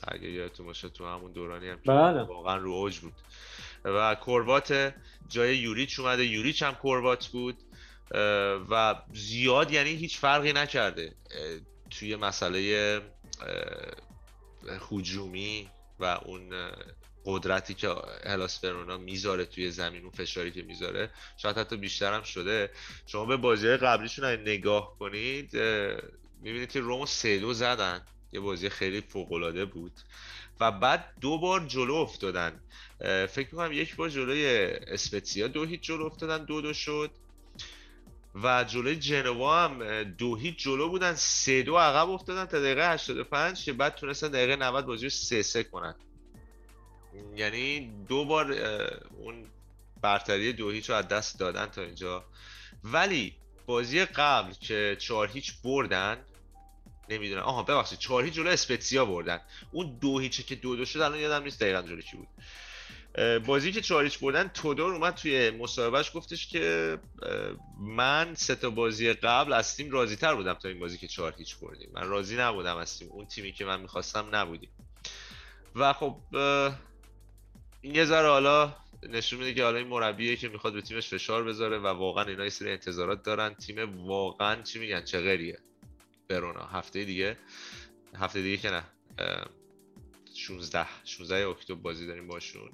[0.08, 2.22] اگه یادتون باشه تو همون دورانی هم بله.
[2.22, 3.14] واقعا رو اوج بود.
[3.84, 4.94] و کروات
[5.28, 6.26] جای یوریچ اومده.
[6.26, 7.56] یوریچ هم کروات بود.
[8.70, 11.14] و زیاد یعنی هیچ فرقی نکرده.
[11.90, 13.00] توی مسئله
[14.90, 15.68] هجومی
[16.00, 16.52] و اون
[17.26, 17.94] قدرتی که
[18.26, 22.70] هلاس ورونا می‌ذاره توی زمین اون فشاری که می‌ذاره شاید حتی بیشتر هم شده.
[23.06, 25.56] شما به بازی قبلیشون نگاه کنید
[26.42, 28.02] می‌بینید که رومو سه دو زدن.
[28.32, 29.92] یه بازی خیلی فوق‌العاده بود.
[30.60, 32.60] و بعد دو بار جلو افتادن.
[33.26, 34.46] فکر می‌کنم یک بار جلوی
[34.86, 37.10] اسپتسیا دو هیچ جلو افتادن دو دو شد.
[38.42, 43.64] و جلوی جنوا هم دو هیچ جلو بودن سه دو عقب افتادن تا دقیقه 85
[43.64, 45.94] که بعد تونستن دقیقه 90 بازی رو سه سه کنن.
[47.36, 48.52] یعنی دو بار
[49.18, 49.46] اون
[50.02, 52.24] برتری دو هیچ رو از دست دادن تا اینجا.
[52.84, 53.34] ولی
[53.66, 56.18] بازی قبل که چهار هیچ بردن
[57.08, 57.42] نمی‌دونم.
[57.42, 59.40] آها ببخشید چهار هیچ جلو اسپتسیا بردن.
[59.72, 62.28] اون دو هیچه که دو دو شد الان یادم نیست دقیقا جلو کی بود.
[63.46, 66.98] بازی که چهار هیچ بردن تودور اومد توی مصاحبهش گفتش که
[67.80, 71.34] من سه تا بازی قبل از تیم راضی تر بودم تا این بازی که چهار
[71.38, 71.90] هیچ بردیم.
[71.94, 73.08] من راضی نبودم از تیم.
[73.10, 74.70] اون تیمی که من می‌خواستم نبودیم.
[75.74, 76.16] و خب
[77.86, 78.76] این یه ذره حالا
[79.08, 82.44] نشون میده که حالا این مربیه که می‌خواد به تیمش فشار بذاره و واقعا اینا
[82.44, 83.54] یه سری انتظارات دارن.
[83.54, 85.58] تیم واقعا چی میگن؟ چه غریه
[86.28, 87.36] برونا هفته دیگه.
[88.14, 88.82] هفته دیگه که نه.
[89.18, 89.46] اه،
[90.34, 92.70] 16 16 اکتبر بازی داریم باشون.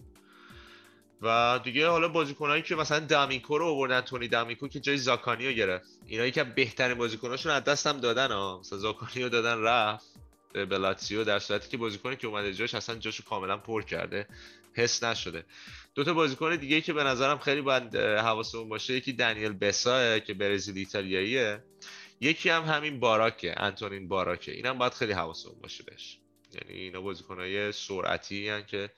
[1.22, 5.52] و دیگه حالا بازیکنایی که مثلا دامیکو رو آوردن تونی دامیکو که جای زاکانی رو
[5.52, 5.88] گرفت.
[6.06, 10.06] اینایی که بهترین بازیکناشون از دست هم دادن ها مثلا زاکانی رو دادن رفت.
[10.52, 14.26] به بلاتسیو در صورتی که بازیکنی که اومده جاش اصلا جاشو کاملا پر کرده.
[14.74, 15.44] حس نشده.
[15.94, 20.34] دو تا بازیکن دیگه که به نظرم خیلی باید حواسمون باشه یکی دنیل بسا که
[20.34, 21.64] برزیل ایتالیاییه.
[22.20, 24.52] یکی هم همین باراکه انتونین باراکه.
[24.52, 26.18] اینم باید خیلی حواسمون باشه بهش.
[26.54, 28.90] یعنی اینا بازیکنای سرعتی هن که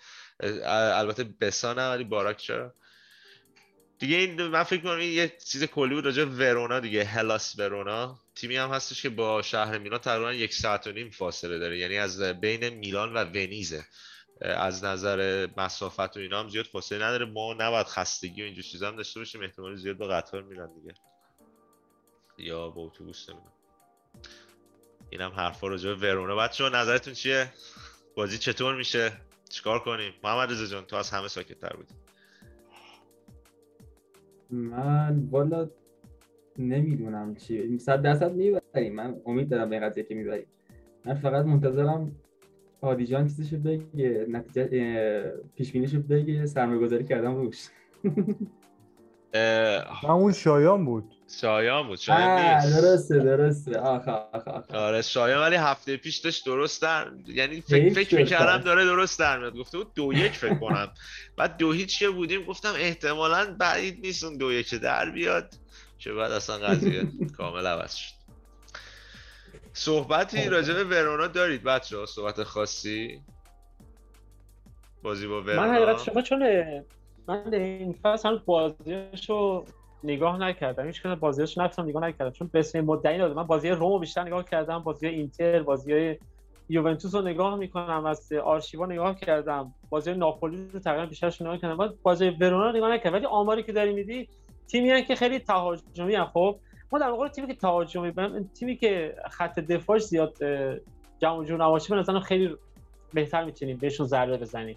[0.64, 2.74] البته بسا نه ولی باراک چرا؟
[3.98, 8.18] دیگه این من فکر کنم این یه چیز کلی بود راجع ورونا دیگه هلاس ورونا.
[8.34, 11.78] تیمی هم هستش که با شهر میلان تقریبا یک ساعت و نیم فاصله داره.
[11.78, 13.84] یعنی از بین میلان و ونیزه.
[14.40, 17.24] از نظر مسافت و اینا هم زیاد فاصله نداره.
[17.24, 19.42] ما نباید خستگی و اینجور چیزا هم داشته باشیم.
[19.42, 20.94] احتمال زیاد با قطار میرن دیگه.
[22.38, 23.52] یا با اتوبوس نمی‌دونم.
[25.10, 27.52] اینم حرفا راجع به ورونا بچه‌ها نظرتون چیه؟
[28.16, 29.12] بازی چطور میشه؟
[29.48, 31.94] چیکار کنیم؟ محمد رضا جان تو از همه ساکت‌تر بودی.
[34.50, 35.70] من والا
[36.58, 37.78] نمی‌دونم چی.
[37.78, 38.94] صد درصد می‌بریم.
[38.94, 40.46] من امید دارم به قضیه که می‌بریم.
[41.04, 42.16] من فقط منتظرم
[42.84, 47.68] هادی جان چیزشو بگه نتیجه پیش بینیشو بگه سرمایه گذاری کردم روش
[49.34, 51.04] اه، همون شایان بود.
[51.40, 52.80] شایان بود شایان نیست.
[52.80, 53.78] درسته درسته.
[53.78, 58.64] آخ آخ آخ آره شایان ولی هفته پیش داشت درست در یعنی فکر, فکر می‌کردم.
[58.64, 59.56] داره درست در میاد.
[59.56, 60.88] گفته بود دو یک فکر کنم.
[61.36, 65.54] بعد دو هیچ که بودیم گفتم احتمالا بعید نیست اون دو یک در بیاد
[65.98, 67.02] که بعد اصلا قضیه
[67.36, 68.23] کامل عوض شد.
[69.76, 73.22] صحبتی راجع به ورونا دارید بچه ها صحبت خاصی؟
[75.02, 76.42] بازی با من ورونا حقیقت شما چون
[77.28, 79.64] من این فصل هنوز بازیاشو
[80.04, 80.86] نگاه نکردم.
[80.86, 82.30] هیچ کدوم بازیاشو نرفتم نگاه نکردم.
[82.30, 84.78] چون به اسم مدعی ندادم من بازی رومو بیشتر نگاه کردم.
[84.78, 86.16] بازی اینتر بازی
[86.68, 88.06] یوونتوس رو نگاه می‌کنم.
[88.06, 89.74] از آرشیوا نگاه کردم.
[89.90, 91.76] بازی ناپولی رو تقریبا بیشترش نگاه کردم.
[91.76, 93.16] بعد بازی ورونا رو نگاه نکردم.
[93.16, 94.28] ولی آماری که داری میدی
[94.68, 96.60] تیمی که خیلی تهاجمی خب؟
[96.92, 98.12] ما در واقع تیمی که تهاجمی
[98.54, 100.76] تیمی که خط دفاعش زیاد اه،
[101.18, 102.56] جمع جور نباشه به نظرم خیلی
[103.12, 104.76] بهتر می‌تونیم بهشون ضربه بزنیم.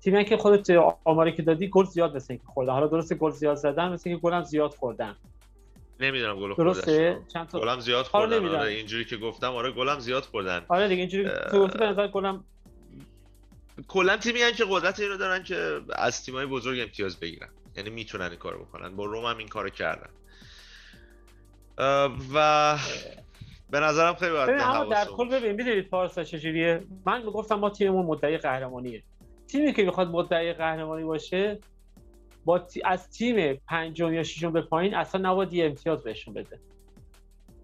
[0.00, 0.70] تیمی که خودت
[1.04, 2.72] آماری که دادی گل زیاد مثل اینکه خوردن.
[2.72, 5.16] حالا درسته گل زیاد زدن مثل اینکه گلم زیاد خوردن.
[6.00, 8.46] نمی‌دونم گل درسته؟ چند تا گلم زیاد خوردن.
[8.46, 10.64] آره اینجوری که گفتم آره گلم زیاد خوردن.
[10.68, 12.44] آره دیگه اینجوری تو گفتی به نظر گلم
[13.88, 17.48] کلا تیمی که قدرت اینو دارن که از تیمای بزرگ امتیاز بگیرن.
[17.76, 18.96] یعنی می‌تونن این کارو بکنن.
[18.96, 20.10] با روم هم این کارو کردن.
[22.34, 22.78] و
[23.70, 28.06] به نظرم خیلی باید اما در کل ببین می‌دونید پارسا چجوریه؟ من می‌گفتم ما تیممون
[28.06, 29.02] مدعی قهرمانیه.
[29.48, 31.58] تیمی که می‌خواد مدعی قهرمانی باشه
[32.44, 32.82] با تی...
[32.84, 36.60] از تیم پنجم یا ششم به پایین اصلا نباید یه امتیاز بهشون بده.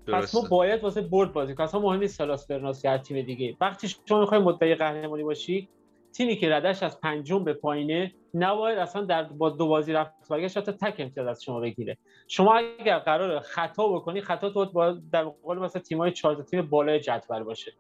[0.07, 1.69] پس ما باید واسه برد بازی کنیم.
[1.69, 3.57] اصلا مهم نیست سالاس برناس یا تیم دیگه.
[3.61, 5.69] وقتی شما می‌خوای مدعی قهرمانی باشی
[6.13, 10.59] تیمی که ردش از پنجم به پایینه نباید اصلا در با دو بازی رفت برگشت
[10.59, 11.99] حتی تک امتیاز از شما بگیره.
[12.29, 17.01] شما اگر قرار خطا بکنی خطا تو باید در قول مثلا تیمای چهار تیم بالای
[17.01, 17.73] جدول باشه.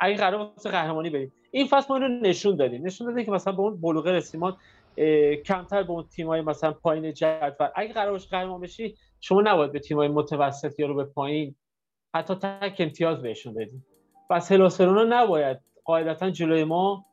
[0.00, 2.86] اگه قرار واسه قهرمانی بریم این فصل ما اینو نشون دادیم.
[2.86, 4.40] نشون دادیم که مثلا به اون بلوغه رسیم
[5.46, 7.68] کمتر به اون تیمای مثلا پایین جدول.
[7.74, 11.54] اگه قرار باشه قهرمان بشی شما نباید به تیمای متوسط یا رو به پایین
[12.14, 13.86] حتی تک امتیاز بهشون بدیم
[14.30, 17.04] پس هلاسرونا نباید قاعدتا جلوی ما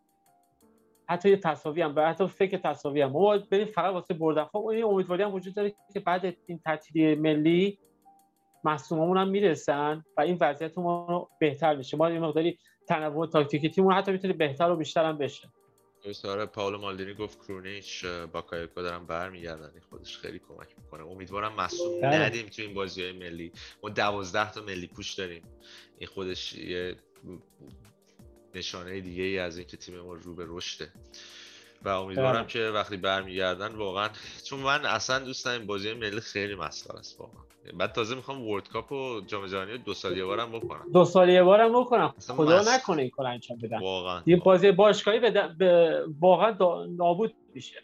[1.10, 3.12] حتی یه تساوی هم حتی فکر تساوی هم.
[3.12, 4.44] ما باید بریم فقط واسه بردن.
[4.44, 7.80] خب این امیدواری هم وجود داره که بعد این تعطیلی ملی
[8.64, 11.98] مصوممون هم می‌رسن و این وضعیت ما بهتر میشه.
[11.98, 15.50] ما یه مقداری تنوع تاکتیکی تیمون حتی می‌تونه بهتر و بیشتر هم بشه.
[16.12, 19.72] ساره پاولو مالدینی گفت کرونیچ با کایکو دارم برمیگردن.
[19.90, 21.08] خودش خیلی کمک می‌کنه.
[21.08, 22.20] امیدوارم مصوم بله.
[22.20, 23.52] ندیم تو این بازی های ملی.
[23.84, 25.44] ما دوازده تا ملی پوش داریم.
[25.98, 26.96] این خودش یه
[28.58, 30.92] نشانه دیگه ای از اینکه تیم ما رو به رشده
[31.82, 32.48] و امیدوارم بله.
[32.48, 34.10] که وقتی برمیگردن واقعا
[34.44, 37.42] چون من اصلا دوست دارم بازی ملی خیلی مسخره است واقعا.
[37.74, 40.86] بعد تازه می‌خوام ورلد کاپ و جام جهانی دو سال یه بارم بکنم.
[40.94, 42.14] دو سال یه بارم بکنم.
[42.28, 42.68] خدا مس...
[42.68, 43.80] نکنه این کار انجام بدن.
[43.80, 44.24] واقعا.
[44.26, 46.02] یه بازی باشگاهی به, به...
[46.20, 47.84] واقعا نابود میشه.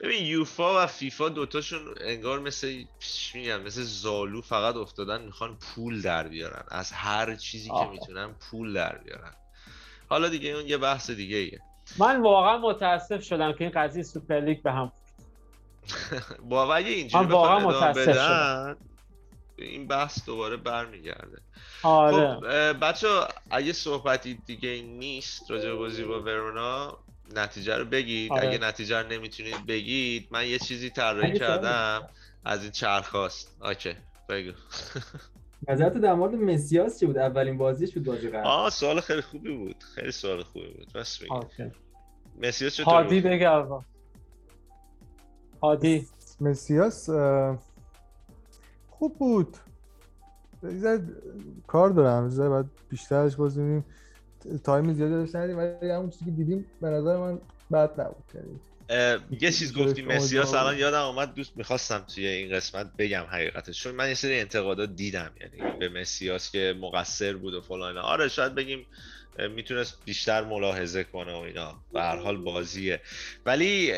[0.00, 2.84] ببین یوفا و فیفا دوتاشون انگار مثل
[3.34, 6.64] میگن؟ مثل زالو فقط افتادن می‌خوان پول در بیارن.
[6.68, 7.84] از هر چیزی آه.
[7.84, 9.32] که می‌تونن پول در بیارن.
[10.10, 11.60] حالا دیگه اون یه بحث دیگه ایه
[11.98, 14.92] من واقعا متاسف شدم که این قضیه سوپر لیگ به هم
[16.50, 18.76] با اگه اینجوری واقعا متاسف شدم.
[19.58, 21.38] این بحث دوباره برمیگرده.
[21.82, 22.34] آره.
[22.34, 23.08] خب بچه
[23.50, 26.98] اگه صحبتی دیگه نیست راجع بازی با ورونا
[27.34, 28.32] نتیجه رو بگید.
[28.32, 28.48] آره.
[28.48, 32.08] اگه نتیجه رو نمی‌تونید بگید من یه چیزی طراحی کردم
[32.44, 33.56] از این چرخاست.
[33.62, 33.94] اوکی
[34.28, 34.52] بگو.
[35.68, 39.56] نظرت در مورد مسیاس چی بود؟ اولین بازیش بود بازی قبل؟ آه سوال خیلی خوبی
[39.56, 39.84] بود.
[39.94, 40.92] خیلی سوال خوبی بود.
[40.94, 41.72] بس بگید
[42.42, 43.64] مسیاس چطور هادی بگه
[45.62, 46.06] هادی.
[46.40, 47.10] مسیاس
[48.88, 49.56] خوب بود.
[51.66, 53.82] کار دارم زیاد باید بیشترش بازی
[54.64, 57.38] تایم زیادی داشت ندیم ولی همون چیزی که دیدیم به نظر من
[57.72, 58.24] بد نبود.
[58.34, 58.60] یعنی
[59.40, 63.94] یه چیز گفتی مسیاس الان یادم اومد دوست می‌خواستم توی این قسمت بگم حقیقتش چون
[63.94, 68.54] من یه سری انتقادات دیدم یعنی به مسیاس که مقصر بود و فلان آره شاید
[68.54, 68.86] بگیم
[69.54, 71.80] می‌تونست بیشتر ملاحظه کنه و اینا.
[71.92, 73.00] به هر حال بازیه.
[73.46, 73.92] ولی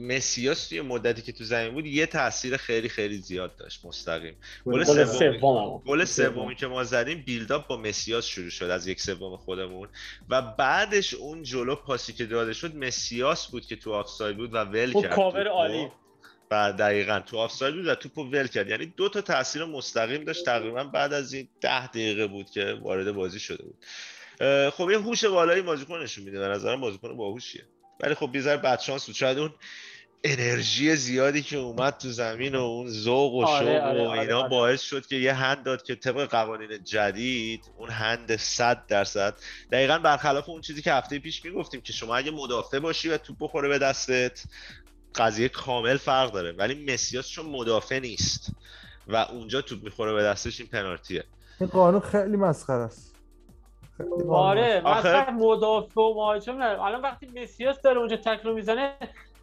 [0.00, 4.36] مسیاس توی مدتی که تو زمین بود یه تاثیر خیلی خیلی زیاد داشت مستقیم.
[4.64, 5.38] گل سومی
[5.86, 9.88] گل سومی که ما زدیم buildup با مسیاس شروع شد از یک سوم خودمون.
[10.28, 14.56] و بعدش اون جلو پاسی که داده شد مسیاس بود که تو آفساید بود و
[14.56, 15.88] ول کرد کاور عالی.
[16.48, 18.68] بعد دقیقا تو آفساید بود و توپو ول کرد.
[18.68, 23.12] یعنی دو تا تاثیر مستقیم داشت تقریبا بعد از این ده دقیقه بود که وارد
[23.12, 23.84] بازی شده بود.
[24.70, 26.38] خب یه هوش بالایی بازیکن نشون میده.
[26.38, 27.64] به نظرم بازیکن باهوشیه.
[28.02, 29.14] ولی خب یه ذره بدشانس بود.
[29.14, 29.54] شاید اون
[30.24, 34.20] انرژی زیادی که اومد تو زمین و اون ذوق و آره، شوق آره، و آره،
[34.20, 38.86] اینا آره، باعث شد که یه هند داد که طبق قوانین جدید اون هند 100
[38.86, 39.34] درصد.
[39.72, 43.36] دقیقا برخلاف اون چیزی که هفته پیش می‌گفتیم که شما اگه مدافع باشی و توپ
[43.40, 44.42] بخوره به دستت
[45.14, 46.52] قضیه کامل فرق داره.
[46.52, 48.50] ولی مسیاس چون مدافع نیست
[49.08, 51.24] و اونجا توپ می‌خوره به دستش این پنالتیه.
[51.60, 53.09] این قانون خیلی مسخره است.
[54.30, 58.92] آره مثلا مدافع و مهاجم نه الان وقتی مسیاس داره اونجا تکل می‌زنه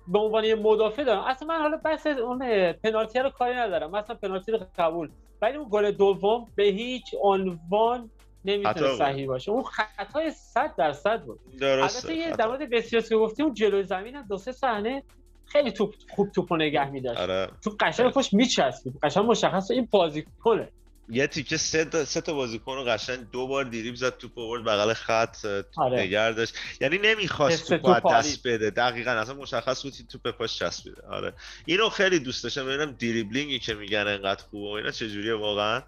[0.08, 1.24] به عنوان یه مدافع دارم.
[1.24, 3.92] اصلا من حالا بس اون پنالتی رو کاری ندارم.
[3.92, 5.10] مثلا پنالتی رو قبول.
[5.42, 8.10] ولی اون گل دوم به هیچ عنوان
[8.46, 9.52] نمی‌تونه صحیح باشه.
[9.52, 11.40] اون خطای 100 درصد بود.
[11.62, 15.04] البته یه در مورد مسیاس که گفتی اون جلوی زمین هم دو سه صحنه
[15.46, 17.22] خیلی توپ خوب توپو نگه می‌داشت.
[17.22, 17.48] آره.
[17.64, 19.00] تو قشنگ پشت میچسبید.
[19.04, 20.70] قشنگ مشخص این بازیکنه
[21.10, 24.64] یه تیکه سه تا سه تا بازیکن رو قشنگ دو بار دیریب زد توپ آورد
[24.64, 26.00] بغل خط آره.
[26.00, 28.70] نگه داشت یعنی نمی‌خواست توپ دست بده.
[28.70, 31.02] دقیقا اصلا مشخص بود توپ پاش چسبیده.
[31.02, 31.34] آره.
[31.66, 32.66] اینو خیلی دوست داشتم.
[32.66, 35.82] ببینم دریبلینگی که میگن انقدر خوبه و اینا چجوریه واقعا.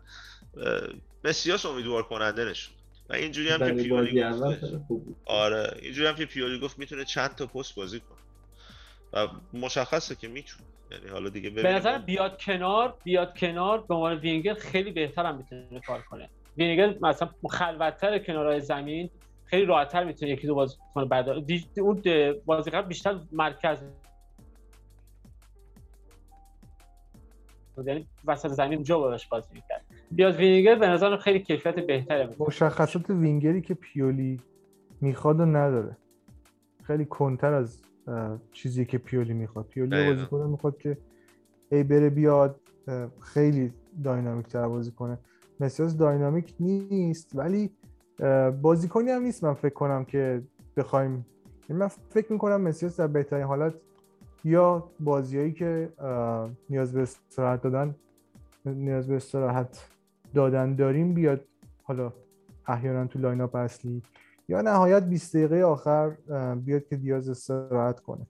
[1.23, 2.73] مسیاس امیدوار کننده نشون
[3.09, 4.23] و اینجوری هم که پیولی
[5.25, 5.77] آره.
[5.81, 8.19] اینجوری هم که پیولی گفت می‌تونه چند تا پست بازی کنه.
[9.13, 10.65] و مشخصه که می‌تونه.
[10.91, 15.37] یعنی حالا دیگه به نظر بیاد کنار بیاد کنار به عنوان وینگر خیلی بهتر هم
[15.37, 16.29] می‌تونه کار کنه.
[16.57, 19.09] وینگر مثلا خلوتتر کنارهای زمین
[19.45, 21.95] خیلی راحتتر می‌تونه یکی دو بازی کنه بعد اون
[22.45, 23.77] بازی قبل بیشتر مرکز
[27.85, 29.85] یعنی وسط زمین جو براش بازی می‌کرد.
[30.11, 32.35] بیاد وینگر به نظر خیلی کیفیت بهتره.
[32.39, 34.39] مشخصات وینگری که پیولی
[35.01, 35.97] می‌خواد و نداره.
[36.83, 37.81] خیلی کنتر از
[38.51, 39.65] چیزی که پیولی می‌خواد.
[39.65, 40.97] پیولی بازی کنه می‌خواد که
[41.71, 42.59] ای بره بیاد
[43.21, 43.73] خیلی
[44.03, 45.17] داینامیک تر بازی کنه.
[45.59, 47.71] مسیاس داینامیک نیست ولی
[48.61, 50.43] بازیکنی هم نیست من فکر کنم که
[50.77, 51.25] بخوایم.
[51.69, 53.73] یعنی من فکر می‌کنم مسیاس در بهترین حالت
[54.43, 55.89] یا بازیایی که
[56.69, 57.95] نیاز به استراحت دادن
[58.65, 59.89] نیاز به استراحت
[60.33, 61.41] دادن داریم بیاد
[61.83, 62.13] حالا
[62.67, 64.01] احیانا تو لاین اپ اصلی.
[64.49, 66.09] یا نهایت 20 دقیقه آخر
[66.55, 68.27] بیاد که دیاز استراحت کنه.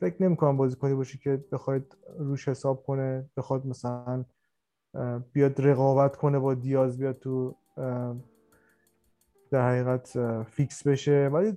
[0.00, 4.24] فکر نمی‌کنم بازیکنی باشه که بخواید روش حساب کنه بخواد مثلا
[5.32, 7.56] بیاد رقابت کنه با دیاز بیاد تو
[9.50, 11.30] در حقیقت فیکس بشه.
[11.32, 11.56] ولی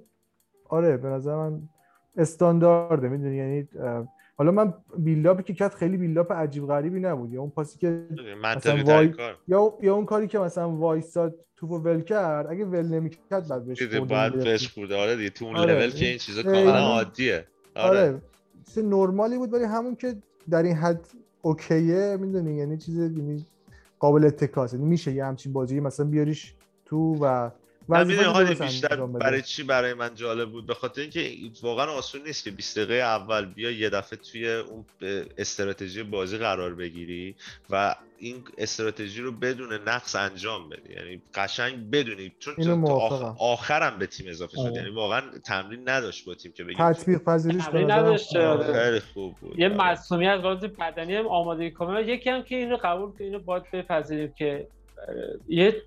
[0.69, 1.61] آره به نظر من
[2.17, 3.69] استاندارده می‌دونی؟ یعنی
[4.39, 7.33] حالا من buildup ی که کرد خیلی buildup عجیب غریبی نبود.
[7.33, 8.03] یا اون پاسی که
[8.43, 9.13] مثلا وای...
[9.47, 13.83] یا یا اون کاری که مثلا وایساد توپو ول کرد اگه ول نمی‌کرد بعد بهش
[13.83, 15.73] بعد بهش خورده آره دیگه تو اون آره.
[15.73, 17.45] لول که این چیزا کاملا عادیه.
[17.75, 18.21] آره, آره.
[18.65, 20.15] چیز نرمالی بود ولی همون که
[20.49, 21.07] در این حد
[21.41, 23.45] اوکیه می‌دونی؟ یعنی چیز یعنی
[23.99, 26.53] قابل اتکاست یعنی میشه یه همچین بازی مثلا بیاریش
[26.85, 27.49] تو و
[27.89, 32.43] من حالی بیشتر برای چی برای من جالب بود؟ به خاطر اینکه واقعا آسون نیست
[32.43, 34.85] که 20 دقیقه اول بیا یه دفعه توی اون
[35.37, 37.35] استراتژی بازی قرار بگیری
[37.69, 40.93] و این استراتژی رو بدون نقص انجام بدی.
[40.93, 42.31] یعنی قشنگ بدونی.
[42.39, 43.35] چون آخ...
[43.39, 44.61] آخرم به تیم اضافه شد.
[44.61, 44.73] آره.
[44.73, 48.83] یعنی واقعا تمرین نداشت با تیم که بگیم تطبیق پذیریش نداشت آره.
[48.83, 49.59] خیلی خوب بود.
[49.59, 49.77] یه آره.
[49.77, 52.03] معصومیت از بدنی هم آماده کنه.
[52.03, 54.67] یکی هم که اینو قبول که اینو باید بپذیریم که
[55.49, 55.81] یه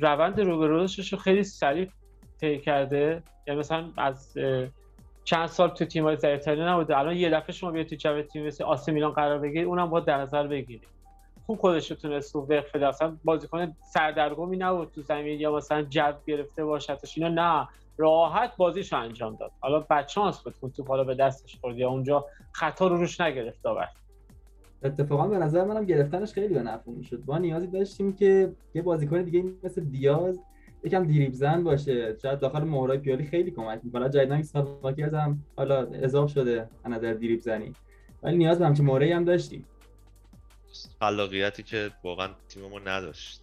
[0.00, 1.88] روند روبروشش رو خیلی سریع
[2.40, 3.22] طی کرده.
[3.46, 4.38] یعنی مثلا از
[5.24, 6.98] چند سال تو تیم‌های ضعیف‌تری نبوده.
[6.98, 10.04] الان یه دفعه شما بیاید تو جو تیم مثل آسی میلان قرار بگیرید اونم باید
[10.04, 10.88] در نظر بگیرید.
[11.46, 16.64] خوب خودش رو تونست وقف اصلا بازیکن سردرگمی نبود تو زمین یا مثلا جو گرفته
[16.64, 19.50] باشدش اینا نه راحت بازیش رو انجام داد.
[19.60, 23.62] حالا بچانس بود اون توپ حالا به دستش خورد یا اونجا خطا رو روش نگرفت
[23.62, 23.88] داور
[24.84, 29.22] اتفاقا به نظر منم گرفتنش خیلی به نفع می‌شد ما نیازی داشتیم که یه بازیکن
[29.22, 30.40] دیگه مثل دیاز
[30.84, 32.16] یکم دیریب زن باشه.
[32.22, 34.10] شاید داخل مهرای پیالی خیلی کمک می‌کنه.
[34.10, 37.72] جدیدن سالاکی هم حالا اضافه شده از نظر دیریب زنی
[38.22, 39.66] ولی نیاز به همچین مهرایی هم داشتیم.
[41.00, 43.40] خلاقیتی که واقعا تیممون نداشت.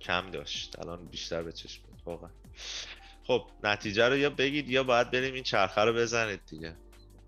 [0.00, 0.78] کم داشت.
[0.78, 2.30] الان بیشتر به چشم واقعا.
[3.24, 6.74] خب نتیجه رو یا بگید یا باید بریم این چرخه رو بزنید دیگه.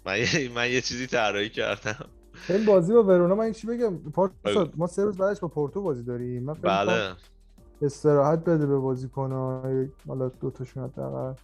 [0.06, 2.10] من یه, من یه چیزی طراحی کردم.
[2.48, 6.02] این بازی با ورونا من چی بگم؟ پارسا ما سه روز بعدش با پورتو بازی
[6.02, 6.42] داریم.
[6.42, 7.12] من بله.
[7.82, 9.62] استراحت بده به بازیکن‌ها
[10.08, 11.34] حالا دو تاشون حداقل.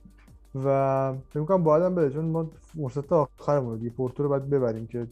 [0.65, 5.07] و فکر کنم باید بده چون ما فرصت آخرمون دیگه پورتو رو باید ببریم که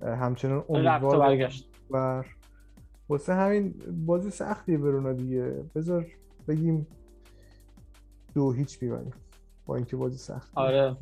[0.00, 1.68] همچنان امیدوار برگشت.
[1.90, 2.24] و
[3.08, 3.74] واسه همین
[4.06, 5.64] بازی سختی ورونا دیگه.
[5.74, 6.06] بذار
[6.48, 6.86] بگیم
[8.34, 9.12] دو هیچ می‌بریم
[9.66, 10.96] با اینکه بازی سخت آره.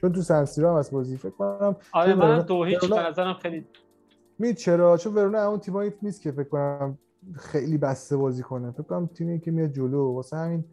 [0.00, 3.66] چون تو سنسیرو هم از بازی فکر کنم آره من دو هیچ به نظرم خیلی
[4.38, 6.98] می چرا؟ چون ورونا اون تیمایی نیست که فکر کنم
[7.34, 8.70] خیلی بسته بازی کنه.
[8.70, 10.64] فکر کنم تیمی که میاد جلو واسه همین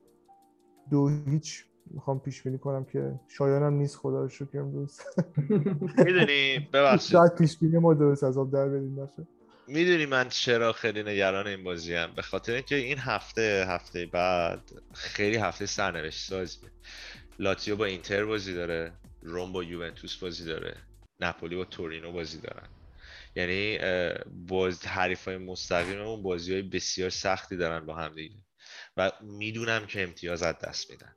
[0.92, 5.00] دو هیچ می‌خوام پیش بینی کنم که شایانم نیست خدا رو شکر امروز.
[6.06, 7.12] می‌دونی ببخشید.
[7.12, 9.28] شاید پیش بینی ما درست از آب در بدیم باشه
[9.68, 14.72] می‌دونی من چرا خیلی نگران این بازی هم به خاطر اینکه این هفته هفته بعد
[14.94, 16.70] خیلی هفته سرنوشت سازیه
[17.40, 18.92] لاتیو با اینتر بازی داره.
[19.28, 20.78] روم با یوونتوس بازی داره.
[21.20, 22.70] نپولی با تورینو بازی دارن.
[23.36, 23.80] یعنی
[24.48, 28.36] باز حریف های مستقیم اون بازی های بسیار سختی دارن با هم دیگه.
[28.98, 31.16] و می‌دونم که امتیاز از دست میدن.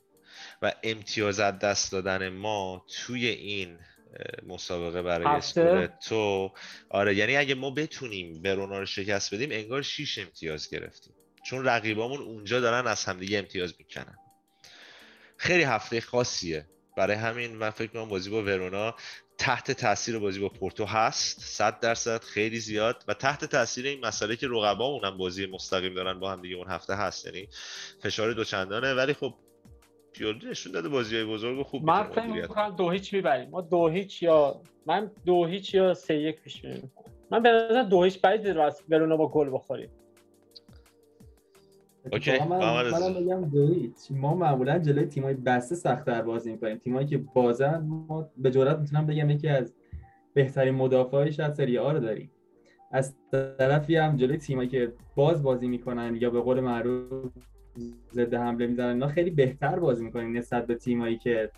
[0.63, 3.79] و امتیاز از دست دادن ما توی این
[4.47, 6.53] مسابقه برای تو
[6.91, 11.15] آره یعنی اگه ما بتونیم برونا رو شکست بدیم انگار 6 امتیاز گرفتیم.
[11.47, 14.17] چون رقیبامون اونجا دارن از همدیگه امتیاز می‌کنن.
[15.37, 16.67] خیلی هفته خاصیه.
[17.01, 18.95] برای همین من فکر کنم بازی با ورونا
[19.39, 24.37] تحت تاثیر بازی با پورتو هست 100 درصد خیلی زیاد و تحت تاثیر این مسئله
[24.37, 27.49] که رقبامون هم بازی مستقیم دارن با هم دیگه اون هفته هست یعنی
[28.03, 28.95] فشار دوچندانه.
[28.95, 29.35] ولی خب
[30.13, 33.51] پیولی نشون داده بازی های بزرگ و خوب من فکر می‌کنم دو هیچ می‌بریم.
[33.51, 36.63] ما دو هیچ یا من دو هیچ یا سه یک پیش
[37.31, 38.57] من به نظر دو هیچ بعید
[38.89, 39.91] ورونا با گل بخوریم.
[42.13, 43.15] اوکی من منم.
[43.15, 43.51] بگم
[44.11, 46.79] ما معمولا جلوی تیمای بسته سخت‌تر بازی می‌کنیم.
[46.79, 49.75] تیمایی که بازن ما به جرات می‌تونم بگم یکی از
[50.35, 52.31] بهترین مدافعای شاید سری آ رو داریم.
[52.93, 57.33] از طرفی هم جلوی تیمایی که باز بازی می‌کنن یا به قول معروف
[58.13, 61.51] ضد حمله می‌زنن اینا خیلی بهتر بازی می‌کنن نسبت به تیمایی که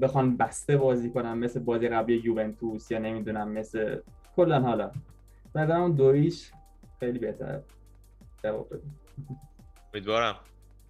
[0.00, 3.98] بخوان بسته بازی کنن مثل بازی قبلی یوونتوس یا نمی‌دونم مثل
[4.36, 4.90] کلا حالا.
[5.52, 6.52] بعد اون دویش
[7.00, 7.60] خیلی بهتر
[8.44, 8.82] جواب بده
[9.94, 10.40] امیدوارم.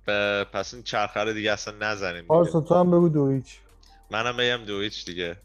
[0.06, 2.26] ب- پس این چرخه رو دیگه اصلا نزنیم.
[2.26, 3.58] پارسا تو هم بگو دو هیچ.
[4.10, 5.36] منم بگم دو هیچ دیگه.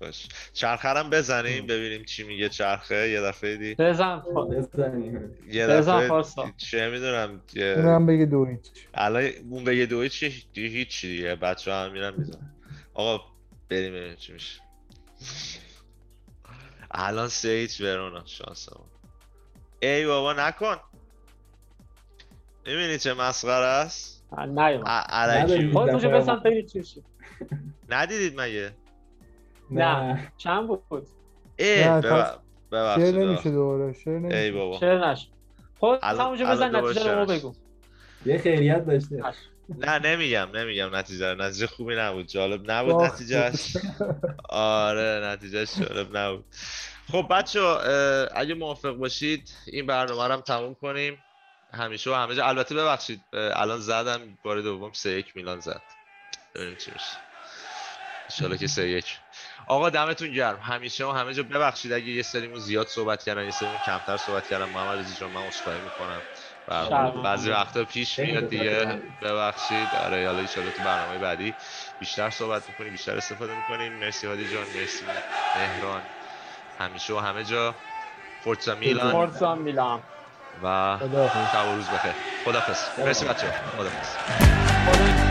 [0.00, 0.28] باش.
[0.52, 3.08] چرخه هم بزنیم ببینیم چی میگه چرخه.
[3.08, 5.36] یه دفعه دی بزن بزنیم.
[5.48, 6.50] یه بزن دفعه پارسا.
[6.56, 7.42] چه می‌دونم
[7.76, 8.88] اون هم بگه دو هیچ.
[8.94, 11.34] الان اون بگه دو هیچ که دیگه.
[11.36, 12.52] بچه هم میرن میزن
[12.94, 13.24] آقا
[13.68, 14.60] بریم ببینیم چی میشه.
[16.90, 18.88] الان سه هیچ ورونا شانسمون.
[19.82, 20.76] ای بابا نکن.
[22.66, 27.02] می‌بینی چه مسخره است؟ نه علکی بزن ما- خیلی چی شد.
[27.88, 28.70] ندیدید مگه؟
[29.70, 30.32] نه.
[30.36, 30.82] چند بود؟
[31.56, 32.36] ای نه، بب- شعر
[32.72, 33.52] ببخشید نمیشه ببخشید.
[33.52, 34.52] دوباره شعر ای نمیشه.
[34.52, 34.78] بابا.
[34.78, 35.28] چرا نش
[35.78, 37.26] خود الان بزن نتیجه رو.
[37.26, 37.54] بگو.
[38.26, 39.22] یه خیریت داشته.
[39.78, 41.42] نه نمیگم نمیگم نتیجه رو.
[41.42, 43.76] نتیجه خوبی نبود جالب نبود نتیجهش
[44.48, 46.44] آره نتیجهش جالب نبود.
[47.12, 47.60] خب بچه
[48.34, 51.18] اگه موافق باشید این برنامه رو هم تموم کنیم.
[51.74, 52.46] همیشه و همه جا.
[52.46, 55.82] البته ببخشید الان زدم بار دوم سه یک میلان زد.
[56.54, 57.16] ببینیم چی میشه.
[58.30, 59.18] انشالله که سه یک.
[59.66, 60.60] آقا دمتون گرم.
[60.60, 61.42] همیشه و همه جا.
[61.42, 65.30] ببخشید اگه یه سریمون زیاد صحبت کردن یه سریمون کمتر صحبت کردم محمد رضا جان
[65.30, 66.22] من عذرخواهی می‌کنم.
[67.22, 69.02] بعضی وقتا پیش میاد دیگه.
[69.22, 69.88] ببخشید.
[70.04, 71.54] آره حالا ان تو برنامه بعدی
[72.00, 73.92] بیشتر صحبت می‌کنیم بیشتر استفاده می‌کنیم.
[73.92, 75.04] مرسی هادی جان مرسی
[75.56, 76.02] مهران.
[76.78, 77.74] همیشه و همه جا.
[78.44, 79.12] فورتزا میلان.
[79.12, 80.02] فورزا میلان.
[80.62, 80.98] و
[81.52, 82.12] شب و روز بخیر.
[82.44, 83.46] خدافظ مرسی بچه
[83.76, 84.16] خدافظ
[84.86, 85.21] خدا